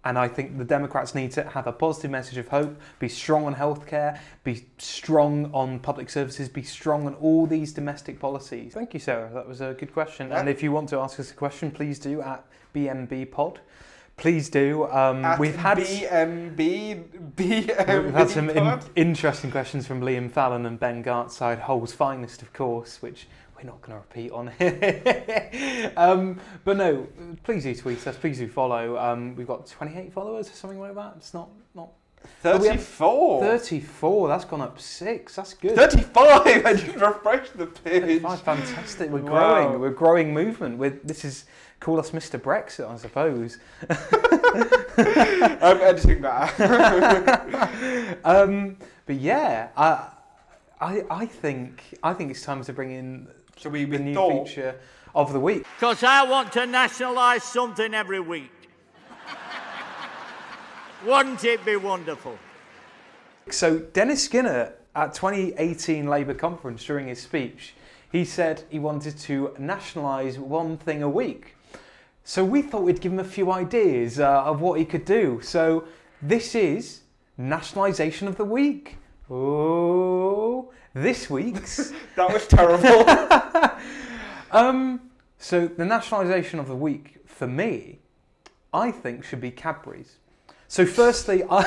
and 0.05 0.19
I 0.19 0.29
think 0.29 0.57
the 0.57 0.65
Democrats 0.65 1.15
need 1.15 1.31
to 1.33 1.45
have 1.51 1.67
a 1.67 1.73
positive 1.73 2.11
message 2.11 2.39
of 2.39 2.49
hope, 2.49 2.81
be 2.99 3.09
strong 3.09 3.45
on 3.45 3.55
healthcare, 3.55 4.19
be 4.45 4.65
strong 4.79 5.51
on 5.53 5.79
public 5.79 6.09
services, 6.09 6.49
be 6.49 6.63
strong 6.63 7.07
on 7.07 7.15
all 7.17 7.47
these 7.47 7.73
domestic 7.75 8.19
policies. 8.19 8.73
Thank 8.73 8.95
you, 8.95 9.01
Sarah. 9.01 9.31
That 9.35 9.47
was 9.47 9.61
a 9.61 9.75
good 9.75 9.93
question. 9.93 10.33
And 10.33 10.49
if 10.49 10.63
you 10.63 10.73
want 10.73 10.89
to 10.89 10.99
ask 10.99 11.21
us 11.21 11.31
a 11.31 11.35
question, 11.35 11.71
please 11.71 11.99
do 11.99 12.23
at 12.23 12.45
BNB 12.73 13.31
Pod. 13.31 13.61
Please 14.17 14.51
do. 14.51 14.87
Um, 14.89 15.39
we've 15.39 15.57
had 15.57 15.79
BMB 15.79 17.05
BNB. 17.37 18.05
we've 18.05 18.15
had 18.15 18.29
some 18.29 18.51
in, 18.51 18.81
interesting 18.95 19.51
questions 19.51 19.87
from 19.87 20.03
Liam 20.03 20.31
Fallon 20.31 20.67
and 20.67 20.79
Ben 20.79 21.03
Gartside, 21.03 21.61
Hull's 21.61 21.93
finest, 21.93 22.43
of 22.43 22.53
course, 22.53 23.01
which 23.01 23.27
we're 23.57 23.65
not 23.71 23.81
going 23.81 23.99
to 23.99 24.05
repeat 24.07 24.31
on 24.33 24.51
here. 24.59 25.93
um, 25.97 26.39
but 26.65 26.77
no, 26.77 27.07
please 27.45 27.63
do 27.63 27.75
tweet 27.75 28.07
us. 28.07 28.17
Please 28.17 28.39
do 28.39 28.49
follow. 28.49 28.99
Um, 28.99 29.35
we've 29.37 29.47
got 29.47 29.67
28 29.67 30.13
followers 30.13 30.49
or 30.49 30.53
something 30.53 30.81
like 30.81 30.95
that. 30.95 31.15
It's 31.17 31.33
not 31.35 31.49
not 31.75 31.91
34. 32.43 33.41
34. 33.43 34.29
That's 34.29 34.45
gone 34.45 34.61
up 34.61 34.79
six. 34.81 35.37
That's 35.37 35.55
good. 35.55 35.77
35. 35.77 36.47
I 36.67 36.75
just 36.75 36.97
refreshed 36.97 37.57
the 37.57 37.67
page. 37.67 38.03
35, 38.23 38.43
fantastic. 38.43 39.11
We're 39.11 39.21
Wow. 39.21 39.31
growing. 39.65 39.81
We're 39.81 39.91
growing 39.91 40.35
movement. 40.35 40.79
We're, 40.79 40.99
this 41.05 41.25
is 41.25 41.45
call 41.81 41.99
us 41.99 42.11
Mr. 42.11 42.39
Brexit, 42.39 42.89
I 42.89 42.97
suppose. 42.97 43.59
I'm 45.63 45.81
editing 45.81 46.23
that. 46.23 48.19
Um, 48.25 48.77
but 49.07 49.17
yeah, 49.17 49.69
I, 49.77 50.09
I, 50.81 51.05
I 51.11 51.27
think 51.27 51.99
I 52.03 52.13
think 52.13 52.31
it's 52.31 52.43
time 52.43 52.63
to 52.65 52.73
bring 52.73 52.91
in 52.91 53.29
so 53.57 53.71
we, 53.71 53.85
the 53.85 53.99
new 53.99 54.15
thought, 54.15 54.49
feature 54.49 54.77
of 55.15 55.33
the 55.33 55.41
week. 55.41 55.65
Because 55.79 56.03
I 56.03 56.23
want 56.25 56.53
to 56.53 56.67
nationalise 56.67 57.45
something 57.45 57.95
every 57.95 58.21
week. 58.21 58.51
Wouldn't 61.05 61.45
it 61.45 61.65
be 61.65 61.77
wonderful? 61.77 62.39
So 63.51 63.79
Dennis 63.79 64.25
Skinner 64.25 64.75
at 64.95 65.15
2018 65.15 66.07
Labour 66.07 66.35
conference 66.35 66.85
during 66.85 67.09
his 67.09 67.21
speech, 67.21 67.75
he 68.13 68.25
said 68.25 68.65
he 68.69 68.79
wanted 68.79 69.17
to 69.19 69.55
nationalise 69.59 70.39
one 70.39 70.77
thing 70.77 71.03
a 71.03 71.09
week. 71.09 71.57
So 72.25 72.45
we 72.45 72.63
thought 72.63 72.83
we'd 72.83 73.01
give 73.01 73.13
him 73.13 73.19
a 73.19 73.25
few 73.25 73.51
ideas 73.51 74.21
uh, 74.21 74.45
of 74.45 74.61
what 74.61 74.79
he 74.79 74.85
could 74.85 75.05
do. 75.05 75.41
So 75.43 75.85
this 76.23 76.55
is 76.55 77.01
nationalisation 77.37 78.29
of 78.29 78.37
the 78.37 78.45
week. 78.45 78.99
Oh, 79.31 80.73
this 80.95 81.31
week's. 81.31 81.93
that 82.17 82.33
was 82.33 82.47
terrible. 82.47 83.09
um, 84.51 85.01
so 85.39 85.67
the 85.67 85.85
nationalisation 85.85 86.59
of 86.59 86.69
the 86.69 86.77
week 86.77 87.19
for 87.27 87.47
me, 87.47 88.01
I 88.73 88.91
think 88.91 89.25
should 89.25 89.41
be 89.41 89.51
Cadbury's. 89.51 90.17
So 90.69 90.87
firstly, 90.87 91.43
I. 91.51 91.63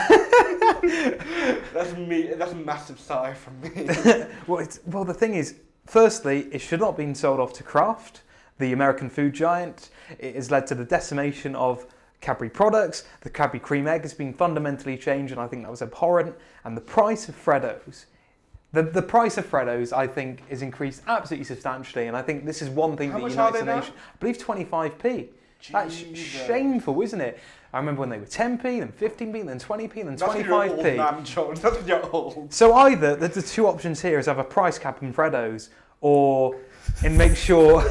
that's 1.73 1.97
me. 1.97 2.27
That's 2.35 2.51
a 2.53 2.55
massive 2.55 2.99
sigh 2.99 3.33
from 3.33 3.59
me. 3.61 3.89
Well, 4.47 4.59
it's, 4.59 4.79
well, 4.85 5.03
the 5.03 5.13
thing 5.13 5.33
is, 5.33 5.55
firstly, 5.87 6.47
it 6.51 6.59
should 6.59 6.79
not 6.79 6.91
have 6.91 6.97
been 6.97 7.15
sold 7.15 7.39
off 7.39 7.53
to 7.53 7.63
Kraft, 7.63 8.21
the 8.59 8.71
American 8.71 9.09
food 9.09 9.33
giant. 9.33 9.89
It 10.19 10.35
has 10.35 10.51
led 10.51 10.67
to 10.67 10.75
the 10.75 10.85
decimation 10.85 11.55
of 11.55 11.85
Cadbury 12.21 12.49
products. 12.49 13.03
The 13.21 13.29
Cadbury 13.29 13.59
cream 13.59 13.87
egg 13.87 14.01
has 14.03 14.13
been 14.13 14.33
fundamentally 14.33 14.97
changed, 14.97 15.31
and 15.33 15.41
I 15.41 15.47
think 15.47 15.63
that 15.63 15.71
was 15.71 15.81
abhorrent. 15.81 16.35
And 16.63 16.75
the 16.77 16.81
price 16.81 17.27
of 17.27 17.35
Freddos, 17.35 18.05
the, 18.71 18.83
the 18.83 19.01
price 19.01 19.37
of 19.37 19.45
Freddos, 19.45 19.91
I 19.93 20.07
think, 20.07 20.41
is 20.49 20.61
increased 20.61 21.01
absolutely 21.07 21.45
substantially. 21.45 22.07
And 22.07 22.15
I 22.15 22.21
think 22.21 22.45
this 22.45 22.61
is 22.61 22.69
one 22.69 22.95
thing 22.97 23.11
How 23.11 23.17
that 23.17 23.23
much 23.23 23.31
unites 23.31 23.55
are 23.55 23.59
the 23.59 23.65
they 23.65 23.71
now? 23.71 23.79
nation. 23.79 23.93
I 23.97 24.17
believe 24.19 24.37
25p. 24.37 25.27
That's 25.71 26.01
Jesus. 26.01 26.19
shameful, 26.45 27.01
isn't 27.01 27.21
it? 27.21 27.39
I 27.71 27.77
remember 27.77 28.01
when 28.01 28.09
they 28.09 28.19
were 28.19 28.25
10p, 28.25 28.61
then 28.61 28.91
15p, 28.91 29.45
then 29.45 29.59
20p, 29.59 29.93
then 29.95 30.15
That's 30.15 30.33
when 30.33 30.45
you're 30.45 30.53
old, 30.53 30.79
25p. 30.79 30.97
man, 30.97 31.25
George. 31.25 31.59
That's 31.61 31.77
when 31.77 31.87
you're 31.87 32.09
old. 32.11 32.53
So 32.53 32.73
either 32.73 33.15
the, 33.15 33.27
the 33.29 33.41
two 33.41 33.67
options 33.67 34.01
here 34.01 34.19
is 34.19 34.25
have 34.27 34.39
a 34.39 34.43
price 34.43 34.77
cap 34.77 35.01
in 35.01 35.13
Freddos, 35.13 35.69
or 36.01 36.55
and 37.03 37.17
make 37.17 37.35
sure 37.35 37.83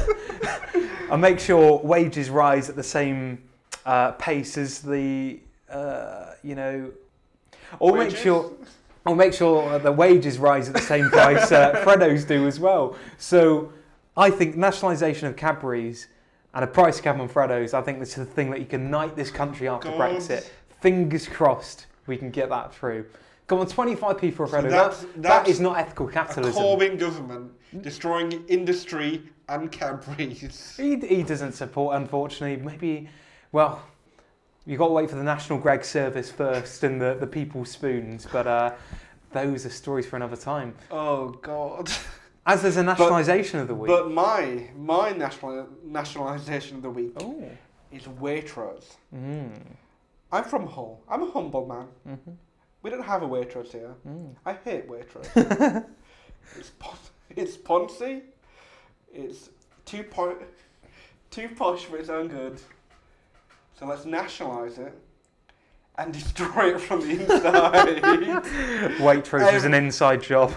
and 1.11 1.21
make 1.21 1.39
sure 1.39 1.79
wages 1.79 2.29
rise 2.29 2.69
at 2.69 2.75
the 2.75 2.83
same 2.83 3.43
uh, 3.85 4.11
pace 4.13 4.57
as 4.57 4.79
the 4.79 5.39
uh, 5.69 6.33
you 6.43 6.55
know, 6.55 6.91
or 7.79 7.97
make 7.97 8.15
sure. 8.15 8.51
Or 9.05 9.17
make 9.17 9.33
sure 9.33 9.79
the 9.79 9.91
wages 9.91 10.37
rise 10.37 10.69
at 10.69 10.75
the 10.75 10.79
same 10.81 11.09
price 11.09 11.51
uh, 11.51 11.73
Freddos 11.83 12.25
do 12.25 12.47
as 12.47 12.57
well. 12.57 12.95
So, 13.17 13.73
I 14.15 14.29
think 14.29 14.55
nationalisation 14.55 15.27
of 15.27 15.35
Cadbury's 15.35 16.07
and 16.53 16.63
a 16.63 16.67
price 16.67 17.01
cap 17.01 17.19
on 17.19 17.27
Freddos. 17.27 17.73
I 17.73 17.81
think 17.81 17.99
this 17.99 18.11
is 18.17 18.25
the 18.25 18.33
thing 18.33 18.49
that 18.51 18.61
you 18.61 18.65
can 18.65 18.83
unite 18.83 19.17
this 19.17 19.29
country 19.29 19.67
after 19.67 19.89
God. 19.89 19.99
Brexit. 19.99 20.49
Fingers 20.79 21.27
crossed 21.27 21.87
we 22.07 22.17
can 22.17 22.31
get 22.31 22.49
that 22.49 22.73
through. 22.73 23.05
Come 23.47 23.59
on, 23.59 23.67
25p 23.67 24.33
for 24.33 24.45
a 24.45 24.47
So 24.47 24.57
Freddo. 24.57 24.69
that's- 24.69 25.01
that, 25.01 25.21
that 25.21 25.45
that's 25.45 25.59
not 25.59 25.77
ethical 25.77 26.07
A 26.07 26.11
capitalism. 26.11 26.63
Corbyn 26.63 26.97
government 26.97 27.51
destroying 27.81 28.45
industry 28.47 29.23
and 29.49 29.71
Cadbury's. 29.71 30.75
He, 30.77 30.97
he 30.97 31.23
doesn't 31.23 31.53
support, 31.53 31.95
unfortunately. 31.95 32.63
Maybe, 32.63 33.09
well, 33.51 33.83
you've 34.65 34.79
got 34.79 34.87
to 34.87 34.93
wait 34.93 35.09
for 35.09 35.15
the 35.15 35.23
National 35.23 35.59
Greg 35.59 35.83
Service 35.83 36.31
first 36.31 36.83
and 36.83 37.01
the, 37.01 37.15
the 37.19 37.27
People's 37.27 37.71
Spoons, 37.71 38.27
but 38.31 38.47
uh, 38.47 38.73
those 39.31 39.65
are 39.65 39.69
stories 39.69 40.05
for 40.05 40.15
another 40.15 40.37
time. 40.37 40.75
Oh 40.91 41.29
God. 41.29 41.91
As 42.45 42.61
there's 42.61 42.77
a 42.77 42.83
nationalisation 42.83 43.59
of 43.59 43.67
the 43.67 43.75
week. 43.75 43.87
But 43.87 44.11
my 44.11 44.69
my 44.75 45.11
national 45.11 45.67
nationalisation 45.83 46.77
of 46.77 46.83
the 46.83 46.89
week 46.89 47.13
oh. 47.21 47.49
is 47.91 48.03
Waitrose. 48.03 48.97
Mm. 49.15 49.51
I'm 50.31 50.43
from 50.43 50.67
Hull. 50.67 51.01
I'm 51.07 51.23
a 51.23 51.31
humble 51.31 51.65
man. 51.65 52.17
hmm 52.17 52.31
We 52.81 52.89
don't 52.89 53.03
have 53.03 53.23
a 53.23 53.27
Waitrose 53.27 53.71
here. 53.71 53.95
Mm. 54.07 54.35
I 54.45 54.53
hate 54.53 54.89
Waitrose. 54.89 55.29
it's 56.57 56.71
pon- 56.79 56.97
it's 57.29 57.57
poncy. 57.57 58.21
It's 59.13 59.49
too 59.85 60.03
po- 60.03 60.37
too 61.31 61.49
posh 61.55 61.85
for 61.85 61.97
its 61.97 62.09
own 62.09 62.27
good. 62.27 62.59
So 63.77 63.85
let's 63.85 64.05
nationalise 64.05 64.77
it 64.77 64.93
and 65.97 66.13
destroy 66.13 66.75
it 66.75 66.81
from 66.81 67.01
the 67.01 67.11
inside. 67.11 68.01
Waitrose 68.99 69.53
is 69.53 69.63
an 69.63 69.73
um, 69.73 69.85
inside 69.85 70.21
job. 70.21 70.53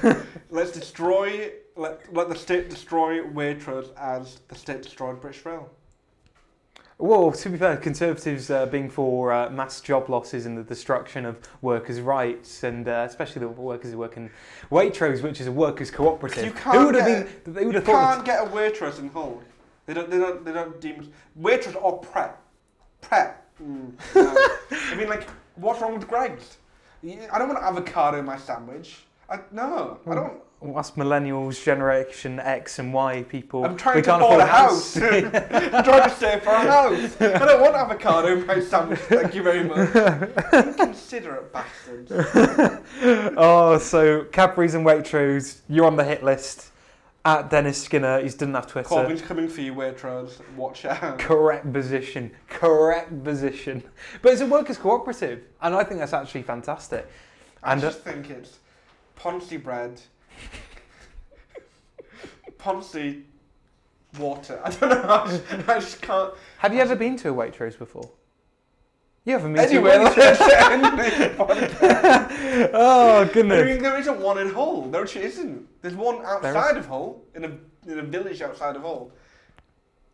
let's 0.50 0.72
destroy. 0.72 1.52
Let, 1.74 2.12
let 2.12 2.28
the 2.28 2.36
state 2.36 2.68
destroy 2.68 3.22
Waitrose 3.22 3.94
as 3.96 4.40
the 4.48 4.54
state 4.54 4.82
destroyed 4.82 5.20
British 5.20 5.44
Rail. 5.44 5.70
Well, 7.02 7.32
to 7.32 7.48
be 7.50 7.58
fair, 7.58 7.76
Conservatives 7.78 8.48
uh, 8.48 8.66
being 8.66 8.88
for 8.88 9.32
uh, 9.32 9.50
mass 9.50 9.80
job 9.80 10.08
losses 10.08 10.46
and 10.46 10.56
the 10.56 10.62
destruction 10.62 11.26
of 11.26 11.36
workers' 11.60 12.00
rights, 12.00 12.62
and 12.62 12.86
uh, 12.86 13.04
especially 13.08 13.40
the 13.40 13.48
workers 13.48 13.90
who 13.90 13.98
work 13.98 14.16
in 14.16 14.30
Waitrose, 14.70 15.20
which 15.20 15.40
is 15.40 15.48
a 15.48 15.52
workers' 15.52 15.90
cooperative. 15.90 16.44
You 16.44 16.52
can't 16.52 16.86
would 16.86 16.94
have 16.94 17.08
get- 17.08 17.44
been? 17.44 17.54
They 17.54 17.66
would 17.66 17.74
have 17.74 17.84
thought. 17.84 18.14
can't 18.14 18.24
get 18.24 18.46
a 18.46 18.50
Waitrose 18.50 19.00
in 19.00 19.08
Hull. 19.08 19.42
They 19.86 19.94
don't. 19.94 20.10
They 20.10 20.18
don't. 20.18 20.44
They 20.44 20.52
don't 20.52 20.80
deem 20.80 21.12
Waitrose 21.40 21.74
or 21.82 21.98
Pret. 21.98 22.38
Pret. 23.00 23.52
Mm, 23.60 23.94
no. 24.14 24.48
I 24.70 24.94
mean, 24.94 25.08
like, 25.08 25.28
what's 25.56 25.80
wrong 25.80 25.94
with 25.98 26.06
Greggs? 26.06 26.58
I 27.02 27.36
don't 27.36 27.48
want 27.48 27.60
avocado 27.60 28.20
in 28.20 28.24
my 28.24 28.36
sandwich. 28.38 28.98
I, 29.28 29.40
no, 29.50 29.98
I 30.08 30.14
don't. 30.14 30.40
Us 30.62 30.92
millennials, 30.92 31.62
Generation 31.62 32.38
X 32.38 32.78
and 32.78 32.94
Y 32.94 33.24
people. 33.28 33.64
I'm 33.64 33.76
trying 33.76 33.96
we 33.96 34.02
to 34.02 34.10
can't 34.10 34.22
afford 34.22 34.40
a 34.40 34.46
house. 34.46 34.96
I'm 34.96 35.84
trying 35.84 36.08
to 36.08 36.16
save 36.16 36.42
for 36.42 36.50
a 36.50 36.58
house. 36.60 37.20
I 37.20 37.38
don't 37.38 37.60
want 37.60 37.74
avocado 37.74 38.36
my 38.44 38.60
sandwich. 38.60 39.00
Thank 39.00 39.34
you 39.34 39.42
very 39.42 39.64
much. 39.64 39.92
Inconsiderate 40.52 41.52
bastards. 41.52 42.12
oh, 43.36 43.76
so 43.78 44.24
Cadbury's 44.30 44.74
and 44.74 44.86
Waitrose, 44.86 45.62
you're 45.68 45.86
on 45.86 45.96
the 45.96 46.04
hit 46.04 46.22
list. 46.22 46.68
At 47.24 47.50
Dennis 47.50 47.80
Skinner, 47.80 48.18
he 48.18 48.28
doesn't 48.28 48.54
have 48.54 48.66
Twitter. 48.66 48.88
Corbyn's 48.88 49.22
coming 49.22 49.48
for 49.48 49.60
you, 49.60 49.74
Waitrose. 49.74 50.40
Watch 50.56 50.84
out. 50.84 51.20
Correct 51.20 51.72
position. 51.72 52.32
Correct 52.48 53.22
position. 53.22 53.82
But 54.22 54.32
it's 54.32 54.40
a 54.40 54.46
workers' 54.46 54.76
cooperative, 54.76 55.42
and 55.60 55.74
I 55.74 55.84
think 55.84 56.00
that's 56.00 56.12
actually 56.12 56.42
fantastic. 56.42 57.08
I 57.62 57.72
And 57.72 57.80
uh, 57.80 57.90
just 57.90 58.00
think 58.00 58.28
it's 58.28 58.58
poncy 59.16 59.62
bread, 59.62 60.00
poncy 62.58 63.22
water. 64.18 64.60
I 64.64 64.70
don't 64.70 64.90
know. 64.90 65.08
I 65.08 65.26
just, 65.26 65.68
I 65.68 65.74
just 65.80 66.02
can't. 66.02 66.34
have 66.58 66.74
you 66.74 66.80
ever 66.80 66.96
been 66.96 67.16
to 67.18 67.30
a 67.30 67.34
Waitrose 67.34 67.78
before? 67.78 68.10
You 69.24 69.34
haven't 69.34 69.52
been 69.54 69.64
Anyway, 69.64 69.92
to 69.92 70.00
a 70.00 70.02
let's 70.02 70.16
Waitrose. 70.40 70.72
end 70.72 70.98
this 70.98 71.36
podcast. 71.36 72.70
oh 72.74 73.20
I 73.20 73.24
goodness. 73.32 73.64
mean, 73.66 73.82
there 73.82 73.98
isn't 73.98 74.20
one 74.20 74.38
in 74.38 74.50
Hull. 74.50 74.82
There 74.82 75.02
actually 75.02 75.24
isn't. 75.26 75.68
There's 75.82 75.94
one 75.94 76.24
outside 76.24 76.76
of 76.76 76.86
Hull, 76.86 77.22
in 77.34 77.44
a 77.44 77.90
in 77.90 77.98
a 77.98 78.02
village 78.02 78.42
outside 78.42 78.76
of 78.76 78.82
Hull. 78.82 79.12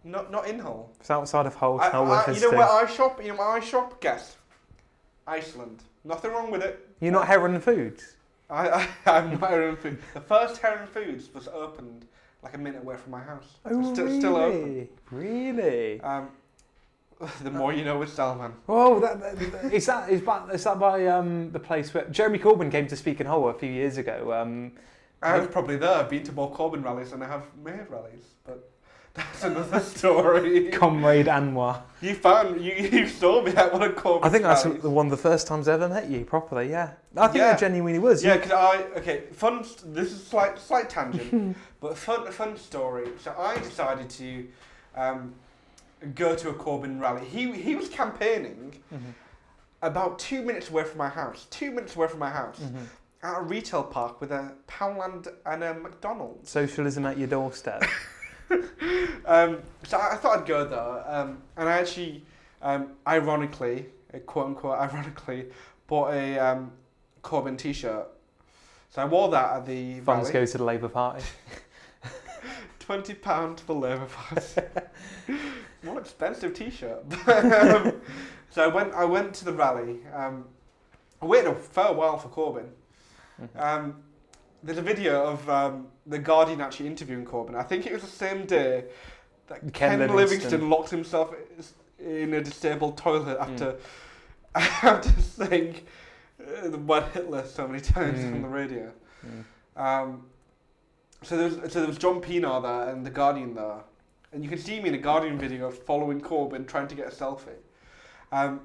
Not 0.04 0.30
not 0.30 0.46
in 0.46 0.58
Hull. 0.58 0.92
It's 1.00 1.10
outside 1.10 1.46
of 1.46 1.54
Hull. 1.54 1.80
I, 1.80 1.86
It's 1.86 1.92
not 1.94 2.06
worth 2.06 2.10
I, 2.10 2.20
you 2.20 2.26
know 2.26 2.32
visiting. 2.34 2.58
where 2.58 2.68
I 2.68 2.86
shop? 2.86 3.22
You 3.22 3.28
know 3.28 3.36
where 3.36 3.48
I 3.48 3.60
shop? 3.60 4.00
Guess. 4.00 4.36
Iceland. 5.26 5.82
Nothing 6.04 6.30
wrong 6.32 6.50
with 6.50 6.62
it. 6.62 6.86
You're 7.00 7.12
not 7.12 7.26
Heron 7.26 7.58
Foods. 7.60 8.14
I, 8.50 8.68
I 8.68 8.88
I'm 9.06 9.30
not 9.38 9.50
Heron 9.50 9.76
Foods. 9.76 10.02
The 10.14 10.20
first 10.20 10.60
Heron 10.60 10.86
Foods 10.88 11.32
was 11.34 11.48
opened 11.48 12.06
like 12.42 12.54
a 12.54 12.58
minute 12.58 12.82
away 12.82 12.96
from 12.96 13.12
my 13.12 13.20
house. 13.20 13.56
Oh, 13.64 13.80
It's 13.80 13.90
still, 13.90 14.04
really? 14.06 14.18
still 14.18 14.36
open. 14.36 14.88
Really? 15.10 16.00
Um, 16.00 16.28
the 17.42 17.50
more 17.50 17.72
you 17.72 17.84
know 17.84 17.98
with 17.98 18.12
Salman. 18.12 18.52
Oh, 18.68 19.00
that, 19.00 19.20
that, 19.20 19.72
is 19.72 19.86
that 19.86 20.08
is 20.08 20.22
that 20.22 20.54
is 20.54 20.64
that 20.64 20.78
by 20.78 21.06
um, 21.06 21.50
the 21.50 21.58
place 21.58 21.92
where 21.92 22.04
Jeremy 22.04 22.38
Corbyn 22.38 22.70
came 22.70 22.86
to 22.86 22.96
speak 22.96 23.20
in 23.20 23.26
Hull 23.26 23.48
a 23.48 23.54
few 23.54 23.70
years 23.70 23.96
ago? 23.98 24.32
Um, 24.32 24.72
I 25.20 25.38
was 25.38 25.48
probably 25.48 25.76
there. 25.76 25.94
I've 25.94 26.08
been 26.08 26.22
to 26.24 26.32
more 26.32 26.52
Corbyn 26.52 26.84
rallies 26.84 27.10
than 27.10 27.22
I 27.22 27.26
have 27.26 27.46
Mayor 27.64 27.88
rallies, 27.90 28.22
but 28.46 28.70
that's 29.14 29.42
another 29.44 29.80
story. 29.80 30.68
Comrade 30.70 31.26
Anwar. 31.26 31.82
You 32.00 32.14
found 32.14 32.60
you 32.60 32.72
you 32.72 33.08
saw 33.08 33.42
me 33.42 33.52
at 33.52 33.72
one 33.72 33.82
of 33.82 33.94
Corbyn's 33.96 34.24
I 34.24 34.28
think 34.28 34.44
that's 34.44 34.62
the 34.62 34.90
one 34.90 35.06
of 35.06 35.10
the 35.10 35.16
first 35.16 35.46
times 35.46 35.66
I 35.68 35.72
ever 35.74 35.88
met 35.88 36.08
you 36.08 36.24
properly. 36.24 36.70
Yeah, 36.70 36.92
I 37.16 37.26
think 37.26 37.38
Yeah. 37.38 37.50
that 37.50 37.58
genuinely 37.60 37.98
was. 37.98 38.22
Yeah, 38.24 38.36
because 38.36 38.52
I 38.52 38.82
okay, 38.98 39.24
fun. 39.32 39.64
This 39.86 40.12
is 40.12 40.24
slight 40.24 40.58
slight 40.58 40.88
tangent, 40.88 41.56
but 41.80 41.96
fun 41.96 42.30
fun 42.30 42.56
story. 42.56 43.08
So 43.20 43.34
I 43.36 43.56
decided 43.58 44.08
to 44.10 44.46
um, 44.96 45.34
go 46.14 46.36
to 46.36 46.50
a 46.50 46.54
Corbyn 46.54 47.00
rally. 47.00 47.24
He 47.26 47.50
he 47.52 47.74
was 47.74 47.88
campaigning 47.88 48.80
Mhm. 48.94 49.14
about 49.82 50.18
two 50.20 50.42
minutes 50.42 50.70
away 50.70 50.84
from 50.84 50.98
my 50.98 51.08
house. 51.08 51.46
Two 51.50 51.70
minutes 51.72 51.96
away 51.96 52.06
from 52.06 52.20
my 52.20 52.30
house 52.30 52.60
Mhm. 52.60 52.86
at 53.24 53.38
a 53.38 53.42
retail 53.42 53.82
park 53.82 54.20
with 54.20 54.30
a 54.30 54.52
Poundland 54.68 55.26
and 55.44 55.64
a 55.64 55.74
McDonald's. 55.74 56.48
Socialism 56.50 57.04
at 57.06 57.18
your 57.18 57.26
doorstep. 57.28 57.82
Um, 59.26 59.58
so 59.84 59.98
I, 59.98 60.14
I 60.14 60.16
thought 60.16 60.38
I'd 60.40 60.46
go 60.46 60.64
there, 60.64 61.04
um, 61.14 61.42
and 61.58 61.68
I 61.68 61.80
actually, 61.80 62.24
um, 62.62 62.92
ironically, 63.06 63.86
uh, 64.14 64.18
quote 64.20 64.46
unquote, 64.46 64.78
ironically, 64.80 65.46
bought 65.86 66.14
a 66.14 66.38
um, 66.38 66.72
Corbyn 67.22 67.58
T-shirt. 67.58 68.06
So 68.88 69.02
I 69.02 69.04
wore 69.04 69.28
that 69.28 69.56
at 69.56 69.66
the 69.66 70.00
Funds 70.00 70.28
rally. 70.28 70.32
go 70.32 70.46
to 70.46 70.58
the 70.58 70.64
Labour 70.64 70.88
Party. 70.88 71.24
Twenty 72.78 73.12
pound 73.12 73.60
for 73.60 73.74
Labour 73.74 74.06
Party. 74.06 74.62
More 75.82 76.00
expensive 76.00 76.54
T-shirt. 76.54 77.04
um, 77.28 78.00
so 78.48 78.64
I 78.64 78.66
went. 78.68 78.94
I 78.94 79.04
went 79.04 79.34
to 79.34 79.44
the 79.44 79.52
rally. 79.52 79.98
Um, 80.14 80.46
I 81.20 81.26
waited 81.26 81.48
a 81.50 81.54
fair 81.54 81.92
while 81.92 82.16
for 82.16 82.28
Corbyn. 82.28 82.68
Mhm. 83.42 83.62
Um, 83.62 84.02
there's 84.62 84.78
a 84.78 84.82
video 84.82 85.26
of 85.26 85.48
um, 85.50 85.88
the 86.08 86.18
Guardian 86.18 86.60
actually 86.60 86.86
interviewing 86.86 87.24
Corbyn. 87.24 87.54
I 87.54 87.62
think 87.62 87.86
it 87.86 87.92
was 87.92 88.02
the 88.02 88.08
same 88.08 88.46
day 88.46 88.84
that 89.48 89.60
Ken 89.60 89.70
Ken, 89.72 89.98
Livingstone. 90.00 90.16
Livingston 90.16 90.70
locked 90.70 90.90
himself 90.90 91.34
in 91.98 92.34
a 92.34 92.42
disabled 92.42 92.96
toilet 92.96 93.38
Mm. 93.38 93.42
after 93.42 93.76
after 94.54 95.10
saying 95.20 95.76
uh, 96.40 96.68
the 96.68 96.78
word 96.78 97.04
Hitler 97.12 97.44
so 97.46 97.66
many 97.68 97.80
times 97.94 98.18
Mm. 98.20 98.34
on 98.34 98.42
the 98.42 98.48
radio. 98.48 98.92
Mm. 99.26 99.44
Um, 99.80 100.26
so 101.22 101.36
there 101.36 101.48
was 101.48 101.72
so 101.72 101.80
there 101.80 101.88
was 101.88 101.98
John 101.98 102.20
Pienaar 102.20 102.62
there 102.62 102.94
and 102.94 103.04
the 103.04 103.10
Guardian 103.10 103.54
there, 103.54 103.80
and 104.32 104.42
you 104.44 104.48
can 104.48 104.58
see 104.58 104.80
me 104.80 104.88
in 104.88 104.94
a 104.94 104.98
Guardian 104.98 105.38
video 105.38 105.70
following 105.70 106.20
Corbyn 106.20 106.66
trying 106.66 106.88
to 106.88 106.94
get 106.94 107.06
a 107.08 107.10
selfie. 107.14 107.58
Um, 108.32 108.60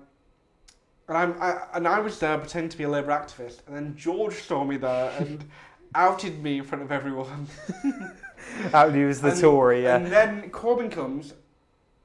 and 1.08 1.18
I'm 1.18 1.42
I, 1.42 1.68
and 1.74 1.88
I 1.88 2.00
was 2.00 2.20
there 2.20 2.38
pretending 2.38 2.70
to 2.70 2.78
be 2.78 2.84
a 2.84 2.90
Labour 2.90 3.12
activist, 3.12 3.60
and 3.68 3.76
then 3.76 3.96
George 3.98 4.36
saw 4.36 4.64
me 4.64 4.78
there 4.78 5.12
and 5.20 5.44
outed 5.96 6.42
me 6.44 6.58
in 6.60 6.64
front 6.64 6.84
of 6.84 6.92
everyone. 6.92 7.48
Out 8.74 8.94
you 8.94 9.08
as 9.10 9.22
the 9.22 9.30
And- 9.32 9.42
Tory, 9.42 9.84
yeah. 9.84 9.96
And 9.98 10.08
then 10.08 10.50
Corbyn 10.50 10.92
comes, 10.92 11.34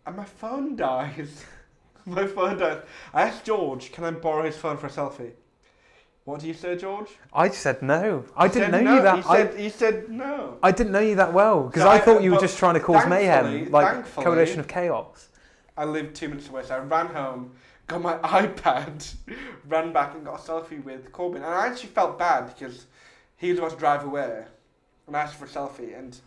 and 0.07 0.17
my 0.17 0.25
phone 0.25 0.77
dies. 0.77 1.45
my 2.07 2.27
phone 2.27 2.59
dies. 2.59 2.83
I 3.13 3.23
asked 3.23 3.45
George, 3.45 3.93
"Can 3.93 4.05
I 4.05 4.11
borrow 4.13 4.45
his 4.45 4.57
phone 4.57 4.77
for 4.77 4.87
a 4.87 4.91
selfie?" 4.91 5.33
What 6.25 6.41
do 6.41 6.47
you 6.47 6.53
say, 6.55 6.77
George? 6.77 7.09
I 7.33 7.49
said 7.49 7.81
no. 7.81 8.25
I 8.37 8.49
He 8.49 8.55
didn't 8.55 8.71
know 8.73 8.83
no. 8.83 8.97
you 8.97 9.03
that. 9.03 9.17
He 9.17 9.23
said, 9.23 9.59
he 9.59 9.69
said 9.71 10.09
no. 10.11 10.59
I, 10.63 10.69
I 10.69 10.73
didn't 10.73 10.93
know 10.93 11.01
you 11.01 11.15
that 11.15 11.33
well 11.33 11.65
because 11.65 11.85
No, 11.85 11.89
I 11.89 11.95
I- 11.95 11.99
thought 12.01 12.23
you 12.23 12.33
were 12.33 12.41
just 12.41 12.59
trying 12.59 12.75
to 12.75 12.81
cause 12.81 13.07
mayhem, 13.07 13.71
like 13.71 14.05
coalition 14.15 14.61
of 14.61 14.69
chaos. 14.69 15.29
I 15.77 15.85
lived 15.85 16.15
two 16.15 16.29
minutes 16.29 16.49
away, 16.49 16.65
so 16.65 16.75
I 16.75 16.79
ran 16.81 17.07
home, 17.07 17.53
got 17.87 18.03
my 18.03 18.15
iPad, 18.43 19.15
ran 19.69 19.93
back 19.93 20.15
and 20.15 20.25
got 20.25 20.35
a 20.41 20.43
selfie 20.43 20.83
with 20.85 21.11
Corbyn. 21.13 21.37
And 21.37 21.47
I 21.47 21.67
actually 21.69 21.91
felt 21.91 22.19
bad 22.19 22.49
because 22.55 22.87
he 23.39 23.51
was 23.51 23.59
about 23.59 23.71
to 23.71 23.77
drive 23.77 24.05
away, 24.05 24.45
and 25.07 25.17
I 25.17 25.21
asked 25.23 25.37
for 25.37 25.47
a 25.47 25.49
selfie, 25.49 25.99
and 25.99 26.19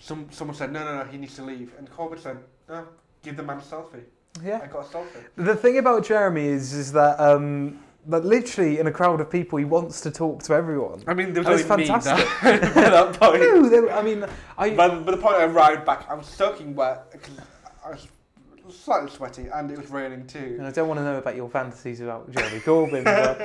some 0.00 0.28
someone 0.30 0.56
said, 0.56 0.72
no, 0.72 0.84
no, 0.84 0.98
no, 0.98 1.04
he 1.04 1.18
needs 1.18 1.36
to 1.36 1.42
leave. 1.42 1.72
And 1.78 1.90
Corbyn 1.90 2.18
said, 2.18 2.38
no, 2.68 2.86
give 3.22 3.36
the 3.36 3.42
man 3.42 3.58
a 3.58 3.60
selfie. 3.60 4.02
Yeah. 4.42 4.60
I 4.62 4.66
got 4.66 4.86
a 4.86 4.88
selfie. 4.88 5.24
The 5.36 5.54
thing 5.54 5.78
about 5.78 6.04
Jeremy 6.04 6.46
is, 6.46 6.72
is 6.72 6.92
that, 6.92 7.18
um, 7.20 7.80
that 8.06 8.24
literally 8.24 8.78
in 8.78 8.86
a 8.86 8.92
crowd 8.92 9.20
of 9.20 9.28
people, 9.28 9.58
he 9.58 9.64
wants 9.64 10.00
to 10.02 10.10
talk 10.10 10.42
to 10.44 10.54
everyone. 10.54 11.02
I 11.06 11.14
mean, 11.14 11.32
there 11.32 11.42
was 11.42 11.68
only 11.68 11.84
fantastic. 11.84 12.16
me 12.16 12.58
there 12.58 12.74
by 12.74 12.90
that 12.90 13.20
point. 13.20 13.42
No, 13.42 13.90
I 13.90 14.02
mean, 14.02 14.24
I. 14.56 14.70
But, 14.70 15.04
but 15.04 15.10
the 15.10 15.18
point 15.18 15.36
I 15.36 15.44
arrived 15.44 15.84
back, 15.84 16.08
I 16.08 16.14
was 16.14 16.26
soaking 16.26 16.74
wet 16.74 17.10
because 17.12 17.34
I 17.84 17.90
was 17.90 18.08
slightly 18.72 19.10
sweaty, 19.10 19.48
and 19.52 19.70
it 19.70 19.76
was 19.78 19.90
raining 19.90 20.26
too. 20.26 20.56
and 20.58 20.66
I 20.66 20.70
don't 20.70 20.88
want 20.88 20.98
to 20.98 21.04
know 21.04 21.18
about 21.18 21.36
your 21.36 21.50
fantasies 21.50 22.00
about 22.00 22.30
Jeremy 22.30 22.60
Corbyn. 22.60 23.04
but 23.04 23.36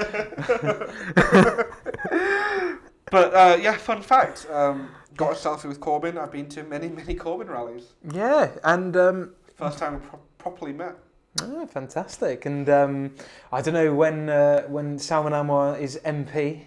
But 3.12 3.34
uh, 3.34 3.58
yeah, 3.62 3.78
fun 3.78 4.01
fact. 4.01 4.47
Um, 4.51 4.89
got 5.16 5.32
a 5.32 5.36
selfie 5.36 5.66
with 5.68 5.80
Corbyn. 5.80 6.18
I've 6.18 6.32
been 6.32 6.49
to 6.49 6.64
many, 6.64 6.89
many 6.89 7.16
Corbyn 7.16 7.49
rallies. 7.49 7.93
yeah, 8.12 8.49
and 8.64 8.95
um, 8.97 9.32
First 9.56 9.80
time 9.80 9.93
we 9.95 9.99
pro- 10.08 10.20
properly 10.38 10.74
met. 10.74 10.95
oh, 11.41 11.66
fantastic. 11.68 12.45
And 12.45 12.70
um, 12.70 13.12
I 13.51 13.62
don't 13.62 13.74
know 13.74 13.93
when 13.93 14.30
uh, 14.30 14.64
when 14.64 14.99
Salman 14.99 15.34
Anwar 15.34 15.80
is 15.80 15.99
MP. 16.06 16.66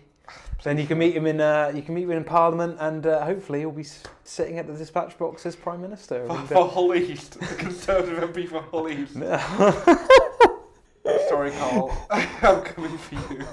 Then 0.64 0.76
you 0.76 0.86
can 0.88 0.98
meet 0.98 1.14
him 1.14 1.24
in 1.26 1.40
uh, 1.40 1.70
you 1.74 1.82
can 1.82 1.94
meet 1.94 2.02
him 2.04 2.10
in 2.10 2.24
Parliament, 2.24 2.76
and 2.80 3.06
uh, 3.06 3.24
hopefully 3.24 3.60
he'll 3.60 3.70
be 3.70 3.86
sitting 4.24 4.58
at 4.58 4.66
the 4.66 4.74
dispatch 4.74 5.16
box 5.16 5.46
as 5.46 5.54
Prime 5.54 5.80
Minister. 5.80 6.26
For, 6.26 6.32
And, 6.32 6.42
uh, 6.44 6.46
for 6.46 6.68
Hull 6.68 6.94
East, 6.96 7.38
the 7.38 7.46
Conservative 7.54 8.34
MP 8.34 8.48
for 8.48 8.60
Hull 8.62 8.88
East. 8.88 9.14
Sorry, 11.28 11.50
Karl. 11.52 12.06
I'm 12.10 12.62
coming 12.62 12.98
for 12.98 13.14
you. 13.14 13.46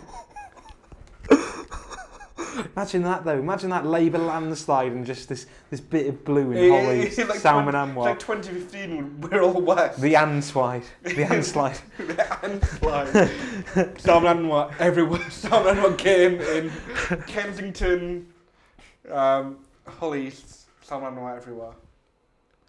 Imagine 2.76 3.03
that 3.03 3.24
though. 3.26 3.39
Imagine 3.39 3.70
that 3.72 3.86
Labour 3.86 4.18
landslide 4.20 4.91
and 4.91 5.06
just 5.06 5.30
this, 5.30 5.45
this 5.70 5.80
bit 5.80 6.08
of 6.08 6.24
blue 6.26 6.51
in 6.51 6.70
Holly, 6.72 7.10
like 7.26 7.39
Salman 7.39 7.74
20 7.74 7.91
Anwar. 7.93 8.14
It's 8.14 8.28
like 8.28 8.39
2015 8.39 9.22
when 9.22 9.32
we're 9.32 9.41
all 9.41 9.62
west. 9.62 10.01
the 10.01 10.14
Anslide. 10.14 10.84
The 11.03 11.10
Anslide. 11.26 11.80
the 11.97 12.14
Anslide. 12.14 13.99
Salman 13.99 14.43
Anwar 14.45 14.74
everywhere. 14.80 15.22
Salman 15.30 15.76
Anwar 15.76 15.97
came 15.97 16.39
in 16.41 16.72
Kensington, 17.28 18.32
um, 19.12 19.58
Hull 19.88 20.16
East. 20.16 20.68
Salman 20.82 21.14
Anwar 21.16 21.36
everywhere. 21.36 21.74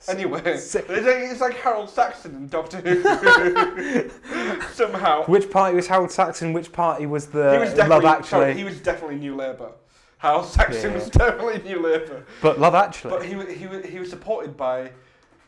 Anyway, 0.08 0.40
it's 0.44 0.74
like, 0.74 0.84
it's 0.88 1.40
like 1.40 1.54
Harold 1.56 1.90
Saxon 1.90 2.34
in 2.36 2.48
Doctor 2.48 2.78
Who. 2.80 4.10
Somehow. 4.72 5.24
Which 5.24 5.50
party 5.50 5.74
was 5.76 5.86
Harold 5.88 6.10
Saxon? 6.10 6.52
Which 6.52 6.72
party 6.72 7.06
was 7.06 7.26
the 7.26 7.52
he 7.52 7.58
was 7.58 7.74
Love 7.76 8.04
Actually? 8.04 8.28
sorry, 8.28 8.54
he 8.54 8.64
was 8.64 8.80
definitely 8.80 9.16
New 9.16 9.34
Labour. 9.34 9.72
Harold 10.18 10.46
Saxon 10.46 10.90
Yeah. 10.92 10.98
was 10.98 11.10
definitely 11.10 11.62
New 11.68 11.80
Labour. 11.82 12.24
but 12.40 12.58
Love 12.58 12.74
Actually. 12.74 13.10
But 13.10 13.24
he 13.26 13.34
was, 13.36 13.48
he 13.48 13.88
he 13.90 13.98
was 13.98 14.10
supported 14.10 14.56
by 14.56 14.90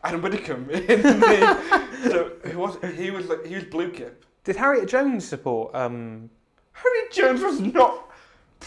Adam 0.05 0.23
Widdecombe 0.23 0.71
in 0.71 1.03
the. 1.03 2.01
so 2.05 2.33
he 2.49 2.57
was 2.57 2.77
he 2.97 3.11
was 3.11 3.27
like 3.27 3.47
he 3.47 3.55
was 3.55 3.65
blue 3.65 3.91
kip. 3.91 4.25
Did 4.45 4.57
Harriet 4.57 4.89
Jones 4.89 5.27
support? 5.27 5.75
Um, 5.75 6.31
Harry 6.73 7.09
Jones 7.13 7.43
was 7.43 7.61
not. 7.61 8.11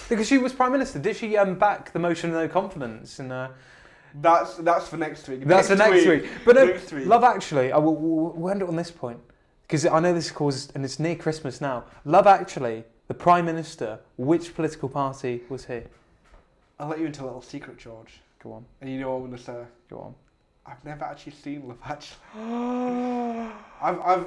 because 0.10 0.28
she 0.28 0.38
was 0.38 0.54
prime 0.54 0.72
minister. 0.72 1.00
Did 1.00 1.16
she 1.16 1.38
um, 1.38 1.56
back 1.56 1.92
the 1.94 2.00
motion 2.00 2.30
of 2.30 2.36
no 2.36 2.48
confidence? 2.48 3.20
And 3.20 3.32
uh, 3.32 3.50
That's 4.16 4.56
that's 4.58 4.88
for 4.88 4.98
next 4.98 5.28
week. 5.28 5.46
that's 5.46 5.70
the 5.70 5.76
next 5.76 6.06
week. 6.06 6.30
But 6.46 6.58
uh, 6.58 6.66
next 6.66 6.92
week. 6.92 7.06
Love 7.06 7.24
Actually, 7.24 7.72
I 7.72 7.78
will, 7.78 7.96
we'll, 7.96 8.34
we'll 8.34 8.52
end 8.52 8.62
it 8.62 8.68
on 8.68 8.76
this 8.76 8.92
point 8.92 9.20
because 9.64 9.86
I 9.86 10.00
know 10.00 10.14
this 10.14 10.26
is 10.26 10.32
caused, 10.32 10.74
and 10.76 10.84
it's 10.84 11.00
near 11.00 11.16
Christmas 11.16 11.62
now. 11.62 11.86
Love 12.04 12.28
Actually, 12.28 12.84
the 13.08 13.14
prime 13.14 13.46
minister. 13.46 14.00
Which 14.18 14.54
political 14.56 14.90
party 14.90 15.42
was 15.50 15.66
he? 15.66 15.82
I'll 16.80 16.88
let 16.88 17.00
you 17.00 17.06
into 17.06 17.24
a 17.24 17.26
little 17.26 17.42
secret, 17.42 17.78
George. 17.78 18.20
Go 18.44 18.54
on, 18.54 18.66
And 18.82 18.90
you 18.90 19.00
know 19.00 19.12
what 19.12 19.18
I'm 19.18 19.26
going 19.28 19.38
to 19.38 19.44
say? 19.44 19.64
go 19.90 20.00
on. 20.00 20.16
I've 20.66 20.84
never 20.84 21.06
actually 21.06 21.34
seen 21.34 21.68
Love 21.68 21.78
Actually. 21.86 22.18
I've, 23.82 24.00
I've, 24.02 24.26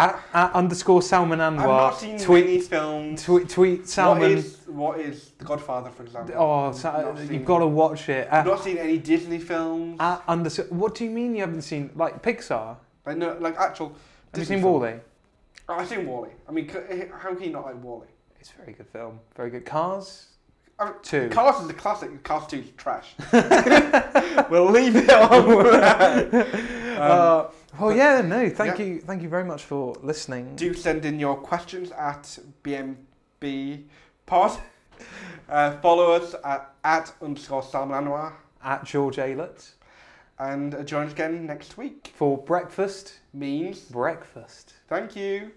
At, 0.00 0.18
at 0.32 0.52
underscore 0.54 1.02
Salman 1.02 1.40
I've 1.40 1.56
not 1.56 1.90
seen 1.98 2.18
tweet, 2.18 2.46
many 2.46 2.60
films. 2.60 3.22
tweet, 3.22 3.48
tweet 3.50 3.86
Salman. 3.88 4.22
What 4.22 4.30
is, 4.30 4.58
what 4.66 5.00
is 5.00 5.30
The 5.38 5.44
Godfather, 5.44 5.90
for 5.90 6.04
example? 6.04 6.34
oh, 6.38 6.72
Sa- 6.72 6.92
not 6.92 7.04
uh, 7.04 7.16
seen- 7.18 7.34
you've 7.34 7.44
got 7.44 7.58
to 7.58 7.66
watch 7.66 8.08
it. 8.08 8.26
I've 8.30 8.46
uh, 8.46 8.50
not 8.50 8.64
seen 8.64 8.78
any 8.78 8.96
Disney 8.98 9.38
films. 9.38 9.98
at 10.00 10.22
underscore. 10.26 10.64
What 10.66 10.94
do 10.94 11.04
you 11.04 11.10
mean 11.10 11.34
you 11.34 11.42
haven't 11.42 11.62
seen 11.62 11.90
like 11.94 12.22
Pixar? 12.22 12.76
like, 13.04 13.16
no, 13.18 13.36
like 13.40 13.56
actual. 13.58 13.88
Have 13.88 13.96
you 13.96 14.40
Disney 14.40 14.56
seen 14.56 14.62
films. 14.62 14.82
WALL-E? 14.82 14.94
Oh, 15.68 15.74
I've 15.74 15.88
seen 15.88 16.06
WALL-E. 16.06 16.30
I 16.48 16.52
mean, 16.52 16.68
c- 16.70 17.04
how 17.20 17.34
can 17.34 17.42
you 17.44 17.50
not 17.50 17.64
like 17.66 17.82
WALL-E? 17.82 18.08
It's 18.40 18.52
a 18.52 18.56
very 18.62 18.72
good 18.72 18.86
film. 18.88 19.20
Very 19.36 19.50
good. 19.50 19.66
Cars. 19.66 20.28
I 20.78 20.92
Two. 21.02 21.28
Cars 21.28 21.62
is 21.62 21.68
a 21.68 21.74
classic. 21.74 22.22
Cars 22.22 22.46
2 22.46 22.56
is 22.56 22.70
trash. 22.78 23.14
we'll 24.50 24.70
leave 24.70 24.96
it 24.96 25.10
on 25.10 25.62
that. 25.72 26.98
uh, 26.98 27.40
um, 27.48 27.52
well, 27.80 27.96
yeah, 27.96 28.20
no. 28.20 28.48
Thank 28.48 28.78
yeah. 28.78 28.84
you, 28.84 29.00
thank 29.00 29.22
you 29.22 29.28
very 29.28 29.44
much 29.44 29.64
for 29.64 29.94
listening. 30.02 30.54
Do 30.56 30.74
send 30.74 31.04
in 31.04 31.18
your 31.20 31.36
questions 31.36 31.90
at 31.92 32.38
BMB 32.64 33.84
Pod. 34.26 34.58
Uh, 35.48 35.72
follow 35.80 36.12
us 36.12 36.34
at, 36.44 36.74
at 36.84 37.12
underscore 37.22 37.62
Salman 37.62 38.04
Anwar. 38.04 38.32
at 38.62 38.84
George 38.84 39.16
Aylett 39.16 39.70
And 40.38 40.74
uh, 40.74 40.82
join 40.84 41.06
us 41.06 41.12
again 41.12 41.46
next 41.46 41.76
week. 41.78 42.12
for 42.14 42.36
breakfast. 42.38 43.18
Means 43.32 43.80
Breakfast. 43.80 44.74
thank 44.88 45.16
you. 45.16 45.50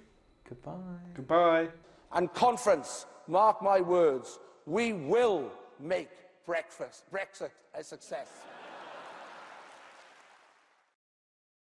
Goodbye. 0.48 0.72
Goodbye. 1.16 1.68
and 2.14 2.34
conference, 2.34 3.06
mark 3.28 3.62
my 3.62 3.82
words, 3.82 4.40
we 4.66 4.94
will 4.94 5.52
make 5.80 6.10
breakfast, 6.46 7.04
Brexit 7.12 7.50
a 7.76 7.84
success. 7.84 8.28